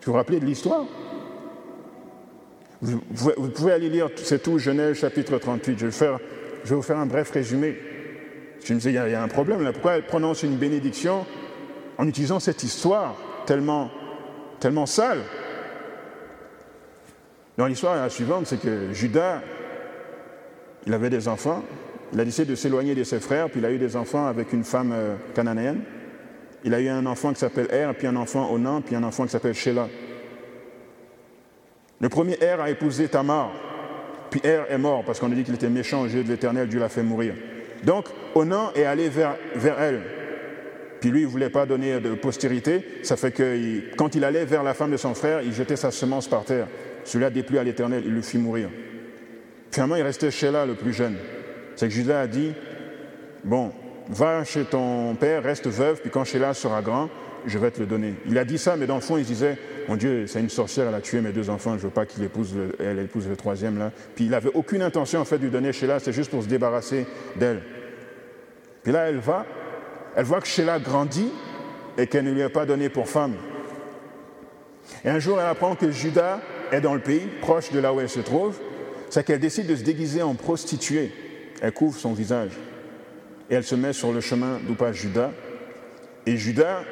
Vous 0.04 0.12
vous 0.12 0.18
rappelez 0.18 0.38
de 0.38 0.44
l'histoire? 0.44 0.84
Vous, 2.80 3.00
pouvez 3.50 3.72
aller 3.72 3.88
lire, 3.88 4.08
c'est 4.16 4.42
tout, 4.42 4.58
Genèse 4.58 4.98
chapitre 4.98 5.38
38. 5.38 5.78
Je 5.78 5.86
vais, 5.86 5.92
faire, 5.92 6.18
je 6.62 6.70
vais 6.70 6.76
vous 6.76 6.82
faire 6.82 6.98
un 6.98 7.06
bref 7.06 7.30
résumé. 7.30 7.76
Je 8.64 8.72
me 8.72 8.78
disais, 8.78 8.90
il 8.90 8.94
y, 8.94 9.14
a, 9.14 9.22
un 9.22 9.28
problème 9.28 9.62
là. 9.62 9.72
Pourquoi 9.72 9.96
elle 9.96 10.06
prononce 10.06 10.44
une 10.44 10.56
bénédiction 10.56 11.26
en 11.98 12.06
utilisant 12.06 12.38
cette 12.38 12.62
histoire 12.62 13.16
tellement, 13.44 13.90
tellement 14.60 14.86
sale 14.86 15.18
Dans 17.56 17.66
l'histoire 17.66 17.96
la 17.96 18.08
suivante, 18.08 18.46
c'est 18.46 18.60
que 18.60 18.92
Judas, 18.92 19.42
il 20.86 20.94
avait 20.94 21.10
des 21.10 21.26
enfants, 21.26 21.64
il 22.12 22.20
a 22.20 22.24
décidé 22.24 22.46
de 22.46 22.54
s'éloigner 22.54 22.94
de 22.94 23.02
ses 23.02 23.18
frères, 23.18 23.50
puis 23.50 23.58
il 23.58 23.66
a 23.66 23.72
eu 23.72 23.78
des 23.78 23.96
enfants 23.96 24.26
avec 24.26 24.52
une 24.52 24.64
femme 24.64 24.92
euh, 24.92 25.16
cananéenne. 25.34 25.82
Il 26.64 26.72
a 26.72 26.80
eu 26.80 26.88
un 26.88 27.04
enfant 27.06 27.32
qui 27.32 27.40
s'appelle 27.40 27.68
Er, 27.70 27.92
puis 27.98 28.06
un 28.06 28.16
enfant 28.16 28.50
Onan, 28.50 28.80
puis 28.80 28.94
un 28.94 29.02
enfant 29.02 29.24
qui 29.24 29.30
s'appelle 29.30 29.54
Sheila. 29.54 29.88
Le 32.00 32.08
premier 32.08 32.38
Er 32.40 32.60
a 32.60 32.70
épousé 32.70 33.08
Tamar, 33.08 33.50
puis 34.30 34.40
Er 34.44 34.62
est 34.68 34.78
mort 34.78 35.04
parce 35.04 35.18
qu'on 35.18 35.30
a 35.32 35.34
dit 35.34 35.42
qu'il 35.42 35.54
était 35.54 35.68
méchant 35.68 36.02
au 36.02 36.08
jeu 36.08 36.22
de 36.22 36.28
l'Éternel, 36.28 36.68
Dieu 36.68 36.78
l'a 36.78 36.88
fait 36.88 37.02
mourir. 37.02 37.34
Donc, 37.82 38.06
Onan 38.34 38.70
est 38.74 38.84
allé 38.84 39.08
vers, 39.08 39.36
vers 39.54 39.80
elle. 39.80 40.17
Puis 41.00 41.10
lui, 41.10 41.20
il 41.20 41.26
voulait 41.26 41.50
pas 41.50 41.66
donner 41.66 42.00
de 42.00 42.14
postérité. 42.14 42.84
Ça 43.02 43.16
fait 43.16 43.30
que 43.30 43.94
quand 43.96 44.14
il 44.14 44.24
allait 44.24 44.44
vers 44.44 44.62
la 44.62 44.74
femme 44.74 44.90
de 44.90 44.96
son 44.96 45.14
frère, 45.14 45.42
il 45.42 45.52
jetait 45.52 45.76
sa 45.76 45.90
semence 45.90 46.28
par 46.28 46.44
terre. 46.44 46.66
Celui-là 47.04 47.30
déplut 47.30 47.58
à 47.58 47.64
l'éternel, 47.64 48.02
il 48.04 48.14
le 48.14 48.22
fit 48.22 48.38
mourir. 48.38 48.68
Finalement, 49.70 49.96
il 49.96 50.02
restait 50.02 50.30
Sheila, 50.30 50.66
le 50.66 50.74
plus 50.74 50.92
jeune. 50.92 51.16
C'est 51.76 51.88
que 51.88 51.94
Judas 51.94 52.20
a 52.20 52.26
dit 52.26 52.52
Bon, 53.44 53.72
va 54.08 54.44
chez 54.44 54.64
ton 54.64 55.14
père, 55.14 55.42
reste 55.42 55.68
veuve, 55.68 56.00
puis 56.00 56.10
quand 56.10 56.24
Sheila 56.24 56.54
sera 56.54 56.82
grand, 56.82 57.08
je 57.46 57.58
vais 57.58 57.70
te 57.70 57.80
le 57.80 57.86
donner. 57.86 58.14
Il 58.26 58.36
a 58.38 58.44
dit 58.44 58.58
ça, 58.58 58.76
mais 58.76 58.86
dans 58.86 58.96
le 58.96 59.00
fond, 59.00 59.16
il 59.16 59.24
disait 59.24 59.56
Mon 59.88 59.96
Dieu, 59.96 60.26
c'est 60.26 60.40
une 60.40 60.50
sorcière, 60.50 60.88
elle 60.88 60.94
a 60.94 61.00
tué 61.00 61.20
mes 61.20 61.32
deux 61.32 61.50
enfants, 61.50 61.72
je 61.72 61.76
ne 61.76 61.82
veux 61.82 61.90
pas 61.90 62.06
qu'il 62.06 62.24
épouse 62.24 62.54
elle 62.80 62.98
épouse 62.98 63.28
le 63.28 63.36
troisième 63.36 63.78
là. 63.78 63.92
Puis 64.14 64.24
il 64.24 64.30
n'avait 64.30 64.50
aucune 64.54 64.82
intention 64.82 65.20
en 65.20 65.24
fait 65.24 65.38
de 65.38 65.44
lui 65.44 65.50
donner 65.50 65.72
Sheila, 65.72 66.00
c'est 66.00 66.12
juste 66.12 66.30
pour 66.30 66.42
se 66.42 66.48
débarrasser 66.48 67.06
d'elle. 67.36 67.62
Puis 68.82 68.92
là, 68.92 69.08
elle 69.08 69.18
va, 69.18 69.46
elle 70.18 70.24
voit 70.24 70.40
que 70.40 70.48
Sheila 70.48 70.80
grandit 70.80 71.30
et 71.96 72.08
qu'elle 72.08 72.24
ne 72.24 72.32
lui 72.32 72.42
a 72.42 72.50
pas 72.50 72.66
donné 72.66 72.88
pour 72.88 73.08
femme. 73.08 73.36
Et 75.04 75.10
un 75.10 75.20
jour, 75.20 75.40
elle 75.40 75.46
apprend 75.46 75.76
que 75.76 75.92
Judas 75.92 76.40
est 76.72 76.80
dans 76.80 76.94
le 76.94 77.00
pays, 77.00 77.28
proche 77.40 77.70
de 77.70 77.78
là 77.78 77.94
où 77.94 78.00
elle 78.00 78.08
se 78.08 78.18
trouve, 78.18 78.58
c'est 79.10 79.24
qu'elle 79.24 79.38
décide 79.38 79.68
de 79.68 79.76
se 79.76 79.84
déguiser 79.84 80.20
en 80.20 80.34
prostituée. 80.34 81.12
Elle 81.62 81.70
couvre 81.70 81.96
son 81.96 82.14
visage. 82.14 82.50
Et 83.48 83.54
elle 83.54 83.62
se 83.62 83.76
met 83.76 83.92
sur 83.92 84.12
le 84.12 84.20
chemin 84.20 84.58
d'où 84.66 84.74
passe 84.74 84.96
Judas. 84.96 85.30
Et 86.26 86.36
Judas, 86.36 86.82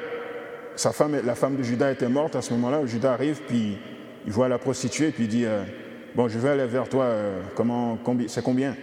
sa 0.77 0.93
femme, 0.93 1.21
la 1.25 1.35
femme 1.35 1.57
de 1.57 1.65
Judas 1.65 1.91
était 1.91 2.09
morte 2.09 2.37
à 2.37 2.43
ce 2.43 2.55
moment-là. 2.55 2.87
Judas 2.87 3.13
arrive, 3.13 3.41
puis 3.49 3.77
il 4.25 4.31
voit 4.31 4.49
la 4.49 4.59
prostituée, 4.59 5.11
puis 5.11 5.25
il 5.25 5.29
dit 5.29 5.47
euh, 5.47 5.65
Bon, 6.15 6.29
je 6.29 6.39
vais 6.39 6.51
aller 6.51 6.67
vers 6.67 6.89
toi, 6.89 7.07
euh, 7.07 7.41
c'est 8.29 8.45
combien? 8.45 8.77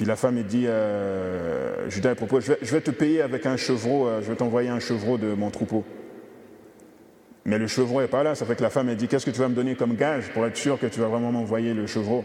Puis 0.00 0.06
la 0.06 0.16
femme, 0.16 0.42
dit, 0.44 0.64
euh, 0.66 1.90
Judas, 1.90 2.14
propose, 2.14 2.46
je 2.46 2.52
vais, 2.52 2.58
je 2.62 2.72
vais, 2.72 2.80
te 2.80 2.90
payer 2.90 3.20
avec 3.20 3.44
un 3.44 3.58
chevreau, 3.58 4.08
euh, 4.08 4.22
je 4.22 4.30
vais 4.30 4.34
t'envoyer 4.34 4.70
un 4.70 4.80
chevreau 4.80 5.18
de 5.18 5.34
mon 5.34 5.50
troupeau. 5.50 5.84
Mais 7.44 7.58
le 7.58 7.66
chevreau 7.66 8.00
n'est 8.00 8.08
pas 8.08 8.22
là, 8.22 8.34
ça 8.34 8.46
fait 8.46 8.56
que 8.56 8.62
la 8.62 8.70
femme, 8.70 8.88
elle 8.88 8.96
dit, 8.96 9.08
qu'est-ce 9.08 9.26
que 9.26 9.30
tu 9.30 9.40
vas 9.40 9.48
me 9.48 9.54
donner 9.54 9.74
comme 9.74 9.96
gage 9.96 10.30
pour 10.32 10.46
être 10.46 10.56
sûr 10.56 10.78
que 10.78 10.86
tu 10.86 11.00
vas 11.00 11.08
vraiment 11.08 11.32
m'envoyer 11.32 11.74
le 11.74 11.86
chevreau? 11.86 12.24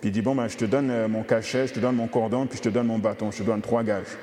Puis 0.00 0.10
il 0.10 0.10
dit, 0.10 0.22
bon, 0.22 0.34
ben, 0.34 0.48
je 0.48 0.56
te 0.56 0.64
donne 0.64 0.90
euh, 0.90 1.06
mon 1.06 1.22
cachet, 1.22 1.68
je 1.68 1.74
te 1.74 1.78
donne 1.78 1.94
mon 1.94 2.08
cordon, 2.08 2.48
puis 2.48 2.58
je 2.58 2.64
te 2.64 2.68
donne 2.68 2.88
mon 2.88 2.98
bâton, 2.98 3.30
je 3.30 3.38
te 3.38 3.42
donne 3.44 3.60
trois 3.60 3.84
gages. 3.84 4.18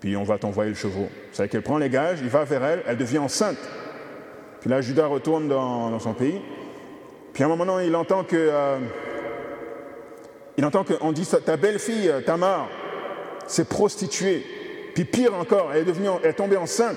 Puis 0.00 0.16
on 0.16 0.24
va 0.24 0.36
t'envoyer 0.36 0.70
le 0.70 0.76
chevreau. 0.76 1.08
C'est 1.30 1.48
qu'elle 1.48 1.62
prend 1.62 1.78
les 1.78 1.90
gages, 1.90 2.18
il 2.20 2.28
va 2.28 2.42
vers 2.42 2.64
elle, 2.64 2.82
elle 2.88 2.96
devient 2.96 3.18
enceinte. 3.18 3.70
Puis 4.60 4.68
là, 4.68 4.80
Judas 4.80 5.06
retourne 5.06 5.46
dans, 5.46 5.96
son 6.00 6.12
pays. 6.12 6.40
Puis 7.32 7.44
à 7.44 7.46
un 7.46 7.50
moment 7.50 7.66
donné, 7.66 7.86
il 7.86 7.94
entend 7.94 8.24
que... 8.24 8.50
Il 10.58 10.64
entend 10.64 10.82
qu'on 10.82 11.12
dit 11.12 11.24
ta 11.24 11.56
belle-fille, 11.56 12.08
euh, 12.08 12.20
Tamar, 12.20 12.68
s'est 13.46 13.64
prostituée. 13.64 14.44
Puis 14.92 15.04
pire 15.04 15.32
encore, 15.34 15.70
elle 15.72 15.82
est, 15.82 15.84
devenue, 15.84 16.08
elle 16.24 16.30
est 16.30 16.34
tombée 16.34 16.56
enceinte. 16.56 16.96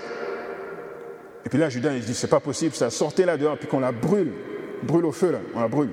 Et 1.46 1.50
puis 1.50 1.60
là, 1.60 1.70
Judas, 1.70 1.94
il 1.94 2.02
dit 2.02 2.16
c'est 2.16 2.28
pas 2.28 2.40
possible, 2.40 2.74
ça, 2.74 2.90
sortez 2.90 3.24
là 3.24 3.38
dehors, 3.38 3.58
puis 3.58 3.68
qu'on 3.68 3.80
la 3.80 3.92
brûle. 3.92 4.34
Brûle 4.82 5.06
au 5.06 5.12
feu, 5.12 5.32
là, 5.32 5.38
on 5.54 5.60
la 5.60 5.68
brûle. 5.68 5.92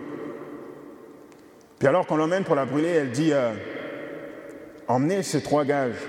Puis 1.79 1.87
alors 1.87 2.07
qu'on 2.07 2.17
l'emmène 2.17 2.43
pour 2.43 2.55
la 2.55 2.65
brûler, 2.65 2.89
elle 2.89 3.11
dit 3.11 3.35
euh, 3.35 3.53
emmenez 4.89 5.23
ces 5.23 5.43
trois 5.43 5.67
gages, 5.67 6.01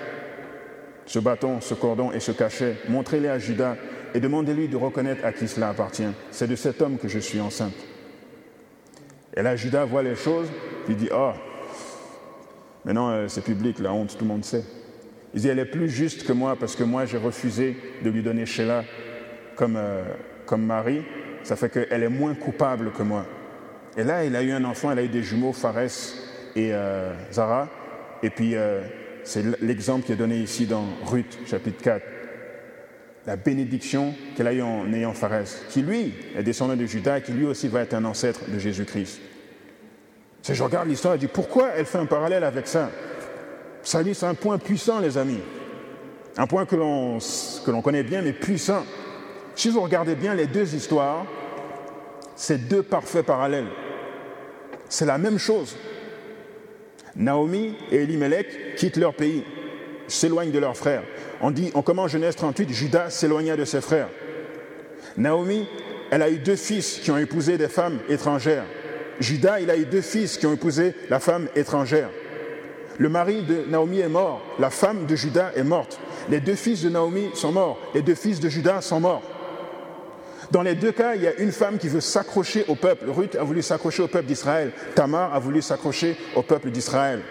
ce 1.06 1.20
bâton, 1.20 1.60
ce 1.60 1.74
cordon 1.74 2.14
et 2.14 2.22
ce 2.22 2.32
cachet, 2.32 2.78
montrez-les 2.88 3.28
à 3.28 3.38
Judas 3.38 3.76
et 4.14 4.22
demandez-lui 4.22 4.70
de 4.70 4.78
reconnaître 4.78 5.26
à 5.26 5.34
qui 5.34 5.50
cela 5.50 5.70
appartient. 5.70 6.08
C'est 6.32 6.48
de 6.48 6.56
cet 6.56 6.82
homme 6.82 6.98
que 6.98 7.10
je 7.10 7.20
suis 7.20 7.42
enceinte. 7.42 7.76
Et 9.36 9.42
là, 9.42 9.58
Judas 9.58 9.84
voit 9.84 10.04
les 10.04 10.16
choses, 10.16 10.48
il 10.88 10.96
dit 10.96 11.10
Oh, 11.14 11.34
Maintenant, 12.90 13.12
euh, 13.12 13.28
c'est 13.28 13.44
public, 13.44 13.78
la 13.78 13.94
honte, 13.94 14.18
tout 14.18 14.24
le 14.24 14.30
monde 14.30 14.44
sait. 14.44 14.64
Il 15.36 15.42
dit, 15.42 15.48
elle 15.48 15.60
est 15.60 15.66
plus 15.66 15.90
juste 15.90 16.26
que 16.26 16.34
moi 16.34 16.56
parce 16.60 16.76
que 16.76 16.84
moi, 16.84 17.06
j'ai 17.06 17.20
refusé 17.20 17.78
de 18.04 18.10
lui 18.10 18.24
donner 18.24 18.48
Sheila 18.48 18.84
comme, 19.56 19.76
euh, 19.78 20.02
comme 20.48 20.66
mari. 20.66 21.04
Ça 21.44 21.56
fait 21.56 21.70
qu'elle 21.70 22.02
est 22.02 22.10
moins 22.10 22.34
coupable 22.34 22.92
que 22.92 23.04
moi. 23.04 23.28
Et 23.96 24.04
là, 24.04 24.26
il 24.26 24.36
a 24.36 24.42
eu 24.42 24.50
un 24.50 24.64
enfant, 24.64 24.90
elle 24.90 24.98
a 24.98 25.04
eu 25.04 25.08
des 25.08 25.22
jumeaux, 25.22 25.54
Fares 25.54 26.16
et 26.56 26.74
euh, 26.74 27.14
Zara. 27.32 27.70
Et 28.24 28.32
puis, 28.32 28.56
c'est 29.24 29.62
l'exemple 29.62 30.08
qui 30.08 30.14
est 30.14 30.16
donné 30.16 30.40
ici 30.40 30.66
dans 30.66 30.86
Ruth, 31.06 31.38
chapitre 31.46 31.84
4. 31.84 32.04
La 33.28 33.36
bénédiction 33.36 34.16
qu'elle 34.36 34.48
a 34.48 34.54
eue 34.54 34.64
en 34.64 34.92
ayant 34.94 35.14
Fares, 35.14 35.68
qui 35.70 35.84
lui 35.84 36.16
est 36.36 36.42
descendant 36.42 36.76
de 36.76 36.88
Judas, 36.88 37.22
qui 37.22 37.34
lui 37.34 37.46
aussi 37.46 37.68
va 37.68 37.82
être 37.82 37.94
un 37.94 38.06
ancêtre 38.06 38.50
de 38.52 38.58
Jésus-Christ. 38.58 39.22
Si 40.42 40.56
je 40.56 40.64
regarde 40.64 40.88
l'histoire, 40.88 41.16
je 41.16 41.20
dis 41.20 41.28
pourquoi 41.28 41.70
elle 41.76 41.86
fait 41.86 41.98
un 41.98 42.06
parallèle 42.06 42.44
avec 42.44 42.68
ça? 42.68 42.90
Ça 43.84 44.04
dit, 44.04 44.14
c'est 44.14 44.26
un 44.26 44.36
point 44.36 44.58
puissant, 44.58 45.00
les 45.00 45.18
amis. 45.18 45.40
Un 46.38 46.48
point 46.48 46.66
que 46.66 46.76
l'on, 46.76 47.20
connaît 47.82 48.04
bien, 48.04 48.22
mais 48.22 48.34
puissant. 48.34 48.84
Si 49.56 49.70
vous 49.70 49.82
regardez 49.82 50.16
bien 50.16 50.34
les 50.34 50.48
deux 50.48 50.76
histoires, 50.76 51.26
c'est 52.36 52.68
deux 52.68 52.84
parfaits 52.84 53.26
parallèles. 53.26 53.68
C'est 54.88 55.06
la 55.06 55.18
même 55.18 55.38
chose. 55.38 55.76
Naomi 57.16 57.76
et 57.92 57.98
Elimelech 57.98 58.76
quittent 58.76 58.98
leur 58.98 59.14
pays, 59.14 59.44
s'éloignent 60.08 60.52
de 60.52 60.60
leurs 60.60 60.78
frères. 60.78 61.04
On 61.42 61.52
dit, 61.52 61.72
on 61.74 61.82
commence 61.82 62.12
Genèse 62.12 62.36
38, 62.36 62.70
Judas 62.70 63.10
s'éloigna 63.10 63.58
de 63.58 63.66
ses 63.66 63.82
frères. 63.82 64.10
Naomi, 65.18 65.68
elle 66.12 66.22
a 66.22 66.30
eu 66.30 66.38
deux 66.38 66.56
fils 66.56 67.00
qui 67.00 67.12
ont 67.12 67.18
épousé 67.18 67.58
des 67.58 67.68
femmes 67.68 68.00
étrangères. 68.08 68.66
Judas, 69.20 69.60
il 69.60 69.70
a 69.70 69.78
eu 69.78 69.86
deux 69.86 70.02
fils 70.02 70.38
qui 70.38 70.46
ont 70.46 70.54
épousé 70.54 70.94
la 71.10 71.20
femme 71.20 71.48
étrangère. 71.56 72.10
Le 72.98 73.10
mari 73.10 73.44
de 73.44 73.64
Naomi 73.70 74.00
est 74.00 74.10
mort, 74.10 74.42
la 74.60 74.70
femme 74.70 75.06
de 75.06 75.16
Judas 75.16 75.52
est 75.56 75.64
morte. 75.64 76.00
Les 76.30 76.40
deux 76.40 76.56
fils 76.56 76.82
de 76.82 76.90
Naomi 76.90 77.30
sont 77.34 77.52
morts, 77.52 77.80
les 77.94 78.02
deux 78.02 78.16
fils 78.16 78.40
de 78.40 78.50
Judas 78.50 78.82
sont 78.82 79.00
morts. 79.00 79.24
Dans 80.52 80.64
les 80.64 80.76
deux 80.76 80.92
cas, 80.92 81.16
il 81.16 81.22
y 81.22 81.28
a 81.28 81.36
une 81.36 81.52
femme 81.52 81.78
qui 81.78 81.88
veut 81.88 82.02
s'accrocher 82.02 82.66
au 82.68 82.76
peuple. 82.76 83.06
Ruth 83.10 83.36
a 83.36 83.44
voulu 83.44 83.62
s'accrocher 83.62 84.04
au 84.04 84.08
peuple 84.08 84.26
d'Israël. 84.26 84.72
Tamar 84.96 85.34
a 85.34 85.40
voulu 85.40 85.62
s'accrocher 85.62 86.18
au 86.36 86.42
peuple 86.42 86.72
d'Israël. 86.72 87.22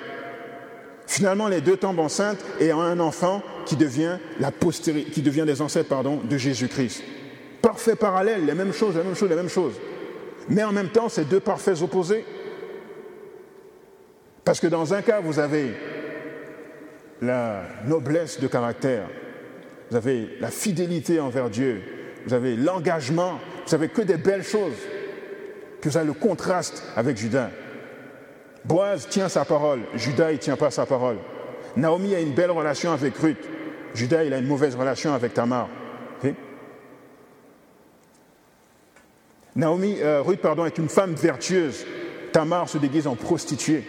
Finalement, 1.06 1.48
les 1.48 1.60
deux 1.60 1.76
tombent 1.76 1.98
enceintes 1.98 2.38
et 2.60 2.72
ont 2.72 2.80
un 2.80 3.00
enfant 3.00 3.42
qui 3.66 3.76
devient, 3.76 4.18
la 4.38 4.52
qui 4.52 5.22
devient 5.22 5.44
des 5.46 5.60
ancêtres 5.62 5.88
pardon, 5.88 6.20
de 6.22 6.36
Jésus-Christ. 6.36 7.02
Parfait 7.60 7.96
parallèle, 7.96 8.46
les 8.46 8.54
mêmes 8.54 8.72
choses, 8.72 8.94
les 8.94 9.02
mêmes 9.02 9.16
choses, 9.16 9.30
les 9.30 9.36
mêmes 9.36 9.48
choses 9.48 9.74
mais 10.48 10.64
en 10.64 10.72
même 10.72 10.88
temps, 10.88 11.08
c'est 11.08 11.28
deux 11.28 11.40
parfaits 11.40 11.82
opposés. 11.82 12.24
Parce 14.44 14.60
que 14.60 14.66
dans 14.66 14.94
un 14.94 15.02
cas, 15.02 15.20
vous 15.20 15.38
avez 15.38 15.74
la 17.20 17.62
noblesse 17.86 18.40
de 18.40 18.46
caractère, 18.46 19.08
vous 19.90 19.96
avez 19.96 20.36
la 20.40 20.50
fidélité 20.50 21.20
envers 21.20 21.50
Dieu, 21.50 21.82
vous 22.26 22.32
avez 22.32 22.56
l'engagement, 22.56 23.38
vous 23.66 23.74
avez 23.74 23.88
que 23.88 24.02
des 24.02 24.16
belles 24.16 24.44
choses. 24.44 24.76
Puis 25.80 25.90
vous 25.90 25.96
avez 25.96 26.06
le 26.06 26.12
contraste 26.14 26.82
avec 26.96 27.16
Judas. 27.16 27.50
Boaz 28.64 29.08
tient 29.08 29.28
sa 29.28 29.44
parole, 29.44 29.80
Judas, 29.94 30.30
il 30.30 30.34
ne 30.34 30.40
tient 30.40 30.56
pas 30.56 30.70
sa 30.70 30.86
parole. 30.86 31.18
Naomi 31.76 32.14
a 32.14 32.20
une 32.20 32.34
belle 32.34 32.50
relation 32.50 32.92
avec 32.92 33.16
Ruth, 33.16 33.48
Judas, 33.94 34.24
il 34.24 34.32
a 34.32 34.38
une 34.38 34.46
mauvaise 34.46 34.74
relation 34.74 35.12
avec 35.14 35.34
Tamar. 35.34 35.68
Naomi, 39.58 39.96
euh, 40.00 40.22
Ruth 40.22 40.40
pardon, 40.40 40.64
est 40.64 40.78
une 40.78 40.88
femme 40.88 41.14
vertueuse. 41.14 41.84
Tamar 42.32 42.68
se 42.68 42.78
déguise 42.78 43.08
en 43.08 43.16
prostituée. 43.16 43.82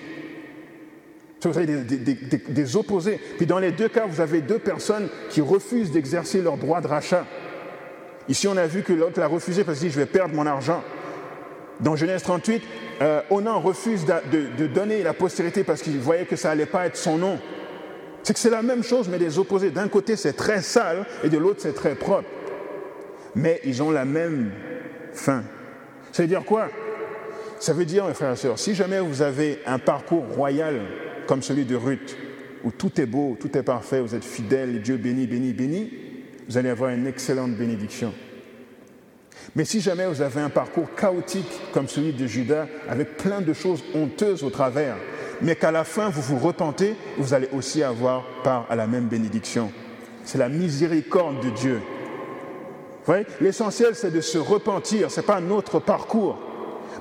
Vous 1.43 1.57
avez 1.57 1.67
des, 1.67 2.75
opposés. 2.75 3.19
Puis 3.37 3.45
dans 3.45 3.59
les 3.59 3.71
deux 3.71 3.87
cas, 3.87 4.05
vous 4.07 4.19
avez 4.19 4.41
deux 4.41 4.57
personnes 4.57 5.07
qui 5.29 5.41
refusent 5.41 5.91
d'exercer 5.91 6.41
leur 6.41 6.57
droit 6.57 6.81
de 6.81 6.87
rachat. 6.87 7.25
Ici, 8.27 8.47
on 8.47 8.57
a 8.57 8.65
vu 8.65 8.81
que 8.81 8.91
l'autre 8.91 9.19
l'a 9.19 9.27
refusé 9.27 9.63
parce 9.63 9.79
qu'il 9.79 9.87
dit 9.87 9.93
Je 9.93 9.99
vais 9.99 10.07
perdre 10.07 10.33
mon 10.35 10.47
argent. 10.47 10.83
Dans 11.79 11.95
Genèse 11.95 12.23
38, 12.23 12.63
euh, 13.01 13.21
Onan 13.29 13.59
refuse 13.61 14.05
de, 14.05 14.67
donner 14.67 15.03
la 15.03 15.13
postérité 15.13 15.63
parce 15.63 15.81
qu'il 15.81 15.97
voyait 15.99 16.25
que 16.25 16.35
ça 16.35 16.49
n'allait 16.49 16.65
pas 16.65 16.87
être 16.87 16.97
son 16.97 17.17
nom. 17.17 17.39
C'est 18.23 18.33
que 18.33 18.39
c'est 18.39 18.49
la 18.49 18.63
même 18.63 18.83
chose, 18.83 19.07
mais 19.07 19.19
des 19.19 19.37
opposés. 19.37 19.69
D'un 19.69 19.87
côté, 19.87 20.15
c'est 20.15 20.33
très 20.33 20.61
sale 20.61 21.05
et 21.23 21.29
de 21.29 21.37
l'autre, 21.37 21.59
c'est 21.61 21.75
très 21.75 21.95
propre. 21.95 22.27
Mais 23.35 23.61
ils 23.63 23.81
ont 23.81 23.91
la 23.91 24.03
même 24.03 24.51
fin. 25.13 25.43
Ça 26.19 26.23
veut 26.23 26.27
dire 26.27 26.43
quoi? 26.43 26.67
Ça 27.61 27.71
veut 27.71 27.85
dire, 27.85 28.05
mes 28.05 28.13
frères 28.13 28.33
et 28.33 28.35
sœurs, 28.35 28.59
si 28.59 28.75
jamais 28.75 28.99
vous 28.99 29.21
avez 29.21 29.59
un 29.65 29.79
parcours 29.79 30.25
royal 30.35 30.81
comme 31.27 31.41
celui 31.41 31.63
de 31.63 31.77
Ruth, 31.77 32.17
où 32.65 32.71
tout 32.71 32.99
est 32.99 33.05
beau, 33.05 33.37
tout 33.39 33.57
est 33.57 33.63
parfait, 33.63 34.01
vous 34.01 34.15
êtes 34.15 34.25
fidèle, 34.25 34.81
Dieu 34.81 34.97
béni, 34.97 35.27
béni, 35.27 35.53
béni, 35.53 35.93
vous 36.45 36.57
allez 36.57 36.67
avoir 36.67 36.89
une 36.89 37.07
excellente 37.07 37.55
bénédiction. 37.55 38.13
Mais 39.55 39.63
si 39.63 39.79
jamais 39.79 40.07
vous 40.07 40.21
avez 40.21 40.41
un 40.41 40.49
parcours 40.49 40.93
chaotique 40.93 41.61
comme 41.71 41.87
celui 41.87 42.11
de 42.11 42.27
Judas, 42.27 42.67
avec 42.89 43.15
plein 43.15 43.39
de 43.39 43.53
choses 43.53 43.81
honteuses 43.95 44.43
au 44.43 44.49
travers, 44.49 44.97
mais 45.41 45.55
qu'à 45.55 45.71
la 45.71 45.85
fin 45.85 46.09
vous 46.09 46.21
vous 46.21 46.37
repentez, 46.37 46.95
vous 47.17 47.33
allez 47.33 47.47
aussi 47.53 47.81
avoir 47.81 48.25
part 48.43 48.67
à 48.69 48.75
la 48.75 48.87
même 48.87 49.07
bénédiction. 49.07 49.71
C'est 50.25 50.37
la 50.37 50.49
miséricorde 50.49 51.41
de 51.45 51.49
Dieu 51.51 51.79
L'essentiel, 53.41 53.95
c'est 53.95 54.11
de 54.11 54.21
se 54.21 54.37
repentir, 54.37 55.09
ce 55.09 55.19
n'est 55.19 55.25
pas 55.25 55.41
notre 55.41 55.79
parcours. 55.79 56.37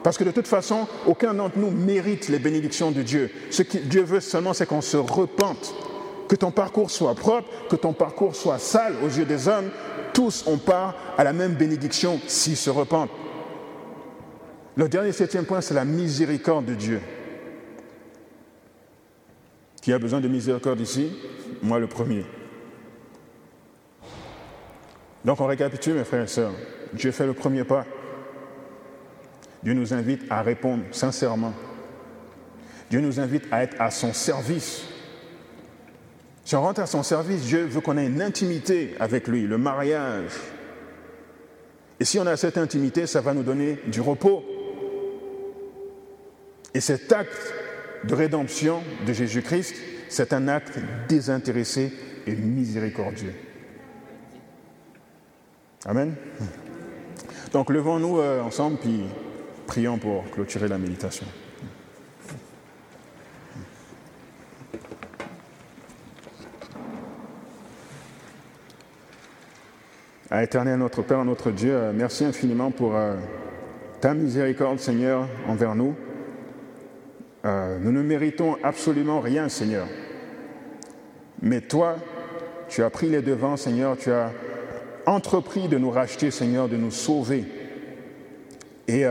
Parce 0.02 0.16
que 0.16 0.24
de 0.24 0.30
toute 0.30 0.46
façon, 0.46 0.86
aucun 1.06 1.34
d'entre 1.34 1.58
nous 1.58 1.70
mérite 1.70 2.28
les 2.28 2.38
bénédictions 2.38 2.90
de 2.90 3.02
Dieu. 3.02 3.30
Ce 3.50 3.62
que 3.62 3.78
Dieu 3.78 4.02
veut 4.02 4.20
seulement, 4.20 4.54
c'est 4.54 4.66
qu'on 4.66 4.80
se 4.80 4.96
repente, 4.96 5.74
que 6.28 6.36
ton 6.36 6.50
parcours 6.50 6.90
soit 6.90 7.14
propre, 7.14 7.48
que 7.68 7.76
ton 7.76 7.92
parcours 7.92 8.36
soit 8.36 8.58
sale 8.58 8.94
aux 9.02 9.08
yeux 9.08 9.24
des 9.24 9.48
hommes. 9.48 9.70
Tous 10.14 10.44
ont 10.46 10.58
part 10.58 10.94
à 11.16 11.24
la 11.24 11.32
même 11.32 11.54
bénédiction 11.54 12.20
s'ils 12.26 12.56
se 12.56 12.70
repentent. 12.70 13.10
Le 14.76 14.88
dernier 14.88 15.12
septième 15.12 15.44
point, 15.44 15.60
c'est 15.60 15.74
la 15.74 15.84
miséricorde 15.84 16.66
de 16.66 16.74
Dieu. 16.74 17.00
Qui 19.82 19.92
a 19.92 19.98
besoin 19.98 20.20
de 20.20 20.28
miséricorde 20.28 20.80
ici? 20.80 21.10
Moi 21.62 21.78
le 21.78 21.86
premier. 21.86 22.24
Donc 25.28 25.42
on 25.42 25.46
récapitule, 25.46 25.92
mes 25.92 26.04
frères 26.04 26.24
et 26.24 26.26
sœurs. 26.26 26.54
Dieu 26.94 27.10
fait 27.10 27.26
le 27.26 27.34
premier 27.34 27.62
pas. 27.62 27.84
Dieu 29.62 29.74
nous 29.74 29.92
invite 29.92 30.22
à 30.30 30.40
répondre 30.40 30.84
sincèrement. 30.90 31.52
Dieu 32.88 33.00
nous 33.00 33.20
invite 33.20 33.44
à 33.50 33.62
être 33.62 33.78
à 33.78 33.90
son 33.90 34.14
service. 34.14 34.84
Si 36.46 36.56
on 36.56 36.62
rentre 36.62 36.80
à 36.80 36.86
son 36.86 37.02
service, 37.02 37.42
Dieu 37.42 37.66
veut 37.66 37.82
qu'on 37.82 37.98
ait 37.98 38.06
une 38.06 38.22
intimité 38.22 38.94
avec 39.00 39.28
lui, 39.28 39.42
le 39.42 39.58
mariage. 39.58 40.30
Et 42.00 42.06
si 42.06 42.18
on 42.18 42.26
a 42.26 42.38
cette 42.38 42.56
intimité, 42.56 43.06
ça 43.06 43.20
va 43.20 43.34
nous 43.34 43.42
donner 43.42 43.80
du 43.88 44.00
repos. 44.00 44.42
Et 46.72 46.80
cet 46.80 47.12
acte 47.12 47.52
de 48.04 48.14
rédemption 48.14 48.82
de 49.06 49.12
Jésus-Christ, 49.12 49.74
c'est 50.08 50.32
un 50.32 50.48
acte 50.48 50.78
désintéressé 51.06 51.92
et 52.26 52.34
miséricordieux. 52.34 53.34
Amen. 55.86 56.14
Donc 57.52 57.70
levons-nous 57.70 58.18
euh, 58.18 58.42
ensemble, 58.42 58.78
puis 58.78 59.04
prions 59.66 59.98
pour 59.98 60.28
clôturer 60.30 60.66
la 60.66 60.76
méditation. 60.76 61.26
À 70.30 70.42
éternel 70.42 70.78
notre 70.78 71.02
Père, 71.02 71.24
notre 71.24 71.50
Dieu, 71.52 71.72
euh, 71.72 71.92
merci 71.94 72.24
infiniment 72.24 72.70
pour 72.70 72.96
euh, 72.96 73.14
ta 74.00 74.14
miséricorde, 74.14 74.80
Seigneur, 74.80 75.28
envers 75.46 75.74
nous. 75.74 75.94
Nous 77.44 77.92
ne 77.92 78.02
méritons 78.02 78.58
absolument 78.62 79.20
rien, 79.20 79.48
Seigneur. 79.48 79.86
Mais 81.40 81.62
toi, 81.62 81.96
tu 82.68 82.82
as 82.82 82.90
pris 82.90 83.08
les 83.08 83.22
devants, 83.22 83.56
Seigneur, 83.56 83.96
tu 83.96 84.12
as 84.12 84.32
entrepris 85.08 85.68
de 85.68 85.78
nous 85.78 85.90
racheter, 85.90 86.30
Seigneur, 86.30 86.68
de 86.68 86.76
nous 86.76 86.90
sauver. 86.90 87.44
Et 88.86 89.04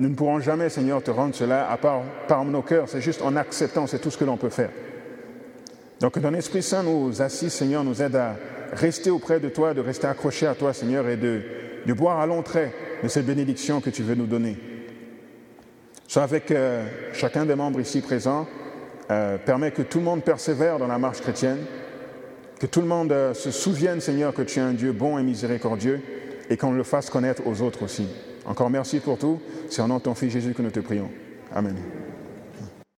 nous 0.00 0.08
ne 0.08 0.14
pourrons 0.14 0.40
jamais, 0.40 0.68
Seigneur, 0.68 1.02
te 1.02 1.10
rendre 1.10 1.34
cela 1.34 1.70
à 1.70 1.76
part 1.76 2.02
par 2.26 2.44
nos 2.44 2.62
cœurs. 2.62 2.88
C'est 2.88 3.00
juste 3.00 3.22
en 3.22 3.36
acceptant, 3.36 3.86
c'est 3.86 4.00
tout 4.00 4.10
ce 4.10 4.18
que 4.18 4.24
l'on 4.24 4.36
peut 4.36 4.50
faire. 4.50 4.70
Donc, 6.00 6.20
ton 6.20 6.34
Esprit 6.34 6.62
Saint 6.62 6.82
nous 6.82 7.22
assiste, 7.22 7.56
Seigneur, 7.56 7.84
nous 7.84 8.02
aide 8.02 8.16
à 8.16 8.36
rester 8.72 9.10
auprès 9.10 9.38
de 9.38 9.48
toi, 9.48 9.74
de 9.74 9.80
rester 9.80 10.06
accroché 10.06 10.46
à 10.46 10.54
toi, 10.54 10.72
Seigneur, 10.72 11.08
et 11.08 11.16
de, 11.16 11.42
boire 11.94 12.20
à 12.20 12.26
l'entrée 12.26 12.72
de 13.02 13.08
cette 13.08 13.26
bénédiction 13.26 13.80
que 13.80 13.90
tu 13.90 14.02
veux 14.02 14.14
nous 14.14 14.26
donner. 14.26 14.56
Sois 16.08 16.24
avec 16.24 16.50
euh, 16.50 16.84
chacun 17.12 17.46
des 17.46 17.54
membres 17.54 17.80
ici 17.80 18.00
présents. 18.00 18.46
Euh, 19.10 19.36
permet 19.36 19.70
que 19.70 19.82
tout 19.82 19.98
le 19.98 20.04
monde 20.04 20.24
persévère 20.24 20.78
dans 20.78 20.86
la 20.86 20.98
marche 20.98 21.20
chrétienne, 21.20 21.58
que 22.64 22.70
tout 22.70 22.80
le 22.80 22.86
monde 22.86 23.12
euh, 23.12 23.34
se 23.34 23.50
souvienne, 23.50 24.00
Seigneur, 24.00 24.32
que 24.32 24.40
tu 24.40 24.58
es 24.58 24.62
un 24.62 24.72
Dieu 24.72 24.92
bon 24.92 25.18
et 25.18 25.22
miséricordieux, 25.22 26.00
et 26.48 26.56
qu'on 26.56 26.72
le 26.72 26.82
fasse 26.82 27.10
connaître 27.10 27.46
aux 27.46 27.60
autres 27.60 27.82
aussi. 27.84 28.06
Encore 28.46 28.70
merci 28.70 29.00
pour 29.00 29.18
tout. 29.18 29.38
C'est 29.68 29.82
en 29.82 29.88
nom 29.88 29.98
de 29.98 30.02
ton 30.02 30.14
Fils 30.14 30.32
Jésus 30.32 30.54
que 30.54 30.62
nous 30.62 30.70
te 30.70 30.80
prions. 30.80 31.10
Amen. 31.54 31.76